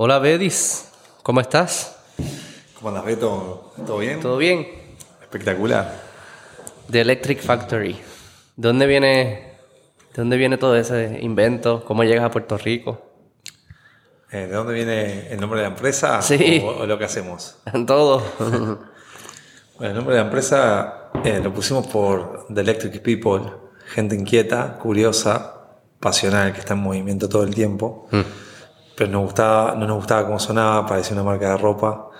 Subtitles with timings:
[0.00, 0.88] Hola Bedis,
[1.24, 1.96] ¿cómo estás?
[2.74, 3.72] ¿Cómo andas, Beto?
[3.84, 4.20] ¿Todo bien?
[4.20, 4.64] ¿Todo bien?
[5.20, 5.92] Espectacular.
[6.88, 7.94] The Electric Factory.
[7.94, 11.84] ¿De dónde viene, de dónde viene todo ese invento?
[11.84, 13.10] ¿Cómo llegas a Puerto Rico?
[14.30, 16.22] Eh, ¿De dónde viene el nombre de la empresa?
[16.22, 16.62] Sí.
[16.64, 17.56] ¿O, o lo que hacemos?
[17.88, 18.22] Todo.
[19.78, 23.50] Bueno, el nombre de la empresa eh, lo pusimos por The Electric People,
[23.86, 25.54] gente inquieta, curiosa,
[25.98, 28.08] pasional, que está en movimiento todo el tiempo.
[28.98, 32.10] Pero nos gustaba, no nos gustaba cómo sonaba, parecía una marca de ropa.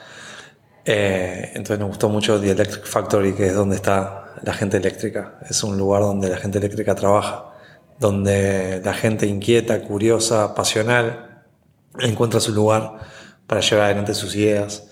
[0.84, 5.40] Eh, entonces nos gustó mucho The Electric Factory, que es donde está la gente eléctrica.
[5.50, 7.46] Es un lugar donde la gente eléctrica trabaja,
[7.98, 11.42] donde la gente inquieta, curiosa, pasional,
[11.98, 12.98] encuentra su lugar
[13.48, 14.84] para llevar adelante sus ideas.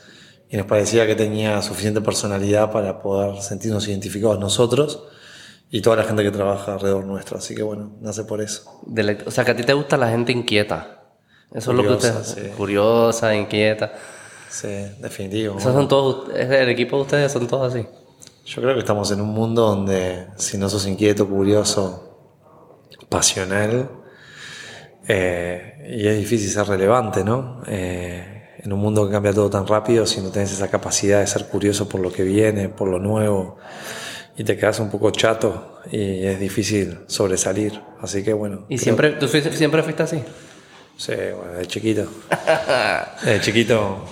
[0.48, 5.04] Y nos parecía que tenía suficiente personalidad para poder sentirnos identificados nosotros
[5.70, 7.38] y toda la gente que trabaja alrededor nuestro.
[7.38, 8.82] Así que bueno, nace por eso.
[9.24, 10.95] O sea, que a ti te gusta la gente inquieta.
[11.54, 12.44] Eso es lo que Curiosa, usted...
[12.44, 12.50] sí.
[12.56, 13.92] Curiosa, inquieta.
[14.50, 14.68] Sí,
[15.00, 15.58] definitivo.
[15.58, 16.34] Esos son todos...
[16.34, 17.86] El equipo de ustedes son todos así.
[18.44, 22.18] Yo creo que estamos en un mundo donde si no sos inquieto, curioso,
[23.08, 23.90] pasional,
[25.08, 27.62] eh, y es difícil ser relevante, ¿no?
[27.66, 31.26] Eh, en un mundo que cambia todo tan rápido, si no tenés esa capacidad de
[31.26, 33.56] ser curioso por lo que viene, por lo nuevo,
[34.36, 37.80] y te quedas un poco chato y es difícil sobresalir.
[38.00, 38.66] Así que bueno.
[38.68, 40.22] ¿Y creo- siempre, tú siempre fuiste así?
[40.96, 42.06] Sí, bueno, de chiquito.
[43.24, 44.04] De chiquito.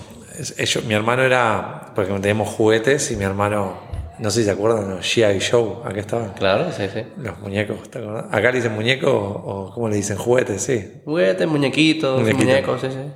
[0.59, 1.93] ellos- mi hermano era.
[1.95, 3.79] Porque teníamos juguetes y mi hermano.
[4.19, 5.41] No sé si se acuerdan, los G.I.
[5.41, 5.83] Show.
[5.85, 6.35] Acá estaban.
[6.35, 7.03] Claro, sí, sí.
[7.17, 8.27] Los muñecos, ¿te acordás?
[8.31, 10.17] Acá le dicen muñeco o, ¿cómo le dicen?
[10.17, 11.01] Juguetes, sí.
[11.05, 12.45] Juguetes, muñequitos, Muñequitos.
[12.47, 13.13] muñecos, sí, sí.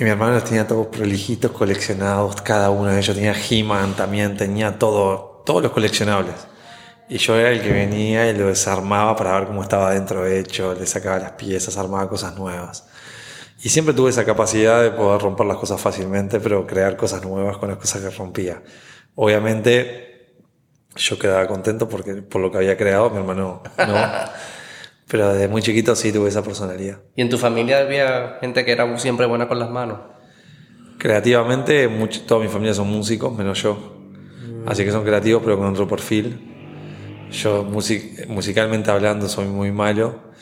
[0.00, 3.14] Y mi hermano los tenía todos prolijitos, coleccionados, cada uno de ellos.
[3.14, 6.34] Tenía He-Man también, tenía todo, todos los coleccionables.
[7.08, 10.74] Y yo era el que venía y lo desarmaba para ver cómo estaba dentro hecho,
[10.74, 12.86] le sacaba las piezas, armaba cosas nuevas.
[13.62, 17.56] Y siempre tuve esa capacidad de poder romper las cosas fácilmente, pero crear cosas nuevas
[17.56, 18.62] con las cosas que rompía.
[19.14, 20.34] Obviamente,
[20.96, 23.86] yo quedaba contento porque, por lo que había creado, mi hermano no.
[25.08, 26.98] pero desde muy chiquito sí tuve esa personalidad.
[27.16, 29.98] ¿Y en tu familia había gente que era siempre buena con las manos?
[30.98, 33.96] Creativamente, much- toda mi familia son músicos, menos yo.
[34.66, 36.57] Así que son creativos, pero con otro perfil.
[37.30, 40.32] Yo, music- musicalmente hablando, soy muy malo.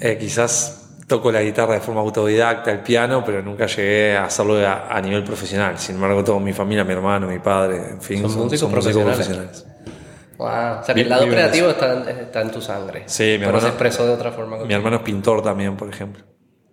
[0.00, 4.56] Eh, quizás toco la guitarra de forma autodidacta, el piano, pero nunca llegué a hacerlo
[4.66, 5.78] a, a nivel profesional.
[5.78, 9.64] Sin embargo, toda mi familia, mi hermano, mi padre, en fin, Son músicos profesionales.
[10.36, 10.46] Wow.
[10.80, 13.04] O sea, que el lado creativo está, en- está en tu sangre.
[13.06, 14.58] Sí, mi Pero hermano- se expresó de otra forma.
[14.64, 16.24] Mi hermano es pintor también, por ejemplo.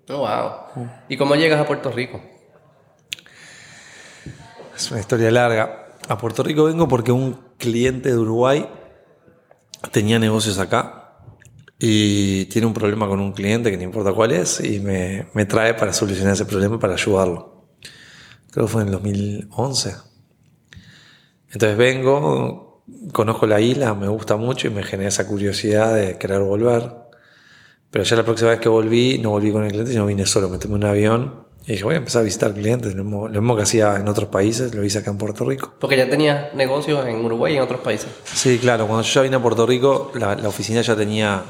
[0.09, 0.87] Oh, wow.
[1.09, 2.21] ¿Y cómo llegas a Puerto Rico?
[4.75, 5.87] Es una historia larga.
[6.07, 8.69] A Puerto Rico vengo porque un cliente de Uruguay
[9.91, 11.19] tenía negocios acá
[11.77, 15.45] y tiene un problema con un cliente que no importa cuál es y me, me
[15.45, 17.67] trae para solucionar ese problema, para ayudarlo.
[18.51, 19.95] Creo que fue en el 2011.
[21.51, 26.41] Entonces vengo, conozco la isla, me gusta mucho y me genera esa curiosidad de querer
[26.41, 26.91] volver.
[27.91, 30.49] Pero ya la próxima vez que volví, no volví con el cliente, sino vine solo,
[30.49, 33.41] me tomé un avión y dije, voy a empezar a visitar clientes, lo mismo, lo
[33.41, 35.73] mismo que hacía en otros países, lo hice acá en Puerto Rico.
[35.79, 38.07] Porque ya tenías negocios en Uruguay y en otros países.
[38.23, 41.41] Sí, claro, cuando yo ya vine a Puerto Rico, la, la oficina ya tenía,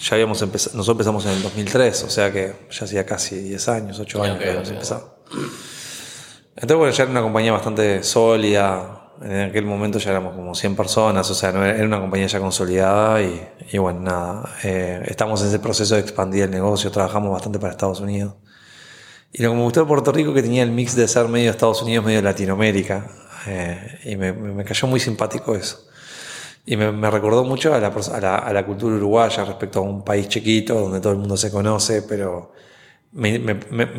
[0.00, 3.68] ya habíamos empezado, nosotros empezamos en el 2003, o sea que ya hacía casi 10
[3.68, 5.18] años, 8 años que habíamos empezado.
[6.54, 10.76] Entonces, bueno, ya era una compañía bastante sólida, en aquel momento ya éramos como 100
[10.76, 15.02] personas, o sea, no era, era una compañía ya consolidada y, y bueno, nada, eh,
[15.08, 18.32] estamos en ese proceso de expandir el negocio, trabajamos bastante para Estados Unidos.
[19.32, 21.50] Y lo que me gustó de Puerto Rico que tenía el mix de ser medio
[21.50, 23.10] Estados Unidos, medio Latinoamérica.
[23.46, 25.86] eh, y me, cayó muy simpático eso.
[26.66, 29.78] Y me, me recordó mucho a la, pers- a, la, a la cultura uruguaya respecto
[29.78, 32.52] a un país chiquito donde todo el mundo se conoce, pero
[33.12, 33.38] me,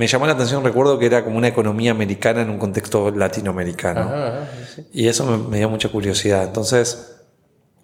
[0.08, 4.02] llamó la atención, recuerdo que era como una economía americana en un contexto latinoamericano.
[4.02, 4.88] Ajá, ajá, sí, sí.
[4.94, 6.44] Y eso me, me dio mucha curiosidad.
[6.44, 7.16] Entonces,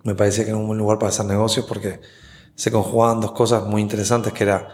[0.03, 1.99] me parecía que era un buen lugar para hacer negocios porque
[2.53, 4.69] se conjugaban dos cosas muy interesantes que era,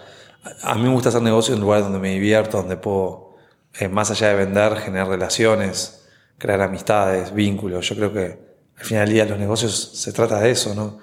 [0.64, 3.36] a mí me gusta hacer negocios en lugares donde me divierto, donde puedo,
[3.80, 6.08] eh, más allá de vender, generar relaciones,
[6.38, 7.88] crear amistades, vínculos.
[7.90, 8.40] Yo creo que
[8.78, 10.98] al final del día los negocios se trata de eso, ¿no?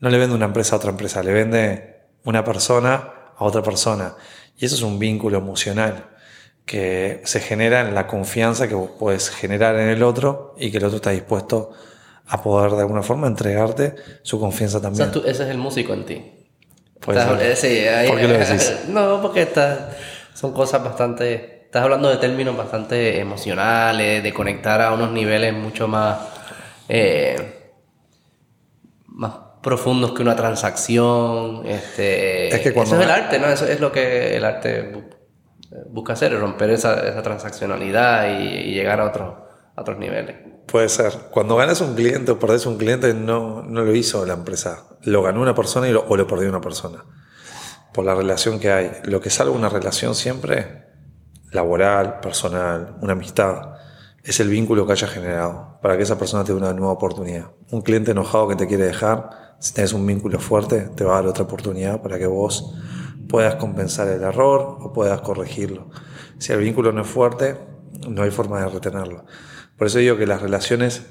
[0.00, 4.14] No le vende una empresa a otra empresa, le vende una persona a otra persona.
[4.56, 6.06] Y eso es un vínculo emocional
[6.64, 10.78] que se genera en la confianza que vos puedes generar en el otro y que
[10.78, 11.70] el otro está dispuesto
[12.26, 15.04] a poder de alguna forma entregarte su confianza O también.
[15.10, 16.32] sea, tú- ese es el músico en ti.
[17.04, 17.42] Ser.
[17.42, 18.80] eh, sí, ahí- ¿Por qué lo decís?
[18.88, 19.80] No, porque estás,
[20.34, 21.56] son cosas bastante...
[21.66, 26.18] Estás hablando de términos bastante emocionales, de conectar a unos niveles mucho más...
[26.88, 27.54] eh,
[29.06, 31.62] más profundos que una transacción.
[31.66, 33.46] Este, Es que cuando- Eso es el arte, ¿no?
[33.48, 34.92] Eso es lo que el arte
[35.90, 40.36] busca hacer, romper esa, esa transaccionalidad y, y llegar a, otro, a otros niveles.
[40.70, 41.14] Puede ser.
[41.30, 44.84] Cuando ganas un cliente o perdés un cliente, no, no lo hizo la empresa.
[45.02, 47.06] Lo ganó una persona y lo, o lo perdió una persona.
[47.94, 48.92] Por la relación que hay.
[49.04, 50.84] Lo que salva una relación siempre,
[51.52, 53.76] laboral, personal, una amistad,
[54.22, 57.50] es el vínculo que haya generado para que esa persona tenga una nueva oportunidad.
[57.70, 61.22] Un cliente enojado que te quiere dejar, si tienes un vínculo fuerte, te va a
[61.22, 62.74] dar otra oportunidad para que vos
[63.26, 65.88] puedas compensar el error o puedas corregirlo.
[66.38, 67.56] Si el vínculo no es fuerte,
[68.06, 69.24] no hay forma de retenerlo.
[69.78, 71.02] Por eso digo que las relaciones,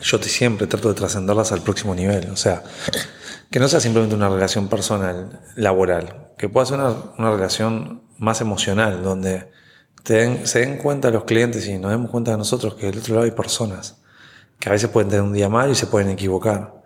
[0.00, 2.30] yo siempre trato de trascenderlas al próximo nivel.
[2.30, 2.62] O sea,
[3.50, 9.02] que no sea simplemente una relación personal, laboral, que pueda ser una, relación más emocional,
[9.02, 9.50] donde
[10.04, 13.24] se den cuenta los clientes y nos demos cuenta de nosotros que del otro lado
[13.24, 14.02] hay personas
[14.58, 16.82] que a veces pueden tener un día mal y se pueden equivocar,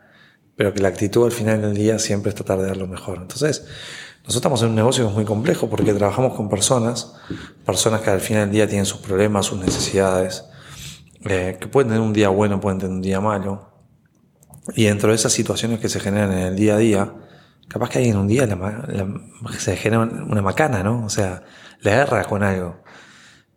[0.56, 3.18] pero que la actitud al final del día siempre es tratar de dar lo mejor.
[3.20, 3.66] Entonces,
[4.20, 7.14] nosotros estamos en un negocio que es muy complejo porque trabajamos con personas,
[7.64, 10.44] personas que al final del día tienen sus problemas, sus necesidades,
[11.28, 13.72] eh, que pueden tener un día bueno, pueden tener un día malo.
[14.74, 17.14] Y dentro de esas situaciones que se generan en el día a día,
[17.68, 18.48] capaz que hay en un día
[19.58, 21.04] se genera una macana, ¿no?
[21.04, 21.44] O sea,
[21.80, 22.82] la guerra con algo.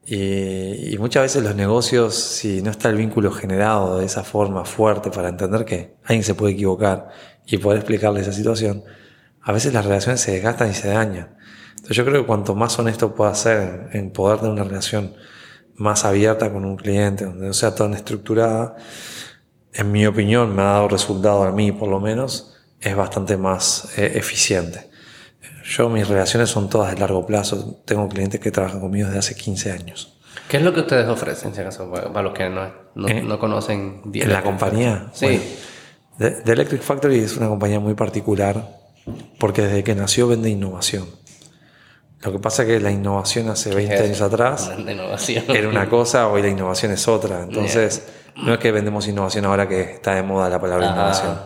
[0.05, 5.11] Y, muchas veces los negocios, si no está el vínculo generado de esa forma fuerte
[5.11, 7.09] para entender que alguien se puede equivocar
[7.45, 8.83] y poder explicarle esa situación,
[9.41, 11.37] a veces las relaciones se desgastan y se dañan.
[11.75, 15.13] Entonces yo creo que cuanto más honesto pueda ser en, en poder tener una relación
[15.79, 18.75] más abierta con un cliente, donde no sea tan estructurada,
[19.73, 23.97] en mi opinión, me ha dado resultado a mí por lo menos, es bastante más
[23.97, 24.89] eh, eficiente.
[25.63, 27.79] Yo mis relaciones son todas de largo plazo.
[27.85, 30.19] Tengo clientes que trabajan conmigo desde hace 15 años.
[30.47, 33.21] ¿Qué es lo que ustedes ofrecen, si acaso, para los que no, no, ¿Eh?
[33.21, 35.09] no conocen ¿En la compañía?
[35.13, 35.25] Sí.
[36.17, 38.79] Bueno, The Electric Factory es una compañía muy particular
[39.39, 41.05] porque desde que nació vende innovación.
[42.21, 44.01] Lo que pasa es que la innovación hace 20 es?
[44.01, 44.71] años atrás
[45.55, 47.43] era una cosa, hoy la innovación es otra.
[47.43, 48.03] Entonces,
[48.35, 51.37] no es que vendemos innovación ahora que está de moda la palabra innovación.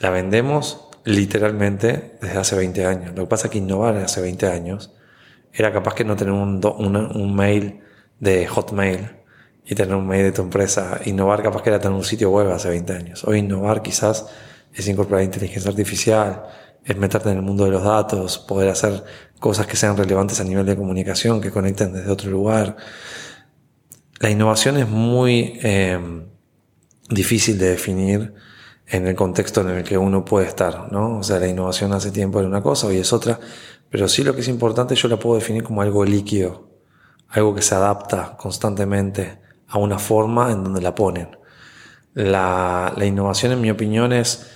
[0.00, 3.14] La vendemos literalmente desde hace 20 años.
[3.14, 4.92] Lo que pasa es que innovar hace 20 años
[5.52, 7.80] era capaz que no tener un, do- una- un mail
[8.18, 9.10] de Hotmail
[9.64, 11.00] y tener un mail de tu empresa.
[11.04, 13.24] Innovar capaz que era tener un sitio web hace 20 años.
[13.24, 14.26] Hoy innovar quizás
[14.74, 16.44] es incorporar inteligencia artificial,
[16.86, 19.02] es meterte en el mundo de los datos, poder hacer
[19.40, 22.76] cosas que sean relevantes a nivel de comunicación, que conecten desde otro lugar.
[24.20, 25.98] La innovación es muy eh,
[27.10, 28.34] difícil de definir
[28.86, 31.18] en el contexto en el que uno puede estar, ¿no?
[31.18, 33.40] O sea, la innovación hace tiempo era una cosa, hoy es otra,
[33.90, 36.68] pero sí lo que es importante yo la puedo definir como algo líquido,
[37.28, 41.36] algo que se adapta constantemente a una forma en donde la ponen.
[42.14, 44.46] La, la innovación, en mi opinión, es,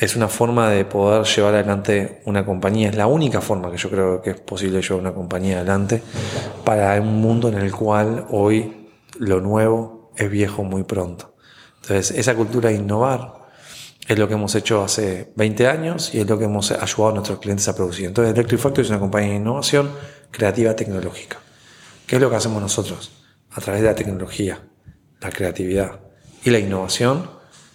[0.00, 2.88] es una forma de poder llevar adelante una compañía.
[2.88, 6.02] Es la única forma que yo creo que es posible llevar una compañía adelante
[6.64, 8.88] para un mundo en el cual hoy
[9.18, 11.34] lo nuevo es viejo muy pronto.
[11.82, 13.40] Entonces, esa cultura de innovar
[14.08, 17.12] es lo que hemos hecho hace 20 años y es lo que hemos ayudado a
[17.12, 18.06] nuestros clientes a producir.
[18.06, 19.90] Entonces, Electric Factory es una compañía de innovación
[20.30, 21.38] creativa tecnológica.
[22.06, 23.12] ¿Qué es lo que hacemos nosotros?
[23.50, 24.62] A través de la tecnología,
[25.20, 26.00] la creatividad
[26.42, 27.28] y la innovación,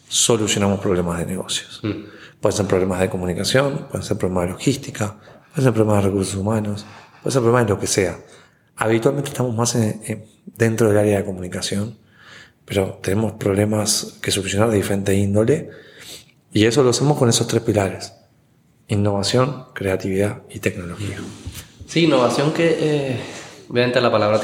[0.07, 1.81] solucionamos problemas de negocios.
[2.45, 5.15] Pueden ser problemas de comunicación, pueden ser problemas de logística,
[5.49, 6.85] pueden ser problemas de recursos humanos,
[7.23, 8.19] pueden ser problemas de lo que sea.
[8.75, 10.25] Habitualmente estamos más en- en-
[10.55, 11.97] dentro del área de comunicación,
[12.63, 15.71] pero tenemos problemas que solucionar de diferente índole
[16.53, 18.13] y eso lo hacemos con esos tres pilares.
[18.89, 21.17] Innovación, creatividad y tecnología.
[21.87, 23.19] Sí, innovación que eh,
[23.71, 24.39] obviamente la palabra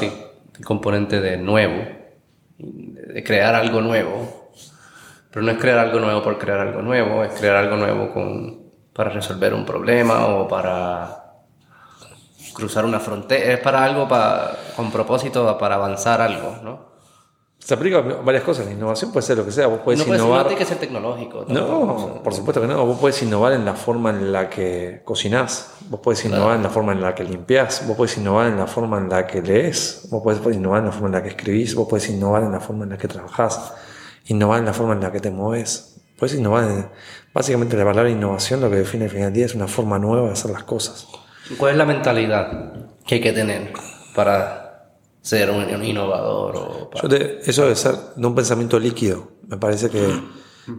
[0.64, 1.84] componente de nuevo,
[2.58, 4.41] de crear algo nuevo,
[5.32, 8.60] pero no es crear algo nuevo por crear algo nuevo, es crear algo nuevo con,
[8.92, 11.18] para resolver un problema o para
[12.54, 16.92] cruzar una frontera, es para algo pa- con propósito para avanzar algo, ¿no?
[17.58, 18.66] Se aplica a varias cosas.
[18.66, 19.68] La innovación puede ser lo que sea.
[19.68, 20.46] Vos podés no, ser- no innovar.
[20.48, 21.44] tiene que ser tecnológico.
[21.44, 22.84] tampoco, o sea, No, por supuesto que no.
[22.84, 25.76] Vos podés innovar en la forma en la que cocinás.
[25.88, 27.86] Vos podés innovar en la forma en la que limpiás.
[27.86, 30.08] Vos podés innovar en la forma en la que lees.
[30.10, 31.74] Vos podés innovar en la forma en la que escribís.
[31.76, 33.72] Vos podés innovar en la forma en la que trabajás.
[34.26, 36.00] Innovar en la forma en la que te mueves.
[36.18, 36.88] Podés innovar en...
[37.34, 40.26] Básicamente la palabra innovación lo que define al final del día es una forma nueva
[40.28, 41.06] de hacer las cosas.
[41.58, 42.72] ¿Cuál es la mentalidad
[43.06, 43.72] que hay que tener
[44.14, 46.56] para ser un, un innovador?
[46.56, 49.28] O para- Yo te- eso debe ser de un pensamiento líquido.
[49.48, 50.06] Me parece que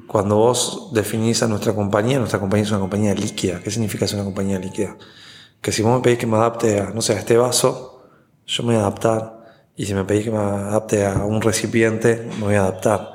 [0.07, 3.59] cuando vos definís a nuestra compañía, nuestra compañía es una compañía líquida.
[3.61, 4.95] ¿Qué significa ser una compañía líquida?
[5.61, 8.05] Que si vos me pedís que me adapte a, no sé, a este vaso,
[8.45, 9.43] yo me voy a adaptar.
[9.75, 13.11] Y si me pedís que me adapte a un recipiente, me voy a adaptar.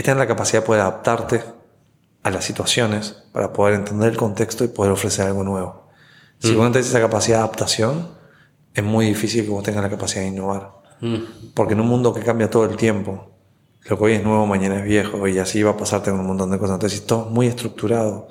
[0.00, 1.44] Es tener la capacidad de poder adaptarte
[2.22, 5.90] a las situaciones para poder entender el contexto y poder ofrecer algo nuevo.
[6.38, 8.08] Si vos no tenés esa capacidad de adaptación,
[8.72, 10.72] es muy difícil que vos tengas la capacidad de innovar.
[11.02, 11.16] Mm.
[11.52, 13.30] Porque en un mundo que cambia todo el tiempo,
[13.90, 16.28] lo que hoy es nuevo, mañana es viejo, y así va a pasarte con un
[16.28, 16.76] montón de cosas.
[16.76, 18.28] Entonces, si todo es muy estructurado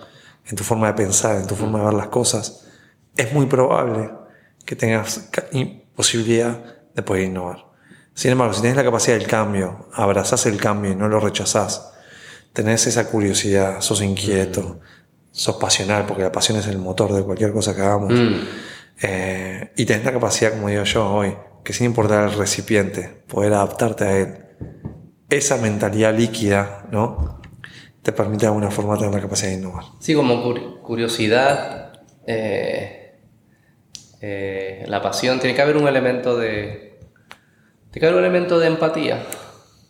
[0.48, 2.66] en tu forma de pensar, en tu forma de ver las cosas,
[3.16, 4.10] es muy probable
[4.66, 5.30] que tengas
[5.96, 6.58] posibilidad
[6.96, 7.69] de poder innovar.
[8.20, 11.94] Sin embargo, si tienes la capacidad del cambio, abrazás el cambio y no lo rechazás,
[12.52, 14.82] tenés esa curiosidad, sos inquieto,
[15.32, 18.12] sos pasional, porque la pasión es el motor de cualquier cosa que hagamos.
[18.12, 18.34] Mm.
[19.04, 21.34] Eh, y tenés la capacidad, como digo yo hoy,
[21.64, 24.36] que sin importar el recipiente, poder adaptarte a él.
[25.30, 27.40] Esa mentalidad líquida, ¿no?
[28.02, 29.86] Te permite de alguna forma tener la capacidad de innovar.
[30.02, 31.94] Sí, como curi- curiosidad,
[32.28, 33.18] eh,
[34.20, 36.89] eh, la pasión, tiene que haber un elemento de.
[37.92, 39.24] Que haber un elemento de empatía,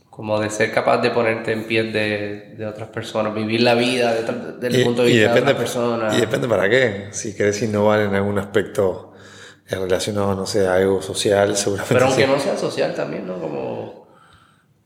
[0.09, 4.13] como de ser capaz de ponerte en piel de, de otras personas, vivir la vida
[4.13, 6.17] desde el punto de vista de otras personas.
[6.17, 7.07] y depende para qué.
[7.11, 9.13] Si querés innovar en algún aspecto
[9.69, 11.93] relacionado, no sé, a algo social, seguramente.
[11.93, 12.21] Pero sí.
[12.23, 13.39] aunque no sea social también, ¿no?
[13.39, 14.07] Como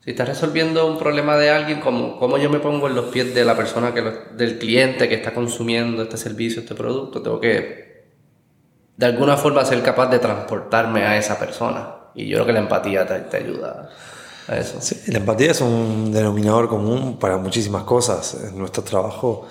[0.04, 3.34] si estás resolviendo un problema de alguien, como cómo yo me pongo en los pies
[3.34, 7.40] de la persona que lo- del cliente que está consumiendo este servicio, este producto, tengo
[7.40, 8.04] que
[8.96, 11.94] de alguna forma ser capaz de transportarme a esa persona.
[12.14, 13.90] Y yo creo que la empatía te, te ayuda
[14.48, 14.80] a eso.
[14.80, 19.46] Sí, la empatía es un denominador común para muchísimas cosas en nuestro trabajo.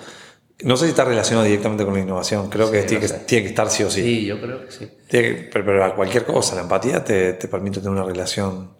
[0.62, 3.48] No sé si está relacionado directamente con la innovación, creo que, tiene, que tiene que
[3.50, 4.02] estar sí o sí.
[4.02, 4.88] Sí, yo creo que sí.
[5.08, 8.70] Tiene que- pero, pero a cualquier cosa, la empatía te, te permite tener una relación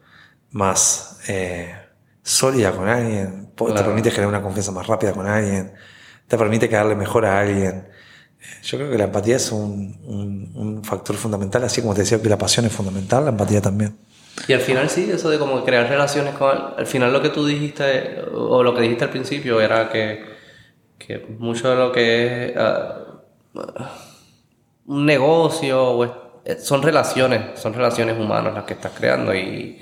[0.53, 1.75] más eh,
[2.23, 5.73] sólida con alguien, te permite generar una confianza más rápida con alguien,
[6.29, 7.89] te permite quedarle mejor a alguien.
[8.63, 9.99] Yo creo que la empatía es un,
[10.55, 13.97] un- factor fundamental, así como te decía que la pasión es fundamental, la empatía también.
[14.49, 16.51] Y al final sí, eso de como crear relaciones con...
[16.77, 20.25] Al final lo que tú dijiste, o lo que dijiste al principio, era que,
[20.99, 23.23] que mucho de lo que es ah,
[24.87, 26.05] un negocio
[26.45, 29.81] eh, son relaciones, son relaciones humanas las que estás creando y,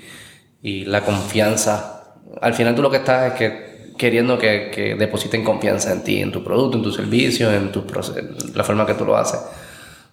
[0.61, 2.15] y la confianza.
[2.41, 6.19] Al final tú lo que estás es que queriendo que, que depositen confianza en ti,
[6.21, 7.83] en tu producto, en tu servicio, en tu
[8.55, 9.39] la forma que tú lo haces.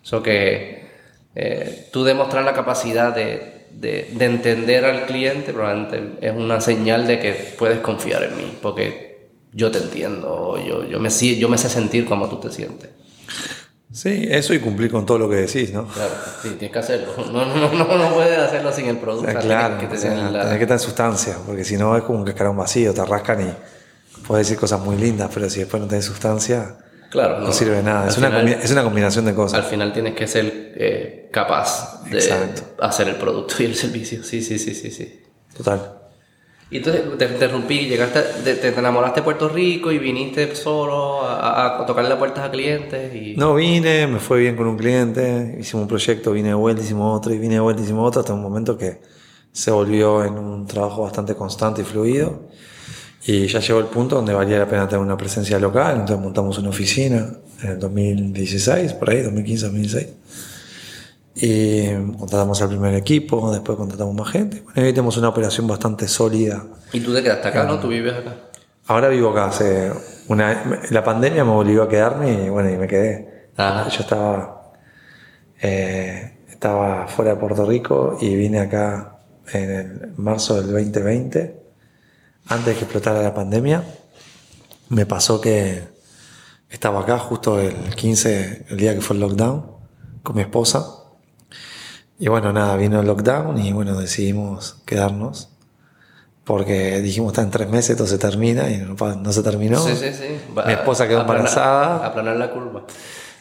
[0.03, 0.83] So que
[1.35, 7.07] eh, tú demostrar la capacidad de, de- de entender al cliente probablemente es una señal
[7.07, 11.59] de que puedes confiar en mí, porque yo te entiendo, yo, yo, me, yo me
[11.59, 12.91] sé sentir como tú te sientes.
[13.93, 15.87] Sí, eso y cumplir con todo lo que decís, ¿no?
[15.89, 17.13] Claro, sí, tienes que hacerlo.
[17.33, 19.27] No, no, no, no puedes hacerlo sin el producto.
[19.29, 21.97] Ah, o sea, claro, tienes que o sea, la- que tener sustancia, porque si no
[21.97, 23.53] es como un cascarón vacío, te rascan y
[24.27, 26.77] puedes decir cosas muy lindas, pero si después no tenés sustancia,
[27.11, 28.05] Claro, no, sirve de nada.
[28.05, 29.67] Al Es una, final- combi- es una combinación de Al cosas.
[29.67, 32.63] final tienes que ser eh, capaz de Exacto.
[32.79, 34.23] hacer el producto y el servicio.
[34.23, 35.21] Sí, sí, sí, sí, sí.
[35.57, 35.95] Total.
[36.71, 41.79] Y entonces te interrumpí, llegaste, te, te enamoraste de Puerto Rico y viniste solo a,
[41.79, 43.35] a, a tocarle puertas a clientes y...
[43.37, 47.19] No vine, me fue bien con un cliente, hicimos un proyecto, vine de vuelta, hicimos
[47.19, 49.01] otro, y vine de vuelta, hicimos otro, hasta un momento que
[49.53, 52.49] se volvió en un trabajo bastante constante y fluido.
[53.27, 56.57] Y ya llegó el punto donde valía la pena tener una presencia local, entonces montamos
[56.59, 60.09] una oficina en el 2016, por ahí, 2015, 2016.
[61.35, 64.63] Y contratamos al primer equipo, después contratamos más gente.
[64.63, 66.65] Bueno, hoy tenemos una operación bastante sólida.
[66.93, 67.79] Y tú te quedaste acá, ¿no?
[67.79, 68.35] Tú vives acá.
[68.87, 69.93] Ahora vivo acá, hace
[70.29, 73.51] una, la pandemia me obligó a quedarme y bueno, y me quedé.
[73.57, 73.89] Ajá.
[73.89, 74.73] Yo estaba,
[75.63, 79.19] eh, estaba fuera de Puerto Rico y vine acá
[79.53, 81.63] en el marzo del 2020,
[82.49, 83.85] antes de que explotara la pandemia.
[84.89, 85.85] Me pasó que
[86.69, 89.67] estaba acá justo el 15, el día que fue el lockdown,
[90.23, 91.00] con mi esposa.
[92.21, 95.49] Y bueno, nada, vino el lockdown y bueno, decidimos quedarnos.
[96.45, 99.79] Porque dijimos, está en tres meses, esto se termina y no, se terminó.
[99.81, 100.41] Sí, sí, sí.
[100.57, 102.07] Va- Mi esposa quedó aplanar- embarazada.
[102.07, 102.83] Aplanar la curva.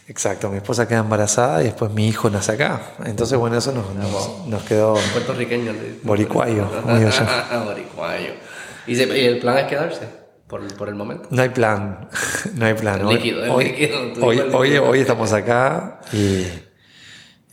[0.06, 2.80] Exacto, mi esposa queda embarazada y después mi hijo nace acá.
[3.04, 5.72] Entonces, bueno, eso nos, nos, nos quedó Puertorriqueño.
[6.02, 6.68] boricuayo,
[6.98, 7.64] digo yo.
[7.64, 8.32] Boricuayo.
[8.86, 10.08] ¿Y, se- y el plan es quedarse
[10.46, 11.28] por, por el momento.
[11.30, 12.08] No hay plan,
[12.54, 13.04] no hay plan.
[13.04, 16.44] Hoy, Líquido, es hoy, líquido, hoy, hoy estamos acá y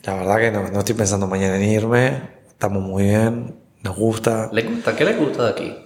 [0.07, 2.21] la verdad que no, no estoy pensando mañana en irme.
[2.47, 4.49] Estamos muy bien, nos gusta.
[4.51, 4.95] ¿Le gusta?
[4.95, 5.77] ¿Qué le gusta de aquí?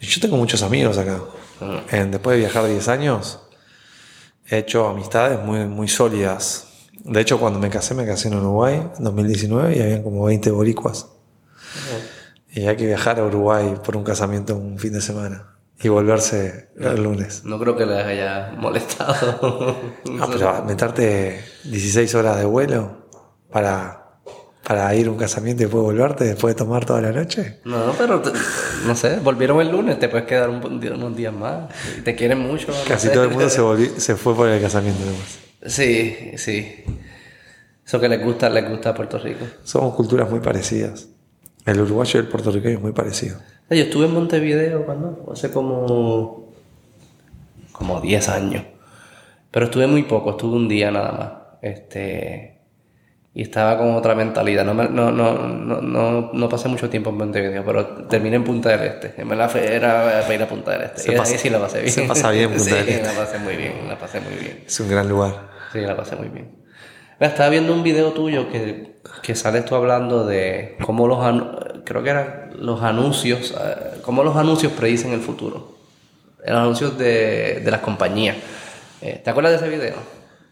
[0.00, 1.20] Yo tengo muchos amigos acá.
[1.60, 1.80] Ah.
[1.90, 3.40] En- después de viajar 10 años,
[4.48, 6.66] he hecho amistades muy, muy sólidas.
[7.04, 10.50] De hecho, cuando me casé, me casé en Uruguay en 2019 y habían como 20
[10.50, 11.06] boricuas.
[12.50, 16.70] Y hay que viajar a Uruguay por un casamiento un fin de semana y volverse
[16.78, 17.44] el lunes.
[17.44, 19.76] No creo que les haya molestado.
[20.20, 23.05] Ah, pero meterte 16 horas de vuelo
[23.56, 24.02] para,
[24.66, 27.60] para ir a un casamiento y después volverte después de tomar toda la noche.
[27.64, 28.22] No, pero
[28.86, 31.70] no sé, volvieron el lunes, te puedes quedar un, unos días más.
[32.04, 32.66] Te quieren mucho.
[32.68, 33.14] no Casi sé.
[33.14, 35.00] todo el mundo se, volvi- se fue por el casamiento.
[35.02, 35.38] además.
[35.74, 36.84] Sí, sí.
[37.86, 39.46] Eso que les gusta, les gusta a Puerto Rico.
[39.64, 41.08] Somos culturas muy parecidas.
[41.64, 43.38] El uruguayo y el puertorriqueño es muy parecido.
[43.70, 46.52] Yo estuve en Montevideo cuando, hace como,
[47.72, 48.64] como 10 años.
[49.50, 51.32] Pero estuve muy poco, estuve un día nada más.
[51.62, 52.55] Este,
[53.38, 54.64] y estaba con otra mentalidad.
[54.64, 58.70] No, me- no, no, no, no, pasé mucho tiempo en Montevideo, pero terminé en Punta
[58.70, 59.12] del Este.
[59.20, 61.00] En verdad era para ir a Punta del Este.
[61.02, 61.92] Se y pasa- sí la pasé bien.
[61.92, 63.02] se pasa bien en Punta del Este.
[63.06, 64.64] la pasé muy bien, la pasé muy bien.
[64.66, 65.34] Es un gran lugar.
[65.70, 66.50] Sí, la pasé muy bien.
[67.20, 71.18] Estaba viendo un video tuyo que, que sales tú hablando de cómo los
[71.84, 75.76] creo que eran los anuncios, eh, cómo los anuncios predicen el futuro.
[76.46, 78.36] Los anuncios de, de las compañías.
[79.02, 79.94] Eh, ¿Te acuerdas de ese video?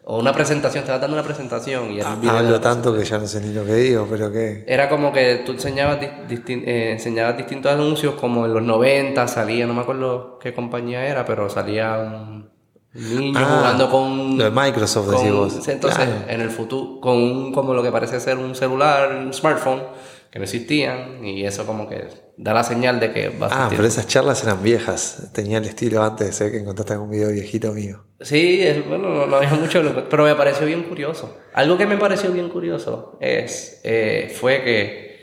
[0.06, 3.04] O una presentación, estabas dando una presentación y era un video de Hablo tanto que
[3.04, 4.62] ya no sé ni lo que digo, pero que.
[4.66, 9.73] era como que tú enseñabas, eh, enseñabas distintos anuncios, como en los 90 salía, no
[9.73, 12.50] me acuerdo qué compañía era, pero salía un
[12.92, 14.37] niño Ah, jugando con...
[14.38, 15.68] lo de Microsoft, con- vos.
[15.68, 16.12] Entonces, Claro.
[16.28, 19.82] en el futuro, con un, como lo que parece ser un celular, un smartphone,
[20.30, 23.69] que no existían, y eso como que da la señal de que va a Ah,
[23.71, 25.31] pero esas charlas eran viejas.
[25.33, 28.05] Tenía el estilo antes, sé que encontraste algún video viejito mío.
[28.21, 31.37] Sí, es- bueno, no, no había mucho, pero me pareció bien curioso.
[31.53, 35.21] Algo que me pareció bien curioso es, eh, fue que,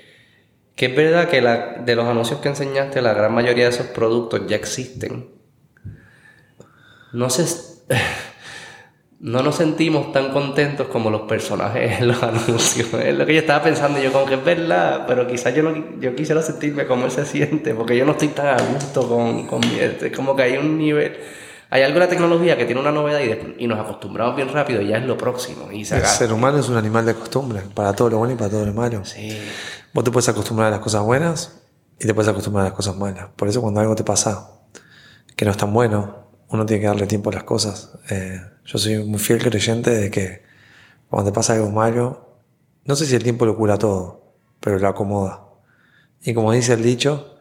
[0.75, 3.87] que es verdad que la, de los anuncios que enseñaste, la gran mayoría de esos
[3.87, 5.29] productos ya existen.
[7.13, 7.43] No se,
[9.23, 12.91] no nos sentimos tan contentos como los personajes en los anuncios.
[12.95, 15.73] Es lo que yo estaba pensando, yo como que es verdad, pero quizás yo, no,
[15.99, 19.45] yo quisiera sentirme como él se siente, porque yo no estoy tan a gusto con,
[19.45, 21.17] con mi- es como que hay un nivel,
[21.69, 24.49] hay algo en la tecnología que tiene una novedad y, de- y nos acostumbramos bien
[24.49, 27.13] rápido, y ya es lo próximo, y se El ser humano es un animal de
[27.13, 29.05] costumbre, para todo lo bueno y para todo lo malo.
[29.05, 29.37] Sí,
[29.93, 31.61] Vos te puedes acostumbrar a las cosas buenas
[31.99, 33.27] y te puedes acostumbrar a las cosas malas.
[33.35, 34.49] Por eso cuando algo te pasa
[35.35, 37.91] que no es tan bueno, uno tiene que darle tiempo a las cosas.
[38.09, 40.43] Eh, yo soy muy fiel creyente de que
[41.09, 42.37] cuando te pasa algo malo,
[42.85, 45.45] no sé si el tiempo lo cura todo, pero lo acomoda.
[46.23, 47.37] Y como dice el dicho,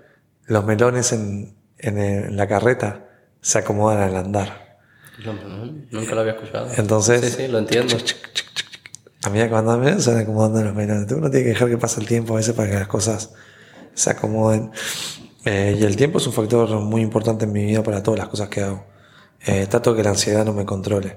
[0.47, 3.09] los melones en, en, en la carreta
[3.41, 4.79] se acomodan al andar.
[5.25, 6.69] No, no, nunca lo había escuchado.
[6.77, 7.97] Entonces, Sí, sí, lo entiendo.
[9.23, 11.11] a van menos se van acomodando los melones.
[11.13, 13.33] Uno tiene que dejar que pase el tiempo a veces para que las cosas
[13.93, 14.71] se acomoden.
[15.45, 18.29] Eh, y el tiempo es un factor muy importante en mi vida para todas las
[18.29, 18.91] cosas que hago.
[19.47, 21.17] Eh, trato que la ansiedad no me controle.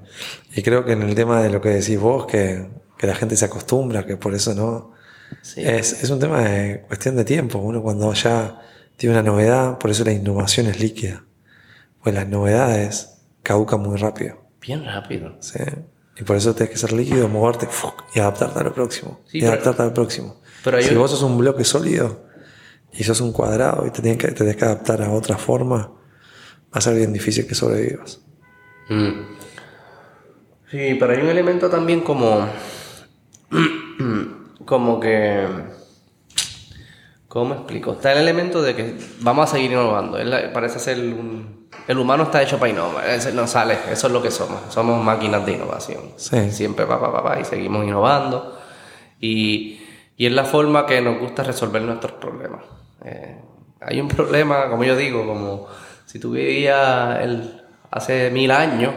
[0.56, 3.36] Y creo que en el tema de lo que decís vos, que, que la gente
[3.36, 4.92] se acostumbra, que por eso no.
[5.42, 5.62] Sí.
[5.64, 7.60] Es, es un tema de cuestión de tiempo.
[7.60, 8.62] Uno cuando ya
[8.96, 11.26] tiene una novedad, por eso la innovación es líquida.
[12.02, 14.38] Pues las novedades caducan muy rápido.
[14.62, 15.36] Bien rápido.
[15.42, 15.60] ¿sí?
[16.18, 17.68] Y por eso tienes que ser líquido, moverte
[18.14, 19.20] y adaptarte a lo próximo.
[19.26, 20.40] Sí, y pero- adaptarte al próximo.
[20.64, 22.26] pero si vos sos un bloque sólido
[22.94, 25.92] y sos un cuadrado y te tienes que, te tenés que adaptar a otra forma,
[26.74, 28.20] va a ser bien difícil que sobrevivas.
[28.90, 29.34] Mm.
[30.72, 32.48] Sí, pero hay un elemento también como.
[34.66, 35.48] como que.
[37.28, 37.94] ¿Cómo explico?
[37.94, 40.18] Está el elemento de que vamos a seguir innovando.
[40.52, 41.70] Parece ser un.
[41.88, 43.06] El humano está hecho para innovar.
[43.34, 44.62] No sale, eso es lo que somos.
[44.70, 46.02] Somos máquinas de innovación.
[46.16, 46.52] Sí.
[46.52, 48.60] Siempre pa, pa, pa, pa, y seguimos innovando.
[49.20, 49.80] Y,
[50.18, 52.64] y es la forma que nos gusta resolver nuestros problemas.
[53.06, 53.38] Eh,
[53.82, 55.68] hay un problema, como yo digo, como
[56.06, 57.62] si tú vivías el,
[57.92, 58.94] hace mil años,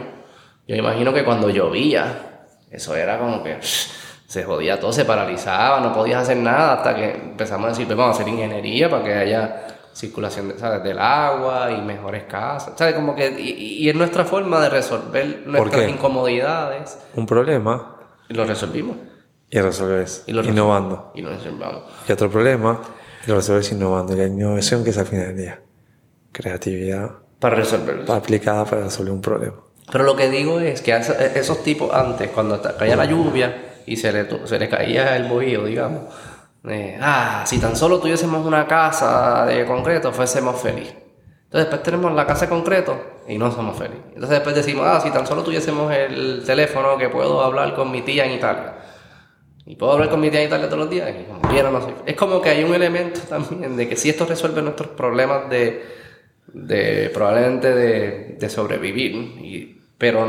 [0.67, 3.57] yo imagino que cuando llovía, eso era como que
[4.27, 7.97] se jodía todo, se paralizaba, no podías hacer nada hasta que empezamos a decir, "Pues
[7.97, 10.83] vamos a hacer ingeniería para que haya circulación de- ¿sabes?
[10.83, 12.73] del agua y mejores casas.
[12.77, 12.93] ¿Sabes?
[12.93, 16.99] Como que, y, y es nuestra forma de resolver nuestras incomodidades.
[17.15, 17.95] Un problema
[18.29, 18.97] Y lo resolvimos.
[19.49, 21.11] y resolves Y lo resol- innovando.
[21.15, 21.83] Y lo resolvamos.
[22.07, 22.79] Y otro problema
[23.25, 24.13] y lo resolves innovando.
[24.13, 25.61] Y la innovación que es al final del día.
[26.31, 28.11] Creatividad Para resolverlo.
[28.13, 29.55] aplicada para resolver un problema.
[29.91, 33.95] Pero lo que digo es que a esos, tipos antes, cuando caía la lluvia y
[33.95, 36.03] se le, se le caía el bohío, digamos,
[36.67, 40.95] eh, ah, si tan solo tuviésemos una casa de concreto, fuésemos felices.
[41.45, 44.03] Entonces después tenemos la casa de concreto y no somos felices.
[44.07, 48.01] Entonces después decimos, ah, si tan solo tuviésemos el teléfono que puedo hablar con mi
[48.01, 48.73] tía en Italia.
[49.65, 51.79] Y puedo hablar con mi tía en Italia todos los días y como quiera no
[51.79, 52.03] soy feliz.
[52.05, 55.85] Es como que hay un elemento también de que si esto resuelve nuestros problemas de,
[56.53, 60.25] de probablemente de, de sobrevivir, y, pero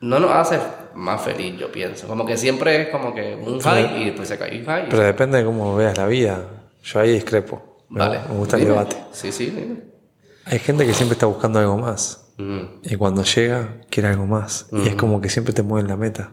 [0.00, 0.58] no nos hace
[0.94, 2.06] más feliz, yo pienso.
[2.06, 4.88] Como que siempre es como que un high y después se cae un high.
[4.88, 6.44] Pero depende de cómo veas la vida.
[6.82, 7.84] Yo ahí discrepo.
[7.88, 8.20] Vale.
[8.28, 8.72] Me gusta el Dime.
[8.74, 8.96] debate.
[9.12, 9.76] Sí, sí, dime.
[10.44, 12.26] Hay gente que siempre está buscando algo más.
[12.38, 14.66] Mm, Y cuando llega, quiere algo más.
[14.72, 16.32] Y es como que siempre te mueven la meta.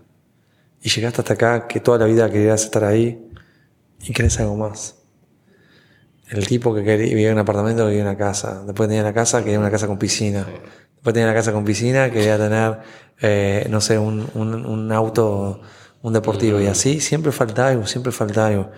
[0.81, 3.27] Y llegaste hasta acá, que toda la vida querías estar ahí,
[4.03, 5.01] y querés algo más.
[6.29, 8.63] El tipo que quería, vivía en un apartamento quería una casa.
[8.65, 10.45] Después tenía una casa, quería una casa con piscina.
[10.95, 12.79] Después tenía una casa con piscina, quería tener,
[13.21, 15.61] eh, no sé, un, un, un auto,
[16.01, 16.59] un deportivo.
[16.59, 18.71] Y así siempre falta algo, siempre falta algo.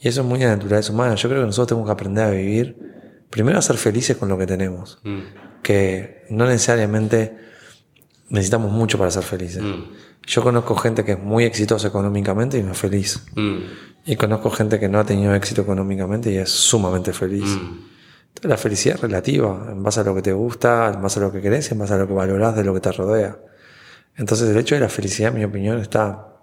[0.00, 1.14] Y eso es muy de la naturaleza humana.
[1.14, 2.76] Yo creo que nosotros tenemos que aprender a vivir,
[3.30, 4.98] primero a ser felices con lo que tenemos.
[5.02, 5.20] Mm.
[5.62, 7.36] Que no necesariamente
[8.28, 9.62] necesitamos mucho para ser felices.
[9.62, 9.84] Mm.
[10.26, 13.24] Yo conozco gente que es muy exitosa económicamente y no es feliz.
[13.34, 13.58] Mm.
[14.06, 17.44] Y conozco gente que no ha tenido éxito económicamente y es sumamente feliz.
[17.44, 17.94] Mm.
[18.28, 21.22] Entonces, la felicidad es relativa, en base a lo que te gusta, en base a
[21.22, 23.38] lo que querés, en base a lo que valorás de lo que te rodea.
[24.16, 26.34] Entonces el hecho de la felicidad, en mi opinión, está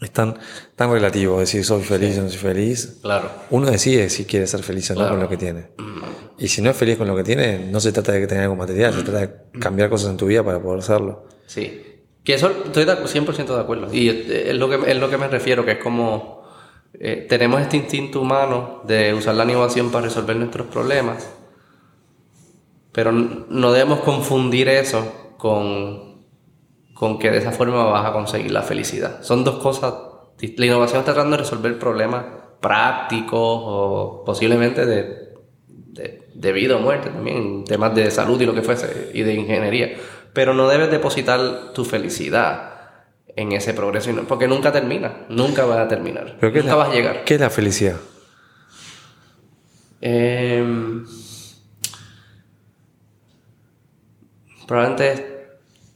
[0.00, 0.38] es tan,
[0.76, 2.98] tan relativo, decir soy feliz o no soy feliz.
[3.02, 3.30] Claro.
[3.50, 5.14] Uno decide si quiere ser feliz o no Claro.
[5.14, 5.68] con lo que tiene.
[6.38, 8.42] Y si no es feliz con lo que tiene, no se trata de que tenga
[8.44, 11.26] algo material, se trata de cambiar cosas en tu vida para poder serlo.
[11.46, 11.82] Sí.
[12.24, 13.88] Que eso estoy de acu- 100% de acuerdo.
[13.92, 16.42] Y es, es lo que, es lo que me refiero, que es como
[16.94, 21.30] eh, tenemos este instinto humano de usar la innovación para resolver nuestros problemas,
[22.92, 26.24] pero no debemos confundir eso con,
[26.94, 29.22] con que de esa forma vas a conseguir la felicidad.
[29.22, 29.94] Son dos cosas.
[30.56, 32.24] La innovación está tratando de resolver problemas
[32.60, 35.34] prácticos o posiblemente de,
[35.68, 39.34] de, de vida o muerte también, temas de salud y lo que fuese, y de
[39.34, 39.96] ingeniería.
[40.32, 42.70] Pero no debes depositar tu felicidad
[43.36, 46.84] en ese progreso, porque nunca termina, nunca va a terminar, Pero ¿qué es nunca la-
[46.84, 47.24] vas a llegar.
[47.24, 47.96] ¿Qué es la felicidad?
[50.00, 51.04] Em,
[54.66, 55.46] probablemente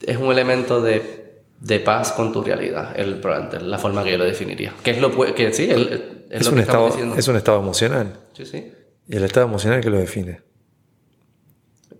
[0.02, 4.18] es, un elemento de, de paz con tu realidad, el, probablemente, la forma que yo
[4.18, 4.72] lo definiría.
[4.82, 7.16] Que es lo que sí, el- es, Es, lo un que estado, diciendo.
[7.16, 8.18] es un estado emocional.
[8.34, 8.72] Sí, sí.
[9.08, 10.40] Y el estado emocional que lo define.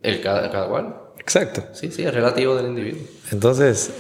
[0.03, 0.97] El cada, cada cual.
[1.25, 1.65] Exacto.
[1.73, 3.03] Sí, sí, es relativo del individuo.
[3.33, 3.91] Entonces,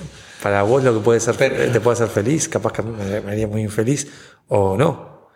[0.43, 3.21] para vos lo que puede ser, te puede hacer feliz, capaz que a mí me,
[3.23, 4.09] me haría muy infeliz
[4.47, 5.31] o no.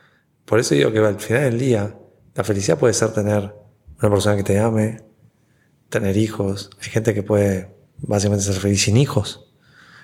[0.44, 1.94] Por eso digo que al final del día,
[2.34, 3.54] la felicidad puede ser tener
[4.00, 5.02] una persona que te ame,
[5.88, 6.70] tener hijos.
[6.80, 9.50] Hay gente que puede básicamente ser feliz sin hijos.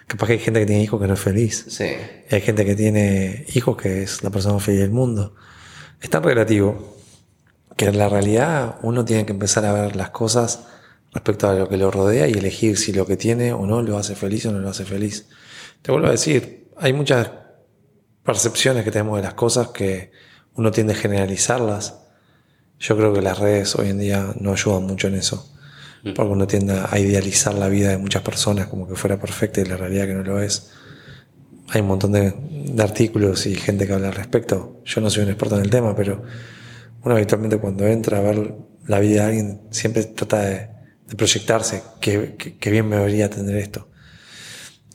[0.07, 1.67] Capaz que hay gente que tiene hijos que no es feliz.
[1.69, 1.97] Sí.
[2.31, 5.35] Y hay gente que tiene hijos que es la persona más feliz del mundo.
[6.01, 6.97] Es tan relativo
[7.77, 10.67] que en la realidad uno tiene que empezar a ver las cosas
[11.15, 13.97] respecto a lo que lo rodea y elegir si lo que tiene o no lo
[13.97, 15.29] hace feliz o no lo hace feliz.
[15.81, 17.31] Te vuelvo a decir, hay muchas
[18.25, 20.11] percepciones que tenemos de las cosas que
[20.55, 22.01] uno tiende a generalizarlas.
[22.81, 25.51] Yo creo que las redes hoy en día no ayudan mucho en eso.
[26.03, 29.65] Porque uno tiende a idealizar la vida de muchas personas como que fuera perfecta y
[29.65, 30.71] la realidad que no lo es.
[31.71, 34.83] Hay un montón de, de artículos y gente que habla al respecto.
[34.85, 36.23] Yo no soy un experto en el tema, pero
[37.03, 38.55] uno habitualmente cuando entra a ver
[38.87, 40.74] la vida de alguien siempre trata de,
[41.09, 43.89] de proyectarse, que, que- que bien me debería tener esto.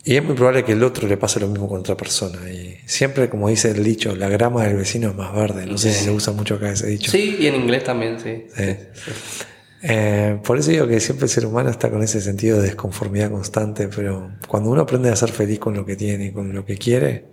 [0.04, 2.50] Y es muy probable que el otro le pase lo mismo con otra persona.
[2.50, 5.66] Y siempre, como dice el dicho, la grama del vecino es más verde.
[5.66, 7.12] No sé si se usa mucho acá ese dicho.
[7.12, 8.46] Sí, y en inglés también, sí.
[8.56, 8.76] Sí.
[9.82, 13.30] Eh, por eso digo que siempre el ser humano está con ese sentido de desconformidad
[13.30, 16.66] constante, pero cuando uno aprende a ser feliz con lo que tiene y con lo
[16.66, 17.28] que quiere,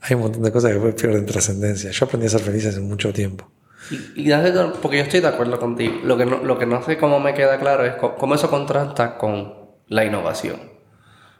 [0.00, 1.90] hay un montón de cosas que después pierden trascendencia.
[1.90, 3.51] Yo aprendí a ser feliz hace mucho tiempo.
[3.90, 4.32] Y, y
[4.80, 5.94] porque yo estoy de acuerdo contigo.
[6.04, 8.48] Lo que, no, lo que no sé cómo me queda claro es co- cómo eso
[8.48, 9.54] contrasta con
[9.88, 10.60] la innovación.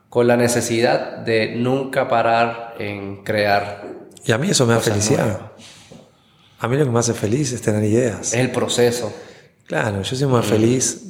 [0.09, 3.85] Con la necesidad de nunca parar en crear.
[4.25, 5.25] Y a mí eso me da felicidad.
[5.25, 5.43] nuevas.
[6.59, 8.35] A mí lo que me hace feliz es tener ideas.
[8.35, 9.13] Es el proceso.
[9.67, 11.01] Claro, yo soy más feliz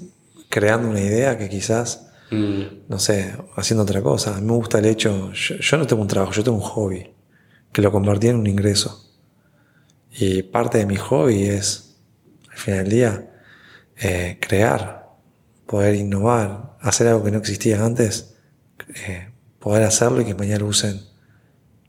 [0.49, 4.35] creando una idea que quizás, Mm, no sé, haciendo otra cosa.
[4.37, 6.62] A mí me gusta el hecho, yo, yo no tengo un trabajo, yo tengo un
[6.64, 7.12] hobby,
[7.73, 9.02] que lo convertí en un ingreso.
[10.12, 11.96] Y parte de mi hobby es,
[12.51, 13.31] al final del día,
[13.96, 15.11] eh, crear,
[15.66, 18.35] poder innovar, hacer algo que no existía antes,
[19.07, 21.01] eh, poder hacerlo y que mañana lo usen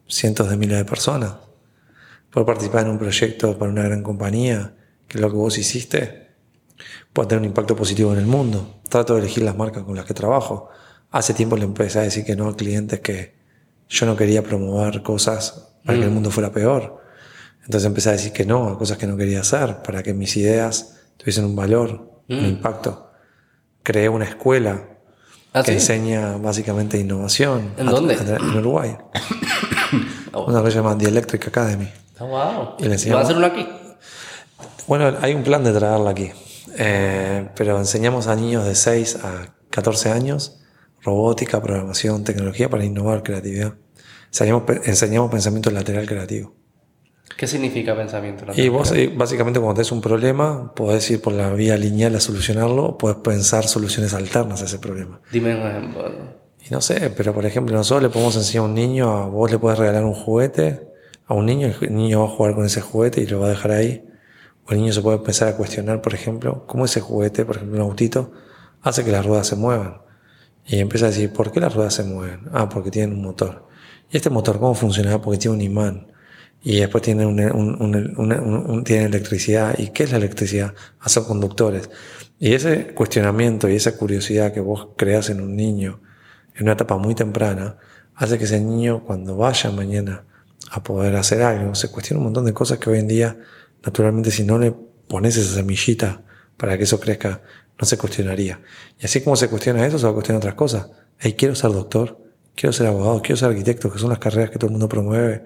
[0.08, 1.34] cientos de miles de personas.
[2.32, 4.76] Poder participar en un proyecto para una gran compañía,
[5.08, 6.30] que lo que vos hiciste
[7.12, 8.80] pueda tener un impacto positivo en el mundo.
[8.90, 10.70] Trato de elegir las marcas con las que trabajo.
[11.12, 13.36] Hace tiempo le empecé a decir que no a clientes que
[13.90, 17.03] yo no quería promover cosas para que el mundo fuera peor.
[17.64, 20.36] Entonces empecé a decir que no a cosas que no quería hacer, para que mis
[20.38, 23.12] ideas tuviesen un valor, un impacto.
[23.84, 24.90] Creé una escuela
[25.54, 25.78] ¿Ah, que sí?
[25.78, 27.74] enseña básicamente innovación.
[27.78, 28.16] ¿En a- dónde?
[28.16, 28.98] a- En Uruguay.
[30.34, 30.46] Oh.
[30.50, 31.90] Una que se llama The Electric Academy.
[32.20, 32.76] Ah, wow.
[32.80, 33.68] Y le ¿Y enseñamos- ¿Va a hacer uno aquí?
[34.88, 36.32] Bueno, hay un plan de traerla aquí.
[36.78, 40.60] Eh, pero enseñamos a niños de 6 a 14 años
[41.02, 43.74] robótica, programación, tecnología para innovar creatividad.
[44.32, 46.56] Enseñamos pensamiento lateral creativo.
[47.38, 48.46] ¿Qué significa pensamiento?
[48.56, 52.20] Y vos, eh, básicamente, cuando tenés un problema, podés ir por la vía lineal a
[52.20, 55.20] solucionarlo, podés pensar soluciones alternas a ese problema.
[55.32, 56.12] Dime un ejemplo.
[56.66, 59.52] Y no sé, pero por ejemplo, nosotros le podemos enseñar a un niño, a vos
[59.52, 60.94] le podés regalar un juguete
[61.26, 63.50] a un niño, el niño va a jugar con ese juguete y lo va a
[63.50, 64.06] dejar ahí.
[64.66, 67.84] O el niño se puede empezar a cuestionar, por ejemplo, cómo ese juguete, por ejemplo,
[67.84, 68.32] un autito,
[68.82, 70.02] hace que las ruedas se muevan.
[70.66, 72.50] Y empieza a decir, ¿por qué las ruedas se mueven?
[72.54, 73.68] Ah, porque tienen un motor.
[74.10, 75.22] ¿y este motor cómo funciona?
[75.22, 76.08] Porque tiene un imán.
[76.64, 79.78] Y después tiene, un, tiene electricidad.
[79.78, 80.74] ¿Y qué es la electricidad?
[81.00, 81.90] Ah, son conductores.
[82.40, 86.02] Y ese cuestionamiento y esa curiosidad que vos creas en un niño
[86.56, 87.78] en una etapa muy temprana
[88.16, 90.26] hace que ese niño cuando vaya mañana
[90.70, 93.38] a poder hacer algo se cuestione un montón de cosas que hoy en día
[93.84, 94.72] naturalmente si no le
[95.08, 96.22] pones esa semillita
[96.58, 97.42] para que eso crezca
[97.80, 98.62] no se cuestionaría.
[99.00, 100.90] Y así como se cuestiona eso, se va a cuestionar otras cosas.
[101.18, 102.20] Hey, quiero ser doctor,
[102.56, 105.44] quiero ser abogado, quiero ser arquitecto, que son las carreras que todo el mundo promueve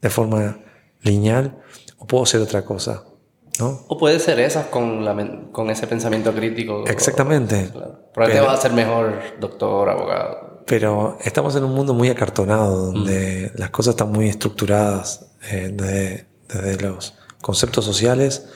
[0.00, 0.58] de forma
[1.02, 1.58] lineal,
[1.98, 3.04] o puedo ser otra cosa.
[3.58, 3.84] ¿no?
[3.88, 5.14] O puede ser esas con, la,
[5.52, 6.86] con ese pensamiento crítico.
[6.86, 7.70] Exactamente.
[8.12, 10.62] Probablemente va a ser mejor doctor, abogado.
[10.66, 13.58] Pero estamos en un mundo muy acartonado, donde mm.
[13.58, 18.46] las cosas están muy estructuradas eh, desde, desde, los conceptos sociales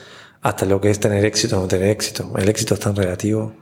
[0.41, 2.31] hasta lo que es tener éxito o no tener éxito.
[2.37, 3.53] El éxito es tan relativo.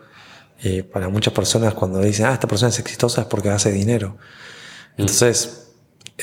[0.62, 4.18] Y para muchas personas cuando dicen, ah, esta persona es exitosa es porque hace dinero.
[4.98, 5.02] Mm.
[5.02, 5.63] Entonces,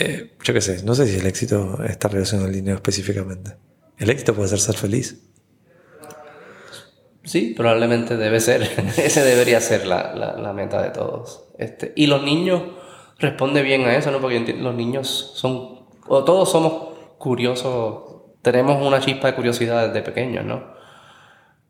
[0.00, 3.56] eh, yo qué sé, no sé si el éxito está relacionado al dinero específicamente.
[3.98, 5.22] ¿El éxito puede ser ser feliz?
[7.22, 8.62] Sí, probablemente debe ser.
[8.96, 11.44] Ese debería ser la, la, meta de todos.
[11.58, 12.62] Este, y los niños
[13.18, 14.20] responden bien a eso, ¿no?
[14.20, 20.44] Porque los niños son, o todos somos curiosos, tenemos una chispa de curiosidad desde pequeños,
[20.44, 20.74] ¿no?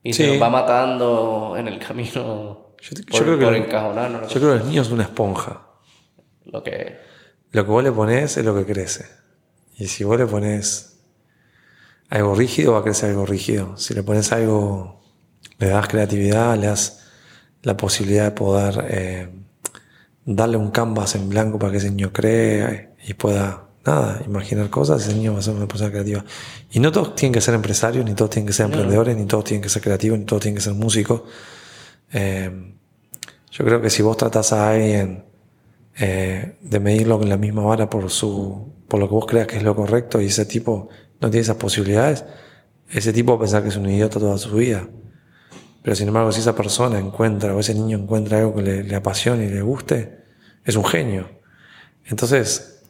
[0.03, 4.69] Y se nos va matando en el camino yo, creo que Yo creo que el
[4.69, 5.67] niño es una esponja.
[6.47, 6.99] Lo que
[7.53, 9.07] lo que vos le pones es lo que crece.
[9.77, 10.99] Y si vos le pones
[12.09, 13.77] algo rígido, va a crecer algo rígido.
[13.77, 15.01] Si le pones algo,
[15.59, 17.01] le das creatividad, le das
[17.63, 19.29] la posibilidad de poder eh,
[20.25, 25.03] darle un canvas en blanco para que ese niño cree y pueda, nada, imaginar cosas,
[25.03, 26.25] ese niño va a ser una persona creativa.
[26.71, 29.45] Y no todos tienen que ser empresarios, ni todos tienen que ser emprendedores, ni todos
[29.45, 31.23] tienen que ser creativos, ni todos tienen que ser músicos.
[32.13, 32.75] Eh,
[33.51, 35.30] yo creo que si vos tratás a alguien
[36.03, 39.59] eh, de medirlo con la misma vara por, su, por lo que vos creas que
[39.59, 40.89] es lo correcto y ese tipo
[41.21, 42.25] no tiene esas posibilidades,
[42.89, 44.89] ese tipo va a pensar que es un idiota toda su vida.
[45.83, 49.45] Pero sin embargo, si esa persona encuentra o ese niño encuentra algo que le, apasione
[49.45, 50.25] y le guste,
[50.65, 51.29] es un genio.
[52.07, 52.83] Entonces,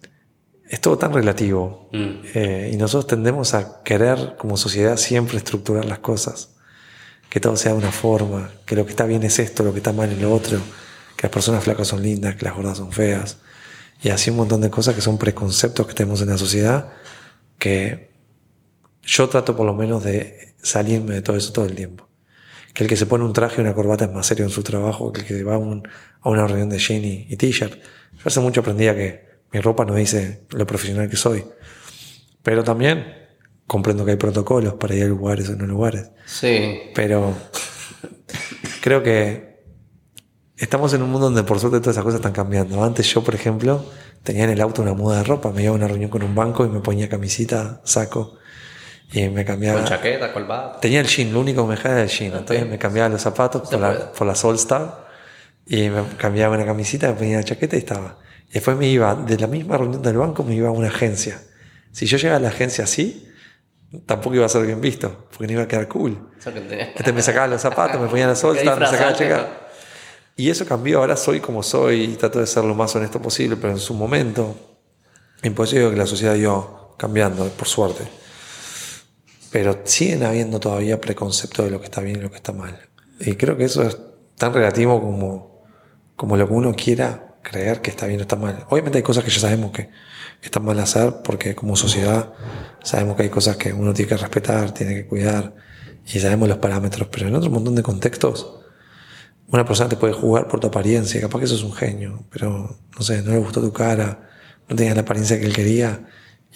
[0.69, 1.89] es todo tan relativo.
[1.93, 2.11] Mm.
[2.35, 6.55] Eh, y nosotros tendemos a querer como sociedad siempre estructurar las cosas.
[7.29, 9.79] Que todo sea de una forma, que lo que está bien es esto, lo que
[9.79, 10.61] está mal es lo otro
[11.21, 13.37] que las personas flacas son lindas, que las gordas son feas,
[14.03, 16.93] y así un montón de cosas que son preconceptos que tenemos en la sociedad,
[17.59, 18.09] que
[19.03, 22.09] yo trato por lo menos de salirme de todo eso todo el tiempo.
[22.73, 24.63] Que el que se pone un traje y una corbata es más serio en su
[24.63, 27.75] trabajo que el que va a, una reunión de jean y, t-shirt.
[27.75, 31.45] Yo hace mucho aprendí a que mi ropa no dice lo profesional que soy.
[32.43, 33.29] Pero también
[33.67, 36.13] comprendo que hay protocolos para ir a lugares o no lugares.
[36.25, 36.81] Sí.
[36.95, 37.37] Pero
[38.81, 39.50] creo que
[40.61, 42.85] estamos en un mundo donde por suerte todas esas cosas están cambiando.
[42.85, 43.85] Antes yo, por ejemplo,
[44.23, 46.35] tenía en el auto una muda de ropa, me iba a una reunión con un
[46.35, 48.37] banco y me ponía camisita, saco
[49.13, 49.81] y me cambiaba.
[49.81, 50.81] Con chaqueta, colbata.
[50.81, 52.37] Tenía el jean, lo único que me dejaba era el jean.
[52.37, 55.09] Entonces me cambiaba los zapatos por la, por la Solstar
[55.67, 58.19] y me cambiaba una camisita, me ponía la chaqueta y estaba.
[58.51, 61.41] Y después me iba, de la misma reunión del banco, me iba a una agencia.
[61.91, 63.29] Si yo llegaba a la agencia así,
[64.07, 66.31] tampoco iba a ser bien visto, porque no iba a quedar cool.
[66.95, 69.70] Este me sacaba los zapatos, me ponía la Solstar, me sacaba la chaqueta.
[70.37, 73.57] Y eso cambió, ahora soy como soy y trato de ser lo más honesto posible,
[73.57, 74.57] pero en su momento,
[75.43, 78.05] imposible que la sociedad iba cambiando, por suerte.
[79.51, 82.79] Pero siguen habiendo todavía preconceptos de lo que está bien y lo que está mal.
[83.19, 83.99] Y creo que eso es
[84.37, 85.65] tan relativo como,
[86.17, 88.65] como lo que uno quiera creer que está bien o está mal.
[88.71, 89.91] Obviamente hay cosas que ya sabemos que
[90.43, 92.33] están mal hacer porque como sociedad
[92.83, 95.55] sabemos que hay cosas que uno tiene que respetar, tiene que cuidar
[96.07, 98.61] y sabemos los parámetros, pero en otro montón de contextos
[99.51, 102.79] una persona te puede jugar por tu apariencia, capaz que eso es un genio, pero
[102.97, 104.31] no sé, no le gustó tu cara,
[104.69, 106.07] no tenías la apariencia que él quería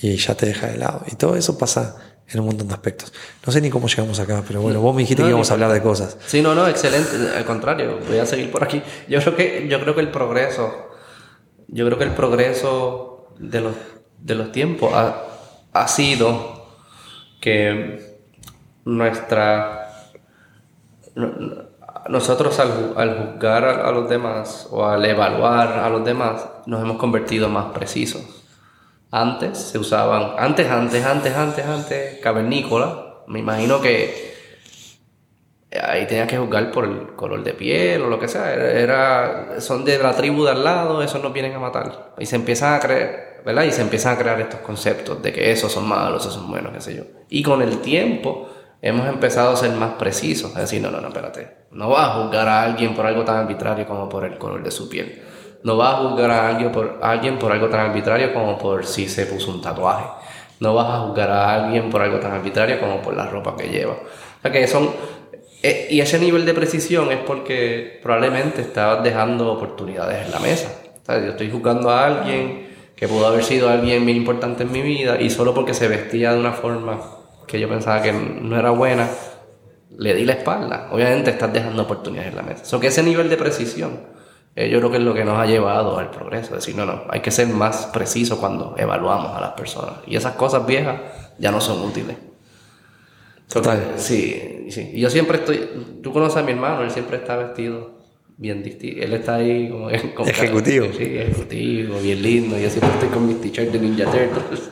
[0.01, 1.03] y ya te deja de lado.
[1.11, 1.97] Y todo eso pasa
[2.29, 3.13] en un montón de aspectos.
[3.45, 5.73] No sé ni cómo llegamos acá, pero bueno, vos me dijiste que íbamos a hablar
[5.73, 6.17] de cosas.
[6.27, 7.11] Sí, no, no, excelente.
[7.37, 8.83] Al contrario, voy a seguir por aquí.
[9.09, 10.91] Yo creo que, yo creo que el progreso,
[11.69, 13.75] yo creo que el progreso de los,
[14.21, 15.23] de los tiempos ha,
[15.73, 16.69] ha sido
[17.41, 18.21] que
[18.85, 19.81] nuestra
[22.09, 27.49] nosotros al, juzgar a, los demás o al evaluar a los demás nos hemos convertido
[27.49, 28.23] más precisos.
[29.11, 33.23] Antes se usaban, antes, antes, antes, antes, antes, cavernícola.
[33.27, 34.35] Me imagino que
[35.83, 38.53] ahí tenía que juzgar por el color de piel o lo que sea.
[38.53, 42.15] Era, son de la tribu de al lado, esos nos vienen a matar.
[42.19, 43.65] Y se empiezan a creer, ¿verdad?
[43.65, 46.73] Y se empiezan a crear estos conceptos de que esos son malos, esos son buenos,
[46.73, 47.05] qué sé yo.
[47.29, 48.51] Y con el tiempo
[48.83, 52.13] hemos empezado a ser más precisos, a decir, no, no, no, espérate, no vas a
[52.23, 55.23] juzgar a alguien por algo tan arbitrario como por el color de su piel.
[55.65, 59.09] No vas a juzgar a alguien por, alguien por algo tan arbitrario como por si
[59.09, 60.05] se puso un tatuaje.
[60.61, 63.69] No vas a juzgar a alguien por algo tan arbitrario como por la ropa que
[63.69, 63.93] lleva.
[63.93, 64.91] O sea que son...
[65.63, 70.71] eh, y ese nivel de precisión es porque probablemente estabas dejando oportunidades en la mesa.
[71.03, 74.73] O sea, yo estoy juzgando a alguien que pudo haber sido alguien bien importante en
[74.73, 77.01] mi vida y solo porque se vestía de una forma
[77.47, 79.09] que yo pensaba que no era buena,
[79.99, 80.89] le di la espalda.
[80.93, 82.65] Obviamente estás dejando oportunidades en la mesa.
[82.65, 84.01] So que ese nivel de precisión,
[84.57, 86.55] eh, yo creo que es lo que nos ha llevado al progreso.
[86.55, 89.95] Decir, no, no, hay que ser más preciso cuando evaluamos a las personas.
[90.07, 91.01] Y esas cosas viejas
[91.39, 92.17] ya no son útiles.
[93.49, 93.93] So que, Total.
[93.97, 94.91] sí, sí.
[94.95, 95.69] Y yo siempre estoy.
[96.03, 97.99] Tú conoces a mi hermano, él siempre está vestido
[98.37, 99.03] bien distinto.
[99.05, 99.89] Él está ahí como.
[100.15, 100.87] con- Ejecutivo.
[100.97, 102.59] Sí, ejecutivo, bien lindo.
[102.59, 104.71] Yo siempre estoy con mis t-shirts de Ninja Turtles.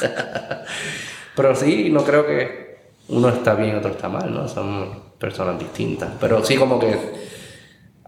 [1.36, 2.63] Pero sí, no creo que
[3.08, 4.48] uno está bien y otro está mal, ¿no?
[4.48, 6.10] Son personas distintas.
[6.20, 6.96] Pero sí, como que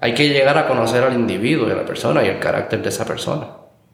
[0.01, 2.89] hay que llegar a conocer al individuo y a la persona y el carácter de
[2.89, 3.49] esa persona.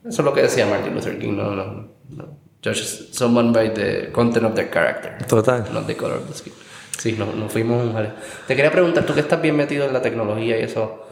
[0.06, 1.64] Eso es lo que decía Martin Luther King, no, no,
[2.10, 2.42] no.
[2.64, 5.64] Judge someone by the content of their character, Total.
[5.72, 6.52] not the color of the skin.
[6.96, 7.92] Sí, no, no fuimos...
[7.92, 8.10] vale.
[8.46, 11.06] Te quería preguntar, tú que estás bien metido en la tecnología y eso,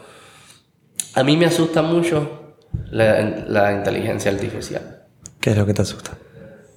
[1.15, 2.55] a mí me asusta mucho
[2.89, 5.03] la, la inteligencia artificial.
[5.41, 6.11] ¿Qué es lo que te asusta?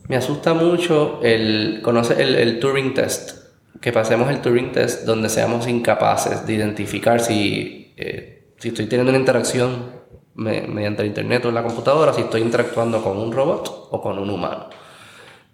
[0.09, 1.81] Me asusta mucho el.
[1.83, 3.45] ¿Conoces el, el Turing Test?
[3.81, 9.11] Que pasemos el Turing Test donde seamos incapaces de identificar si, eh, si estoy teniendo
[9.11, 9.93] una interacción
[10.35, 14.19] me- mediante el internet o la computadora, si estoy interactuando con un robot o con
[14.19, 14.69] un humano.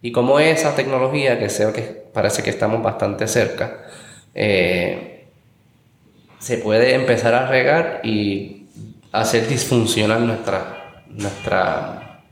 [0.03, 3.85] Y como esa tecnología, que sé que parece que estamos bastante cerca,
[4.35, 5.29] eh,
[6.39, 8.67] se puede empezar a regar y
[9.13, 12.23] hacer disfuncionar nuestra, nuestra,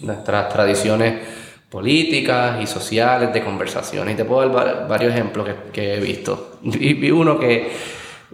[0.00, 1.20] nuestras tradiciones
[1.70, 4.14] políticas y sociales de conversaciones.
[4.14, 6.58] Y te puedo dar va- varios ejemplos que, he visto.
[6.62, 7.70] Vi, vi uno que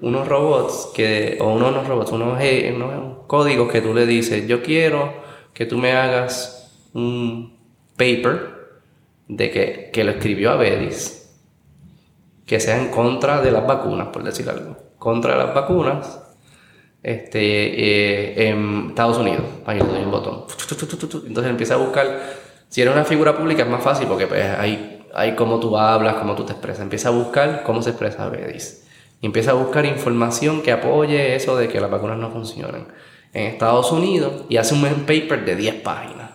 [0.01, 4.62] unos robots que o uno no robots, unos, unos códigos que tú le dices, yo
[4.62, 5.12] quiero
[5.53, 7.57] que tú me hagas un
[7.97, 8.51] paper
[9.29, 11.18] de que, que lo escribió Avedis
[12.47, 14.77] que sea en contra de las vacunas, por decir algo.
[14.99, 16.21] Contra las vacunas,
[17.03, 19.45] este, eh, en Estados Unidos.
[19.64, 20.45] Ahí le doy un botón.
[21.27, 22.42] Entonces empieza a buscar.
[22.73, 26.15] Si eres una figura pública es más fácil porque pues, hay, hay cómo tú hablas,
[26.15, 26.81] cómo tú te expresas.
[26.81, 28.85] Empieza a buscar cómo se expresa Bedis.
[29.21, 32.87] Y empieza a buscar información que apoye eso de que las vacunas no funcionan
[33.35, 36.31] en Estados Unidos y hace un paper de 10 páginas.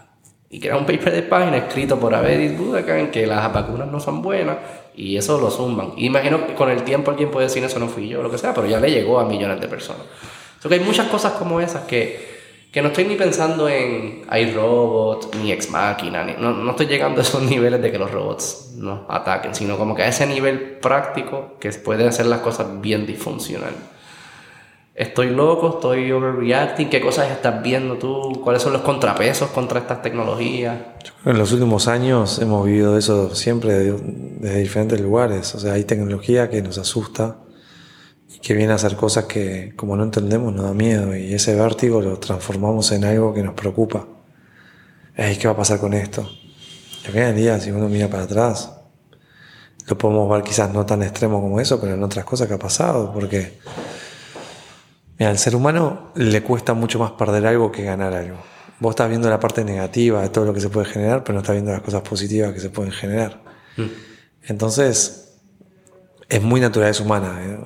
[0.51, 4.21] Y crea un paper de páginas escrito por Avedis Budakan que las vacunas no son
[4.21, 4.57] buenas
[4.95, 5.93] y eso lo zumban.
[5.97, 8.53] Imagino que con el tiempo alguien puede decir eso no fui yo, lo que sea,
[8.53, 10.03] pero ya le llegó a millones de personas.
[10.61, 12.36] So que hay muchas cosas como esas que,
[12.77, 17.23] que no estoy ni pensando en iRobot, ni Ex Máquina, no, no estoy llegando a
[17.23, 21.55] esos niveles de que los robots nos ataquen, sino como que a ese nivel práctico
[21.59, 23.71] que puede hacer las cosas bien disfuncional.
[24.93, 28.41] Estoy loco, estoy overreacting, ¿qué cosas estás viendo tú?
[28.43, 30.75] ¿Cuáles son los contrapesos contra estas tecnologías?
[31.25, 33.99] En los últimos años hemos vivido eso siempre de-
[34.39, 35.55] desde diferentes lugares.
[35.55, 37.37] O sea, hay tecnología que nos asusta
[38.47, 41.13] que viene a hacer cosas que, como no entendemos, nos da miedo.
[41.13, 44.07] Y ese vértigo lo transformamos en algo que nos preocupa.
[45.17, 46.21] Ey, ¿Qué va a pasar con esto?
[47.03, 48.71] Y al final del día, si uno mira para atrás,
[49.85, 52.57] lo podemos ver quizás no tan extremo como eso, pero en otras cosas que ha
[52.57, 53.11] pasado.
[53.11, 53.59] Porque
[55.19, 58.37] Mira, al ser humano le cuesta mucho más perder algo que ganar algo.
[58.79, 61.41] Vos estás viendo la parte negativa de todo lo que se puede generar, pero no
[61.41, 63.41] estás viendo las cosas positivas que se pueden generar.
[64.43, 65.33] Entonces,
[66.29, 67.57] es muy naturaleza humana ¿eh?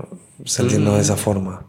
[0.46, 1.66] Sentirnos de esa forma.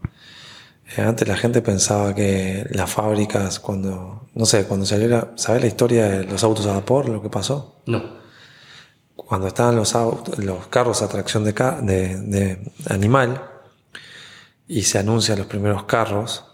[0.97, 5.61] Eh, antes la gente pensaba que las fábricas, cuando, no sé, cuando salió la, ¿sabes
[5.61, 7.81] la historia de los autos a vapor, lo que pasó?
[7.85, 8.23] No.
[9.15, 13.41] cuando estaban los, autos, los carros a tracción de, ca- de- de animal
[14.67, 16.45] y se anuncian los primeros carros,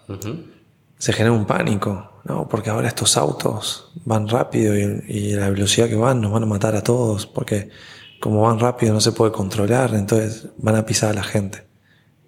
[0.98, 2.48] se genera un pánico, ¿no?
[2.48, 6.46] Porque ahora estos autos van rápido y, y la velocidad que van nos van a
[6.46, 7.70] matar a todos, porque
[8.22, 11.68] como van rápido no se puede controlar, entonces van a pisar a la gente.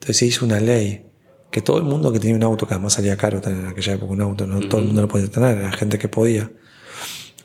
[0.02, 1.06] Entonces se hizo una ley
[1.52, 3.94] que todo el mundo que tenía un auto, que además salía caro tener en aquella
[3.94, 6.50] época un auto, no todo el mundo lo podía tener, era gente que podía.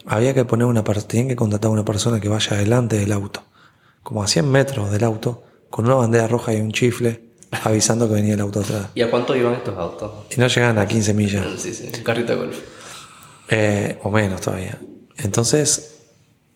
[0.07, 3.43] Había que poner una tenían que contratar a una persona que vaya adelante del auto,
[4.03, 7.25] como a 100 metros del auto, con una bandera roja y un chifle,
[7.63, 8.87] avisando que venía el auto atrás.
[8.95, 10.13] ¿Y a cuánto iban estos autos?
[10.35, 11.47] Y no llegaban a 15 millas.
[11.59, 12.59] Sí, sí, un carrito de golf.
[13.51, 14.79] Eh, o menos todavía.
[15.19, 15.97] Entonces,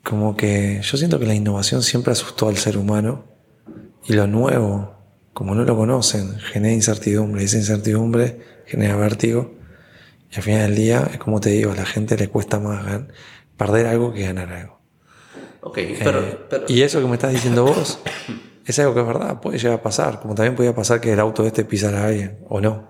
[0.02, 3.24] como que yo siento que la innovación siempre asustó al ser humano
[4.06, 4.99] y lo nuevo,
[5.32, 9.54] como no lo conocen, genera incertidumbre y esa incertidumbre genera vértigo
[10.32, 12.84] y al final del día, es como te digo, a la gente le cuesta más
[12.86, 13.08] gan-
[13.56, 14.78] perder algo que ganar algo.
[15.62, 17.98] Ok, pero, Eh, pero y eso que me estás diciendo vos
[18.66, 21.20] es algo que es verdad, puede llegar a pasar, como también podía pasar que el
[21.20, 22.88] auto este pisara a alguien o no.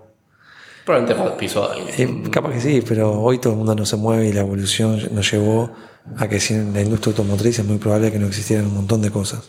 [0.84, 2.24] Probablemente pisó a alguien.
[2.26, 4.98] Eh, capaz que sí, pero hoy todo el mundo no se mueve y la evolución
[5.12, 5.72] nos llevó
[6.16, 9.10] a que sin la industria automotriz es muy probable que no existieran un montón de
[9.10, 9.42] cosas.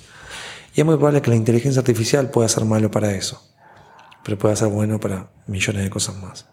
[0.76, 3.42] Y es muy probable que la inteligencia artificial pueda ser malo para eso,
[4.24, 6.46] pero pueda ser bueno para millones de cosas más.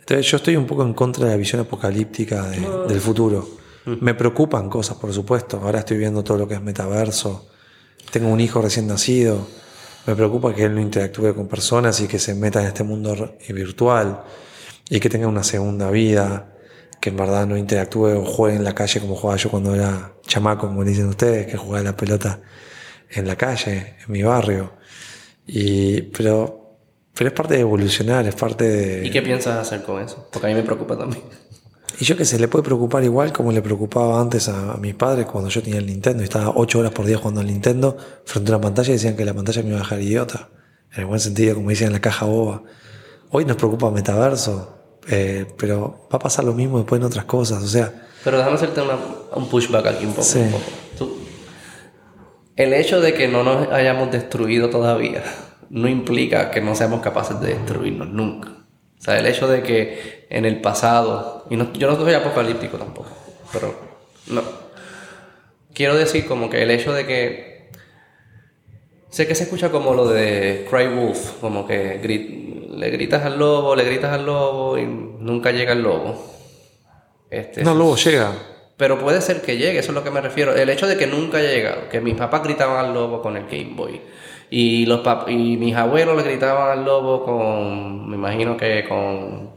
[0.00, 3.48] Entonces yo estoy un poco en contra de la visión apocalíptica de- del futuro.
[3.86, 5.60] Me preocupan cosas, por supuesto.
[5.62, 7.48] Ahora estoy viendo todo lo que es metaverso.
[8.10, 9.46] Tengo un hijo recién nacido.
[10.06, 13.12] Me preocupa que él no interactúe con personas y que se meta en este mundo
[13.14, 14.22] r- virtual
[14.88, 16.52] y que tenga una segunda vida,
[17.00, 20.12] que en verdad no interactúe o juegue en la calle como jugaba yo cuando era
[20.26, 22.40] chamaco, como dicen ustedes, que jugaba la pelota
[23.10, 24.72] en la calle, en mi barrio.
[25.46, 26.78] Y, pero,
[27.14, 29.06] pero es parte de evolucionar, es parte de...
[29.06, 30.28] ¿Y qué piensas hacer con eso?
[30.32, 31.22] Porque a mí me preocupa también.
[32.00, 34.96] Y yo que sé, le puede preocupar igual como le preocupaba antes a, a mis
[34.96, 37.96] padres cuando yo tenía el Nintendo y estaba ocho horas por día jugando al Nintendo
[38.24, 40.48] frente a una pantalla y decían que la pantalla me iba a dejar idiota.
[40.92, 42.64] En el buen sentido, como dicen en la caja boba.
[43.30, 44.76] Hoy nos preocupa metaverso,
[45.08, 47.62] eh, pero va a pasar lo mismo después en otras cosas.
[47.62, 48.98] O sea, Pero déjame hacerte una-
[49.36, 50.24] un pushback aquí un poco.
[50.24, 50.40] Sí.
[50.40, 50.64] un poco.
[50.98, 51.18] Tú-
[52.56, 55.22] el hecho de que no nos hayamos destruido todavía
[55.70, 58.48] no implica que no seamos capaces de destruirnos nunca.
[58.98, 62.76] O sea, el hecho de que en el pasado, y no- yo no soy apocalíptico
[62.78, 63.10] tampoco,
[63.52, 63.74] pero
[64.28, 64.42] no.
[65.74, 67.70] Quiero decir como que el hecho de que...
[69.10, 72.00] Sé que se escucha como lo de Cry Wolf, como que
[72.76, 76.20] le gritas al lobo, le gritas al lobo y nunca llega el lobo.
[77.30, 78.32] Este, no, luego llega.
[78.76, 80.54] Pero puede ser que llegue, eso es lo que me refiero.
[80.54, 83.44] El hecho de que nunca ha llegado, que mis papás gritaban al lobo con el
[83.44, 84.00] Game Boy.
[84.50, 89.50] Y, los pap- y mis abuelos le gritaban al lobo con, me imagino que con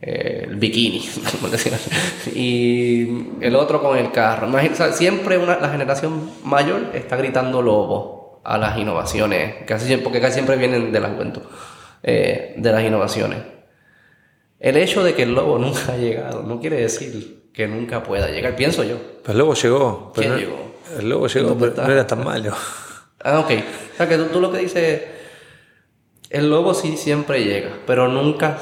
[0.00, 1.02] eh, el bikini.
[2.34, 4.46] Y el otro con el carro.
[4.48, 9.86] Imagina- o sea, siempre una, la generación mayor está gritando lobo a las innovaciones, casi
[9.86, 11.42] siempre, porque casi siempre vienen de la juventud,
[12.02, 13.38] eh, de las innovaciones.
[14.58, 18.28] El hecho de que el lobo nunca ha llegado no quiere decir que nunca pueda
[18.30, 18.96] llegar, pienso yo.
[19.24, 20.12] Pero luego llegó.
[20.14, 20.72] Pero ¿Quién no- llegó?
[20.98, 21.86] El lobo llegó, ¿Dónde pero está?
[21.86, 22.52] no era tan malo.
[23.24, 23.50] Ah, ok.
[23.94, 25.02] O sea, que tú, tú lo que dices,
[26.30, 28.58] el lobo sí siempre llega, pero nunca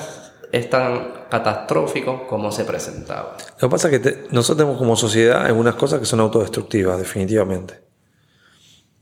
[0.53, 3.37] es tan catastrófico como se presentaba.
[3.61, 6.99] Lo que pasa es que te- nosotros tenemos como sociedad algunas cosas que son autodestructivas,
[6.99, 7.81] definitivamente.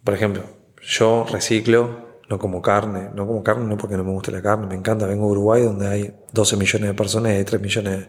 [0.05, 0.45] Por ejemplo,
[0.82, 4.66] yo reciclo, no como carne, no como carne no porque no me guste la carne,
[4.66, 8.09] me encanta, vengo de Uruguay donde hay 12 millones de personas y hay 3 millones,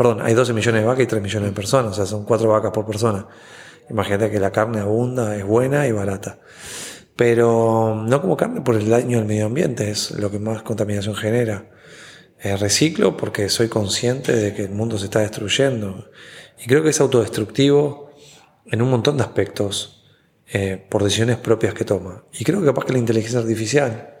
[0.00, 2.48] perdón, hay 12 millones de vacas y 3 millones de personas, o sea, son 4
[2.48, 3.26] vacas por persona.
[3.90, 6.38] Imagínate que la carne abunda, es buena y barata.
[7.16, 11.14] Pero no como carne por el daño al medio ambiente, es lo que más contaminación
[11.14, 11.66] genera.
[12.38, 16.08] Eh, reciclo porque soy consciente de que el mundo se está destruyendo.
[16.58, 18.10] Y creo que es autodestructivo
[18.64, 20.02] en un montón de aspectos
[20.50, 22.24] eh, por decisiones propias que toma.
[22.32, 24.14] Y creo que capaz que la inteligencia artificial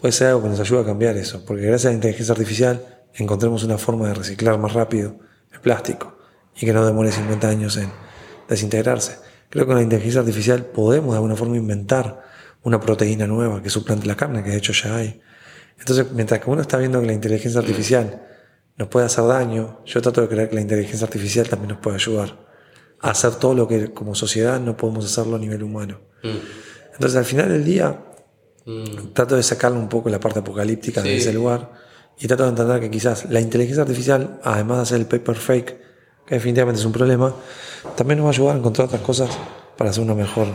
[0.00, 1.44] puede ser algo que nos ayude a cambiar eso.
[1.44, 5.16] Porque gracias a la inteligencia artificial encontremos una forma de reciclar más rápido
[5.52, 6.18] el plástico
[6.56, 7.90] y que no demore 50 años en
[8.48, 9.18] desintegrarse.
[9.50, 12.22] Creo que con la inteligencia artificial podemos de alguna forma inventar
[12.62, 15.20] una proteína nueva que suplante la carne, que de hecho ya hay.
[15.78, 18.22] Entonces, mientras que uno está viendo que la inteligencia artificial
[18.76, 21.96] nos puede hacer daño, yo trato de creer que la inteligencia artificial también nos puede
[21.96, 22.36] ayudar
[23.00, 26.00] a hacer todo lo que como sociedad no podemos hacerlo a nivel humano.
[26.94, 28.00] Entonces, al final del día,
[29.12, 31.16] trato de sacarle un poco la parte apocalíptica de Sí.
[31.16, 31.70] ese lugar
[32.18, 35.80] y trato de entender que quizás la inteligencia artificial, además de hacer el paper fake,
[36.26, 37.34] que definitivamente es un problema,
[37.96, 39.30] también nos va a ayudar a encontrar otras cosas
[39.76, 40.46] para hacer una mejor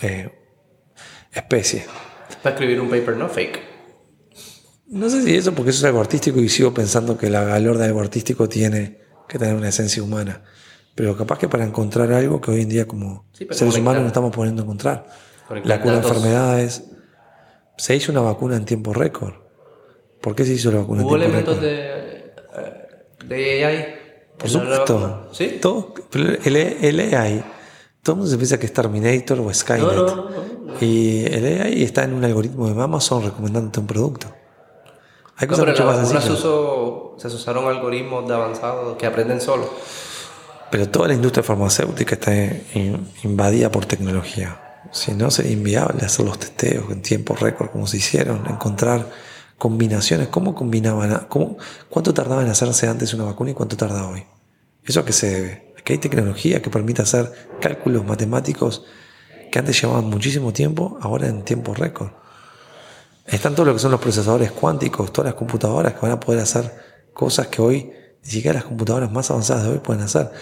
[0.00, 0.30] eh,
[1.32, 1.86] especie.
[2.42, 3.72] Para escribir un paper no fake.
[4.88, 7.78] No sé si eso porque eso es algo artístico y sigo pensando que la valor
[7.78, 10.42] de algo artístico tiene que tener una esencia humana.
[10.94, 14.08] Pero capaz que para encontrar algo que hoy en día como Sí, seres humanos no
[14.08, 15.06] estamos poniendo a encontrar.
[15.64, 16.84] La cura de enfermedades.
[17.78, 19.41] Se hizo una vacuna en tiempo récord.
[20.22, 22.32] ¿Por qué se hizo la vacuna ¿Hubo elementos de, eh,
[23.26, 23.86] de AI?
[24.38, 25.28] Por supuesto.
[25.32, 25.58] ¿Sí?
[25.60, 27.44] Todo, el, el AI,
[28.02, 29.84] todo el mundo se piensa que es Terminator o Skynet.
[29.84, 30.74] No, no, no, no.
[30.80, 34.26] Y el AI está en un algoritmo de Amazon recomendándote un producto.
[35.36, 36.38] Hay cosas mucho más se, sencillas.
[36.38, 39.66] usó, se usaron algoritmos de avanzados que aprenden solos.
[40.70, 44.58] Pero toda la industria farmacéutica está in- invadida por tecnología.
[44.92, 49.06] Si no, sería inviable hacer los testeos en tiempo récord como se hicieron, encontrar
[49.62, 50.26] combinaciones.
[50.26, 51.26] ¿Cómo combinaban?
[51.28, 51.56] cómo-
[51.88, 54.24] ¿Cuánto tardaba en hacerse antes una vacuna y cuánto tarda hoy?
[54.84, 55.74] ¿Eso a qué se debe?
[55.84, 58.84] Que hay tecnología que permite hacer cálculos matemáticos
[59.52, 62.10] que antes llevaban muchísimo tiempo, ahora en tiempo récord.
[63.24, 66.40] Están todo lo que son los procesadores cuánticos, todas las computadoras que van a poder
[66.40, 66.64] hacer
[67.14, 67.92] cosas que hoy
[68.24, 70.32] ni siquiera las computadoras más avanzadas de hoy pueden hacer.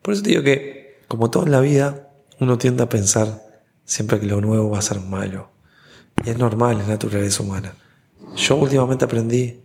[0.00, 2.08] Por eso te digo que, como todo en la vida,
[2.40, 3.42] uno tiende a pensar
[3.84, 5.50] siempre que lo nuevo va a ser malo.
[6.24, 7.74] Y es normal, es naturaleza humana.
[8.36, 9.60] Yo últimamente aprendí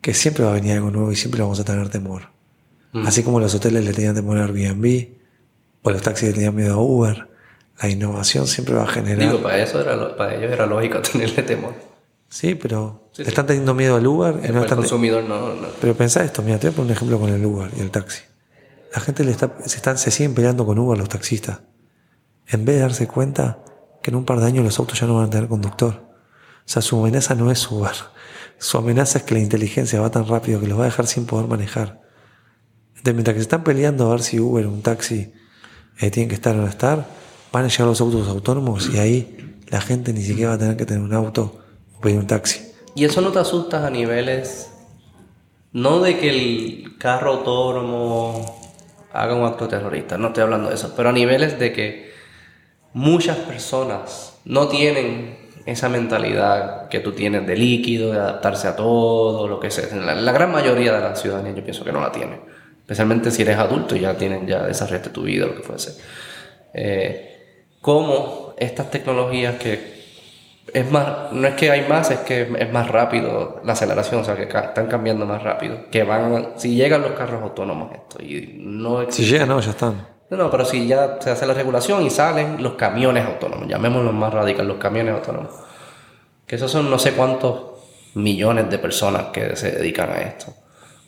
[0.00, 2.34] que siempre va a venir algo nuevo y siempre vamos a tener temor.
[3.04, 5.08] Así como los hoteles le tenían temor a Airbnb,
[5.82, 7.28] o los taxis le tenían miedo a Uber,
[7.82, 9.18] la innovación siempre va a generar.
[9.18, 11.74] Digo, para, eso era, para ellos era lógico tenerle temor.
[12.28, 14.40] Sí, pero están teniendo miedo al Uber.
[14.44, 17.18] y no el consumidor no, Pero pensá esto, mira, te voy a poner un ejemplo
[17.18, 18.22] con el Uber y el taxi.
[18.94, 21.60] La gente le está, se, están, se siguen peleando con Uber los taxistas.
[22.46, 23.58] En vez de darse cuenta
[24.02, 26.02] que en un par de años los autos ya no van a tener conductor.
[26.64, 27.94] Sea, su amenaza no es Uber.
[28.58, 31.26] Su amenaza es que la inteligencia va tan rápido que los va a dejar sin
[31.26, 32.00] poder manejar.
[32.88, 35.32] Entonces, mientras que se están peleando a ver si Uber un taxi
[36.00, 37.06] eh, tienen que estar o no estar,
[37.52, 40.76] van a llegar los autos autónomos y ahí la gente ni siquiera va a tener
[40.76, 41.60] que tener un auto
[41.96, 42.60] o pedir un taxi.
[42.94, 44.70] ¿Y eso no te asusta a niveles,
[45.72, 48.72] no de que el carro autónomo
[49.12, 52.12] haga un acto terrorista, no estoy hablando de eso, pero a niveles de que
[52.92, 59.48] muchas personas no tienen esa mentalidad que tú tienes de líquido, de adaptarse a todo,
[59.48, 59.94] lo que sea.
[59.96, 62.40] La, la gran mayoría de la ciudadanía yo pienso que no la tiene.
[62.80, 65.98] Especialmente si eres adulto y ya tienen ya desarrollaste tu vida, lo que fuese.
[66.74, 69.94] Eh, cómo estas tecnologías que
[70.72, 74.24] es más, no es que hay más, es que es más rápido la aceleración, o
[74.24, 75.88] sea, que están cambiando más rápido.
[75.90, 80.13] Que van, si llegan los carros autónomos, esto, y no Si llegan, no, ya están.
[80.30, 84.12] No, no, pero si ya se hace la regulación y salen los camiones autónomos, llamémoslo
[84.12, 85.52] más radical, los camiones autónomos.
[86.46, 87.74] Que esos son no sé cuántos
[88.14, 90.54] millones de personas que se dedican a esto.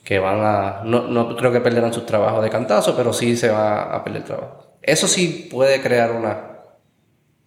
[0.05, 0.83] Que van a.
[0.85, 4.25] No, no creo que perderán sus trabajos de cantazo, pero sí se va a perder
[4.25, 4.77] trabajo.
[4.81, 6.57] Eso sí puede crear una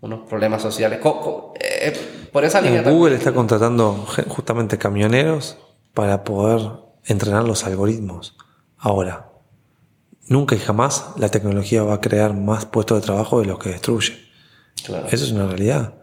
[0.02, 1.00] unos problemas sociales.
[1.60, 2.84] Eh, por esa línea.
[2.84, 5.58] Google está contratando justamente camioneros
[5.94, 6.62] para poder
[7.06, 8.38] entrenar los algoritmos.
[8.78, 9.29] Ahora,
[10.28, 13.70] nunca y jamás la tecnología va a crear más puestos de trabajo de los que
[13.70, 14.18] destruye.
[15.12, 15.94] Eso es una realidad.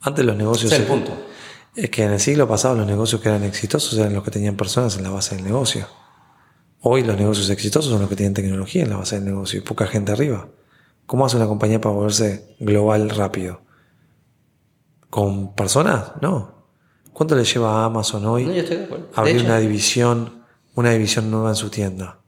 [0.00, 0.72] Antes los negocios.
[0.72, 1.12] Es el punto.
[1.74, 4.56] Es que en el siglo pasado los negocios que eran exitosos eran los que tenían
[4.56, 5.86] personas en la base del negocio.
[6.80, 9.62] Hoy los negocios exitosos son los que tienen tecnología en la base del negocio y
[9.62, 10.48] poca gente arriba.
[11.06, 13.62] ¿Cómo hace una compañía para volverse global rápido?
[15.08, 16.12] ¿Con personas?
[16.20, 16.66] No.
[17.12, 18.64] ¿Cuánto le lleva a Amazon hoy
[19.14, 20.44] abrir una división,
[20.74, 22.21] una división nueva en su tienda?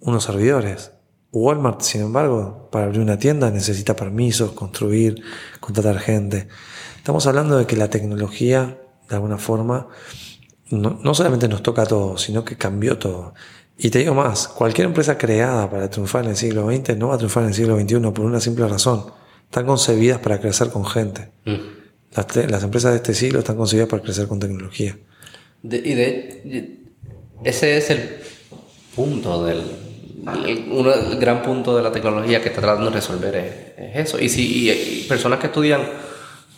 [0.00, 0.92] Unos servidores.
[1.32, 5.22] Walmart, sin embargo, para abrir una tienda necesita permisos, construir,
[5.60, 6.48] contratar gente.
[6.96, 9.88] Estamos hablando de que la tecnología, de alguna forma,
[10.70, 13.34] no, no solamente nos toca a todos, sino que cambió todo.
[13.78, 17.14] Y te digo más, cualquier empresa creada para triunfar en el siglo XX no va
[17.14, 19.04] a triunfar en el siglo XXI por una simple razón.
[19.44, 21.30] Están concebidas para crecer con gente.
[21.46, 21.80] Mm.
[22.50, 24.98] Las, empresas de este siglo están concebidas para crecer con tecnología.
[25.62, 26.80] y de,
[27.44, 28.16] ese es el
[28.94, 29.89] punto del...
[30.46, 34.18] El, gran punto de la tecnología que está tratando de resolver es, eso.
[34.18, 35.82] Y si personas que estudian,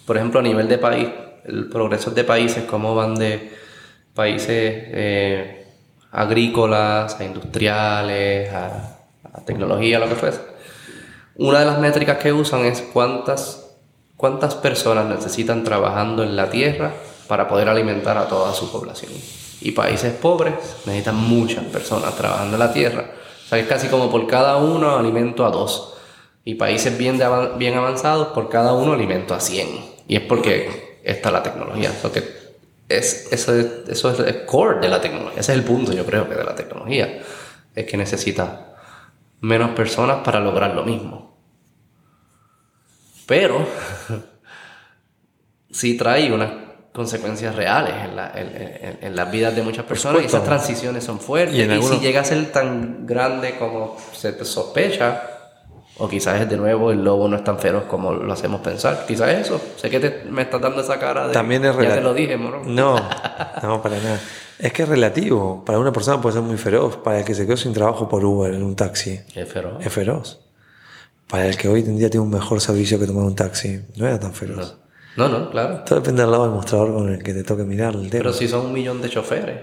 [0.07, 1.09] por ejemplo, a nivel de país,
[1.45, 3.53] el progreso de países, cómo van de
[4.15, 4.49] países...
[4.55, 5.59] Eh,
[6.13, 8.99] agrícolas, a industriales, a,
[9.47, 10.41] tecnología, lo que fuese.
[11.37, 13.67] Una de las métricas que usan es cuántas,
[14.17, 16.93] cuántas personas necesitan trabajando en la tierra
[17.27, 19.11] para poder alimentar a toda su población.
[19.63, 20.53] Y países pobres
[20.85, 23.07] necesitan muchas personas trabajando en la tierra.
[23.53, 25.93] Sea, es casi como por cada uno alimento a dos.
[26.43, 27.21] Y países bien,
[27.59, 29.69] bien avanzados, por cada uno alimento a 100.
[30.09, 31.93] Y es porque está la tecnología.
[32.03, 32.25] O que
[32.89, 35.41] es, eso, es, eso es el core de la tecnología.
[35.41, 37.23] Ese es el punto, yo creo, que de la tecnología.
[37.75, 38.75] Es que necesita
[39.43, 41.37] menos personas para lograr lo mismo.
[43.27, 43.67] Pero
[45.71, 46.62] sí trae unas
[46.93, 51.19] consecuencias reales en, la, en, en, las vidas de muchas personas y esas transiciones son
[51.21, 51.57] fuertes.
[51.57, 55.23] Y, y si llega a ser tan grande como se sospecha,
[55.99, 59.05] o quizás de nuevo el lobo no es tan feroz como lo hacemos pensar.
[59.07, 59.61] Quizás eso.
[59.77, 61.33] Sé que te, me estás dando esa cara de.
[61.33, 62.63] También es Ya te lo dije, moro.
[62.65, 62.97] No,
[63.63, 64.21] no, para nada.
[64.59, 65.65] Es que es relativo.
[65.65, 66.97] Para una persona puede ser muy feroz.
[66.97, 69.21] Para el que se quedó sin trabajo por Uber en un taxi.
[69.35, 69.85] Es feroz.
[69.85, 70.41] Es feroz.
[71.29, 74.07] Para el que hoy en día tiene un mejor servicio que tomar un taxi, no
[74.07, 74.77] era tan feroz.
[74.77, 74.82] No,
[75.17, 75.83] no, claro.
[75.85, 78.23] Todo depende del lado del mostrador con el que te toque mirar el tema.
[78.23, 79.61] Pero si son un millón de choferes.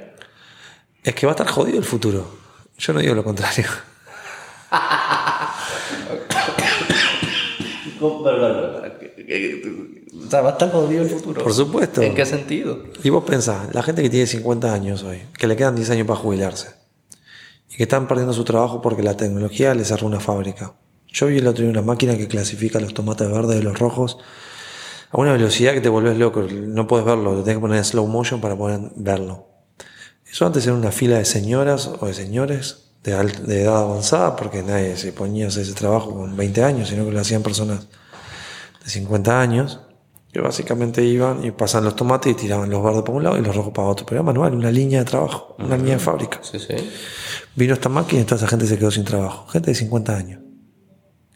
[1.03, 2.29] Es que va a estar jodido el futuro.
[2.77, 3.65] Yo no digo lo contrario.
[8.01, 8.23] O
[10.29, 11.43] sea, va a estar jodido el futuro.
[11.43, 12.01] Por supuesto.
[12.01, 12.83] ¿En qué sentido?
[13.03, 16.07] Y vos pensás, la gente que tiene 50 años hoy, que le quedan 10 años
[16.07, 16.69] para jubilarse,
[17.69, 20.73] y que están perdiendo su trabajo porque la tecnología les cerró una fábrica.
[21.07, 24.19] Yo vi el otro día una máquina que clasifica los tomates verdes de los rojos
[25.11, 26.41] a una velocidad que te volvés loco.
[26.41, 29.47] No puedes verlo, lo tenés que poner en slow motion para poder verlo.
[30.31, 34.97] Eso antes era una fila de señoras o de señores de, edad avanzada, porque nadie
[34.97, 37.87] se ponía a hacer ese trabajo con 20 años, sino que lo hacían personas
[38.83, 39.79] de 50 años,
[40.31, 43.41] Que básicamente iban y pasan los tomates y tiraban los verdes para un lado y
[43.41, 44.05] los rojos para otro.
[44.05, 46.39] Pero era manual, una línea de trabajo, una línea de fábrica.
[46.43, 46.75] Sí, sí.
[47.55, 49.47] Vino esta máquina y toda esa gente se quedó sin trabajo.
[49.47, 50.48] Gente de 50 años.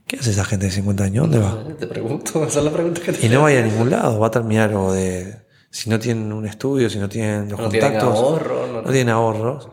[0.08, 1.30] ¿Qué hace esa gente de 50 años?
[1.30, 1.64] ¿Dónde va?
[1.80, 4.28] Te pregunto, esa es la pregunta que te Y no vaya a ningún lado, va
[4.28, 5.42] a terminar o de.
[5.70, 8.90] Si no tienen un estudio, si no tienen los No tienen contactos, ahorro, no- no
[8.92, 9.70] tienen ahorros,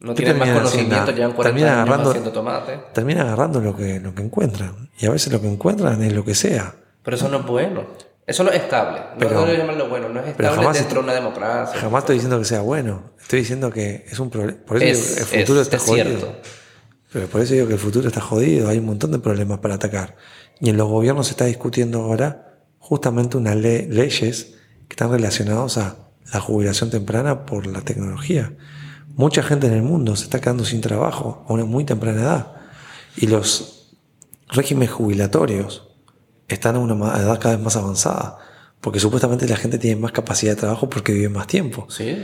[0.00, 2.80] No ¿qué tienen más conocimiento, llevan 40 Terminan años agarrando- haciendo tomate.
[2.94, 4.90] terminan agarrando lo que, lo que encuentran.
[4.98, 6.74] Y a veces lo que encuentran es lo que sea.
[7.04, 7.84] Pero eso no es bueno.
[8.26, 9.00] Eso no es estable.
[9.18, 10.08] Pero- no llamarlo bueno.
[10.08, 11.78] No es estable jamás- dentro de una democracia.
[11.80, 13.02] Jamás estoy diciendo que sea bueno.
[13.20, 14.58] Estoy diciendo que es un problema.
[14.64, 14.86] Por eso
[15.20, 16.04] Es, el futuro es- está es jodido.
[16.06, 16.32] cierto.
[17.12, 18.68] Pero por eso digo que el futuro está jodido.
[18.68, 20.16] Hay un montón de problemas para atacar.
[20.60, 24.54] Y en los gobiernos se está discutiendo ahora justamente unas le- leyes
[24.88, 25.96] que están relacionadas a
[26.32, 28.54] la jubilación temprana por la tecnología.
[29.14, 32.52] Mucha gente en el mundo se está quedando sin trabajo a una muy temprana edad.
[33.16, 33.94] Y los
[34.48, 35.88] regímenes jubilatorios
[36.48, 38.38] están a una edad cada vez más avanzada.
[38.80, 41.86] Porque supuestamente la gente tiene más capacidad de trabajo porque vive más tiempo.
[41.90, 42.22] Sí.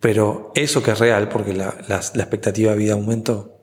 [0.00, 3.59] Pero eso que es real, porque la, la- la expectativa de vida aumentó,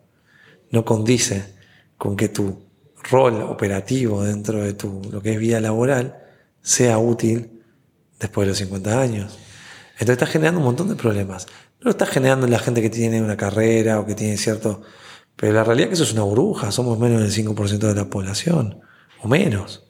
[0.72, 1.54] no condice
[1.98, 2.68] con que tu
[3.10, 6.18] rol operativo dentro de tu, lo que es vida laboral
[6.62, 7.62] sea útil
[8.20, 9.38] después de los 50 años.
[9.94, 11.48] Entonces estás generando un montón de problemas.
[11.80, 14.82] No lo estás generando en la gente que tiene una carrera o que tiene cierto...
[15.36, 18.10] Pero la realidad es que eso es una burbuja, somos menos del 5% de la
[18.10, 18.82] población,
[19.22, 19.88] o menos.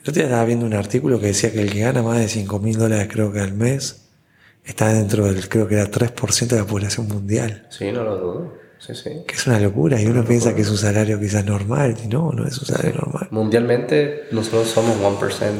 [0.00, 2.58] Otro día estaba viendo un artículo que decía que el que gana más de 5
[2.58, 4.08] mil dólares creo que al mes
[4.64, 7.66] está dentro del, creo que era 3% de la población mundial.
[7.68, 8.61] Sí, no lo dudo.
[8.84, 9.10] Sí, sí.
[9.26, 12.32] Que es una locura y uno piensa que es un salario quizás normal y no,
[12.32, 13.28] no es un salario normal.
[13.30, 15.52] Mundialmente nosotros somos 1%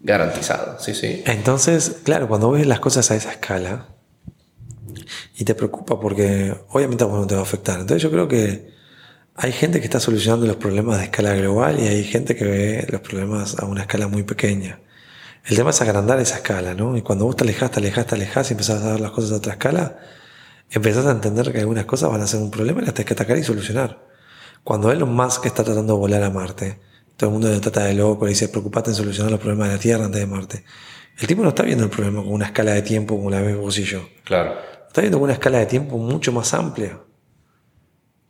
[0.00, 0.80] garantizado.
[0.80, 1.22] Sí, sí.
[1.26, 3.86] Entonces, claro, cuando ves las cosas a esa escala
[5.36, 7.78] y te preocupa porque obviamente a vos no te va a afectar.
[7.78, 8.72] Entonces yo creo que
[9.36, 12.86] hay gente que está solucionando los problemas de escala global y hay gente que ve
[12.90, 14.80] los problemas a una escala muy pequeña.
[15.44, 16.96] El tema es agrandar esa escala, ¿no?
[16.96, 19.32] Y cuando vos te alejás, te alejás, te alejás y empezás a ver las cosas
[19.32, 19.98] a otra escala,
[20.72, 23.14] empezás a entender que algunas cosas van a ser un problema y las tenés que
[23.14, 24.06] atacar y solucionar.
[24.64, 26.78] Cuando Elon Musk está tratando de volar a Marte,
[27.16, 29.74] todo el mundo le trata de loco, le dice, preocupate en solucionar los problemas de
[29.74, 30.64] la Tierra antes de Marte.
[31.18, 33.56] El tipo no está viendo el problema con una escala de tiempo como la ves
[33.56, 34.08] vos y yo.
[34.24, 34.56] Claro.
[34.88, 37.00] Está viendo con una escala de tiempo mucho más amplia.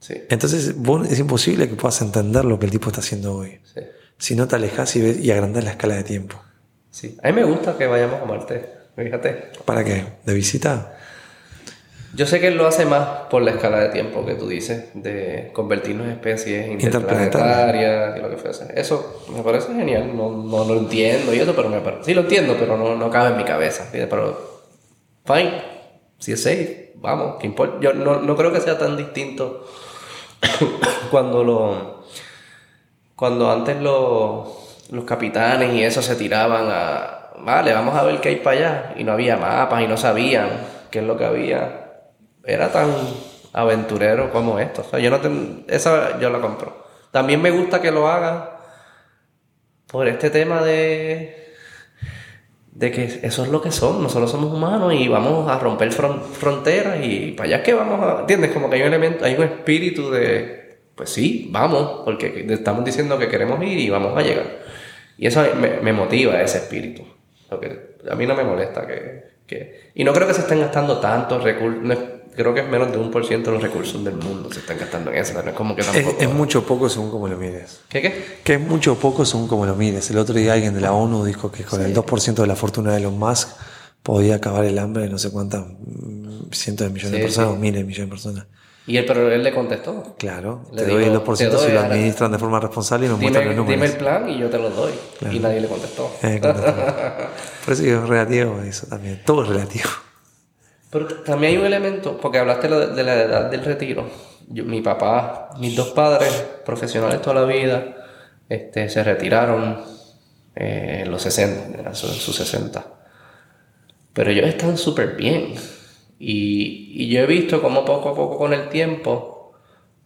[0.01, 0.14] Sí.
[0.28, 3.61] Entonces vos es imposible que puedas entender lo que el tipo está haciendo hoy.
[3.72, 3.80] Sí.
[4.18, 6.43] Si no te alejas y, ves, y agrandás la escala de tiempo.
[6.90, 7.16] Sí.
[7.22, 8.68] A mí me gusta que vayamos a Marte.
[8.97, 9.53] Fíjate.
[9.64, 10.05] ¿Para qué?
[10.24, 10.99] ¿De visita?
[12.14, 14.90] Yo sé que él lo hace más por la escala de tiempo que tú dices,
[14.92, 18.68] de convertirnos en especies interplanetarias y lo que fuese.
[18.76, 20.14] Eso me parece genial.
[20.14, 22.04] No, no lo entiendo y eso, pero me parece.
[22.04, 23.88] Sí lo entiendo, pero no, no cabe en mi cabeza.
[23.90, 24.62] Pero,
[25.24, 25.62] fine.
[26.18, 27.78] Si es safe, vamos, ¿qué importa?
[27.80, 29.66] Yo no, no creo que sea tan distinto
[31.10, 32.02] cuando lo.
[33.16, 34.48] Cuando antes los,
[34.90, 37.30] los capitanes y eso se tiraban a.
[37.38, 38.94] Vale, vamos a ver qué hay para allá.
[38.98, 40.48] Y no había mapas y no sabían
[40.90, 41.82] qué es lo que había
[42.45, 42.90] era tan
[43.53, 44.82] aventurero como esto.
[44.82, 46.84] O sea, yo no ten- esa yo la compro.
[47.11, 48.45] También me gusta que lo hagan
[49.86, 51.38] por este tema de
[52.72, 56.22] de que eso es lo que somos, nosotros somos humanos y vamos a romper fron-
[56.22, 58.51] fronteras y para allá es que vamos a, ¿entiendes?
[58.53, 63.18] Como que hay un elemento, hay un espíritu de, pues sí, vamos, porque estamos diciendo
[63.18, 64.47] que queremos ir y vamos a llegar.
[65.18, 67.07] Y eso me, me motiva ese espíritu.
[67.51, 70.99] Porque a mí no me molesta que, que- Y no creo que se estén gastando
[70.99, 71.82] tantos recursos.
[72.33, 74.61] Es- creo que es menos de un por ciento de los recursos del mundo se
[74.61, 75.35] están gastando en eso.
[75.43, 76.16] No es como que Es, tampoco.
[76.20, 77.80] es mucho poco según como lo mires.
[77.89, 78.24] ¿Qué qué?
[78.45, 80.11] Que es mucho poco según como lo mires.
[80.11, 82.93] El otro día alguien de la ONU dijo que con el 2% de la fortuna
[82.93, 83.49] de Elon Musk
[84.03, 87.51] podía acabar el hambre de no sé cuántas mm, cientos de millones de Sí, personas
[87.51, 87.57] sí.
[87.57, 88.47] o miles de millones de personas.
[88.85, 90.16] Y él, pero él le contestó.
[90.18, 91.95] Claro, Le te doy el digo, 2% te si doy lo ahora.
[91.95, 93.93] administran de forma responsable y nos muestran Dime, los dime números.
[93.95, 94.91] el plan y yo te lo doy.
[95.30, 96.11] Y nadie le contestó.
[96.24, 96.74] Eh, contestó.
[97.64, 99.22] Por eso digo, es relativo eso también.
[99.24, 99.89] Todo es relativo.
[100.93, 104.05] Pero también hay un elemento, porque hablaste de, la edad del retiro.
[104.49, 106.30] Yo- mi papá, mis dos padres,
[106.66, 107.97] profesionales toda la vida,
[108.49, 109.80] este, se retiraron
[110.55, 112.84] eh, en los 60, en sus en sus 60.
[114.12, 115.55] Pero ellos están súper bien.
[116.18, 119.55] Y, y yo he visto como poco a poco con el tiempo,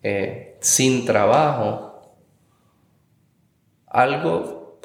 [0.05, 2.01] eh, sin trabajo,
[3.89, 4.79] algo,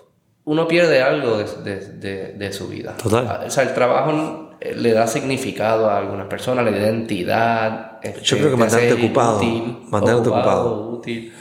[0.46, 2.96] uno pierde algo de, de- de- de su vida.
[2.98, 3.44] Total.
[3.46, 4.41] O sea, el trabajo
[4.76, 8.00] le da significado a algunas personas, le da identidad.
[8.04, 9.42] este, Yo creo que mantenerte ocupado,
[9.90, 10.90] mantenerte ocupado.
[10.92, 11.34] útil.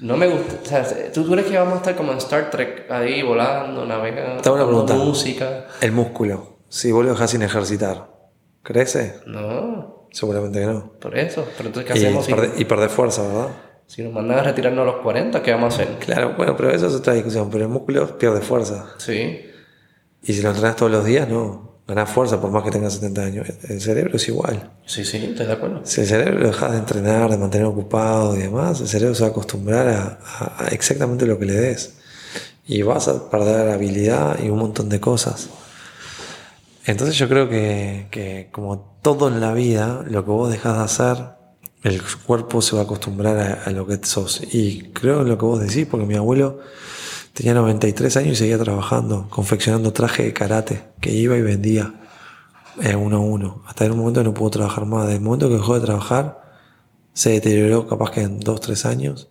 [0.00, 2.90] No me gusta, o sea, ¿tú crees que vamos a estar como en Star Trek
[2.90, 4.94] ahí volando, navegando, una pregunta.
[4.94, 5.66] música?
[5.82, 6.56] El músculo.
[6.70, 8.08] Si vos lo dejás sin ejercitar,
[8.62, 9.16] ¿crece?
[9.26, 10.92] No, Seguramente que no.
[10.98, 11.44] por eso.
[11.56, 12.28] Pero entonces, ¿qué Y, hacemos?
[12.58, 13.48] y perdés fuerza, ¿verdad?
[13.86, 15.96] Si nos mandan a retirarnos a los 40, ¿qué vamos a hacer?
[15.98, 17.50] Claro, bueno, pero eso es otra discusión.
[17.50, 18.86] Pero el músculo pierde fuerza.
[18.98, 19.40] Sí.
[20.22, 21.69] Y si lo entrenas todos los días, no.
[21.90, 23.48] Ganás fuerza por más que tengas 70 años.
[23.68, 24.70] El cerebro es igual.
[24.86, 25.80] Sí, sí, estoy de acuerdo.
[25.82, 29.28] Si el cerebro dejas de entrenar, de mantener ocupado y demás, el cerebro se va
[29.28, 31.94] a acostumbrar a, a- a exactamente lo que le des.
[32.68, 35.48] Y vas a perder habilidad y un montón de cosas.
[36.86, 40.84] Entonces yo creo que, que como todo en la vida, lo que vos dejas de
[40.84, 41.24] hacer,
[41.82, 44.42] el cuerpo se va a acostumbrar a, a lo que sos.
[44.52, 46.60] Y creo en lo que vos decís, porque mi abuelo
[47.32, 51.94] tenía 93 años y seguía trabajando, confeccionando traje de karate, que iba y vendía
[52.82, 53.62] eh, uno a uno.
[53.66, 55.04] Hasta en un momento no pudo trabajar más.
[55.04, 56.42] Desde el momento que dejó de trabajar,
[57.12, 59.28] se deterioró capaz que en 2, 3 años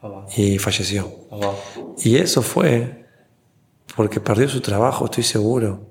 [0.00, 1.10] Abajo, y falleció.
[1.30, 1.94] abajo.
[2.02, 3.06] Y eso fue
[3.96, 5.90] porque perdió su trabajo, estoy seguro.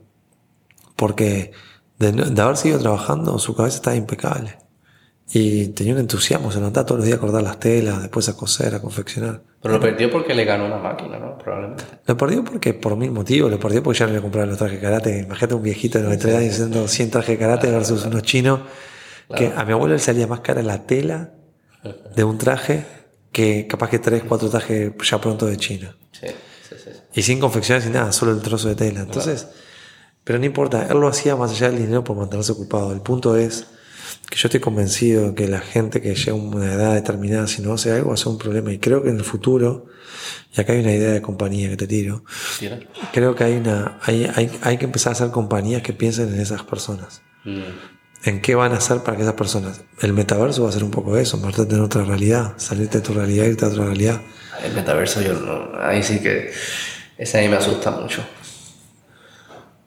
[0.95, 1.51] Porque
[1.99, 4.58] de haber seguido trabajando, su cabeza estaba impecable.
[5.34, 8.38] Y tenía un entusiasmo, se levantaba todos los días a cortar las telas, después a
[8.38, 9.41] coser, a confeccionar.
[9.66, 11.39] Pero lo perdió porque le ganó una máquina, ¿no?
[11.39, 11.86] Probablemente.
[12.05, 14.80] Lo perdió porque por mil motivos, lo perdió porque ya no le compraban los trajes
[14.80, 15.20] de karate.
[15.22, 18.59] Imagínate un viejito de 93 años haciendo 100 trajes de karate versus unos chinos.
[19.36, 21.32] Que a mi abuelo le salía más cara la tela
[22.16, 22.86] de un traje
[23.32, 25.97] que capaz que 3, 4 trajes ya pronto de China.
[26.11, 26.28] Sí,
[26.70, 26.91] sí, sí.
[27.16, 28.99] Y sin confeccionar, sin nada, solo el trozo de tela.
[28.99, 29.47] Entonces,
[30.24, 32.93] pero no importa, él lo hacía más allá del dinero por mantenerse ocupado.
[32.93, 33.66] El punto es
[34.30, 37.73] que yo estoy convencido que la gente que llega a una edad determinada, si no
[37.73, 38.71] hace algo, va a ser un problema.
[38.71, 39.86] Y creo que en el futuro,
[40.55, 42.23] y acá hay una idea de compañía que te tiro,
[42.59, 42.80] Tira.
[43.13, 46.41] creo que hay, una, hay, hay, hay que empezar a hacer compañías que piensen en
[46.41, 47.21] esas personas.
[47.43, 47.61] Mm.
[48.26, 49.84] ¿En qué van a hacer para que esas personas?
[50.01, 53.13] El metaverso va a ser un poco eso, meterte en otra realidad, salirte de tu
[53.13, 54.19] realidad, irte a otra realidad.
[54.63, 55.69] El metaverso, yo no.
[55.80, 56.51] Ahí sí que.
[57.17, 58.26] Ese ahí me asusta mucho.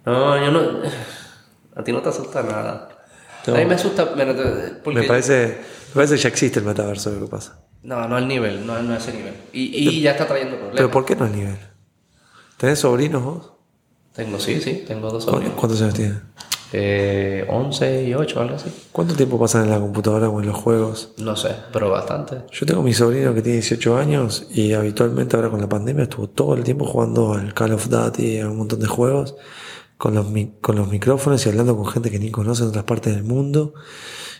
[0.06, 0.82] No, yo no.
[1.74, 2.87] A ti no te asusta nada.
[3.50, 3.56] No.
[3.56, 4.14] A mí me asusta.
[4.14, 7.60] te- porque- Me parece, me parece que ya existe el metaverso, lo que pasa.
[7.82, 9.34] No, no al nivel, no, no a ese nivel.
[9.52, 10.76] Y, y ya está trayendo problemas.
[10.76, 11.56] Pero ¿por qué no al nivel?
[12.56, 13.52] ¿Tenés sobrinos vos?
[14.14, 15.54] Tengo, sí, sí, tengo dos ¿Cu- sobrinos.
[15.56, 16.22] ¿Cuántos años tienen?
[16.72, 18.68] Eh, 11 y 8, algo así.
[18.92, 21.12] ¿Cuánto tiempo pasan en la computadora o en los juegos?
[21.16, 22.42] No sé, pero bastante.
[22.52, 26.28] Yo tengo mi sobrino que tiene 18 años y habitualmente ahora con la pandemia estuvo
[26.28, 29.36] todo el tiempo jugando al Call of Duty, a un montón de juegos,
[29.98, 30.26] con los,
[30.60, 33.74] con los micrófonos y hablando con gente que ni conoce en otras partes del mundo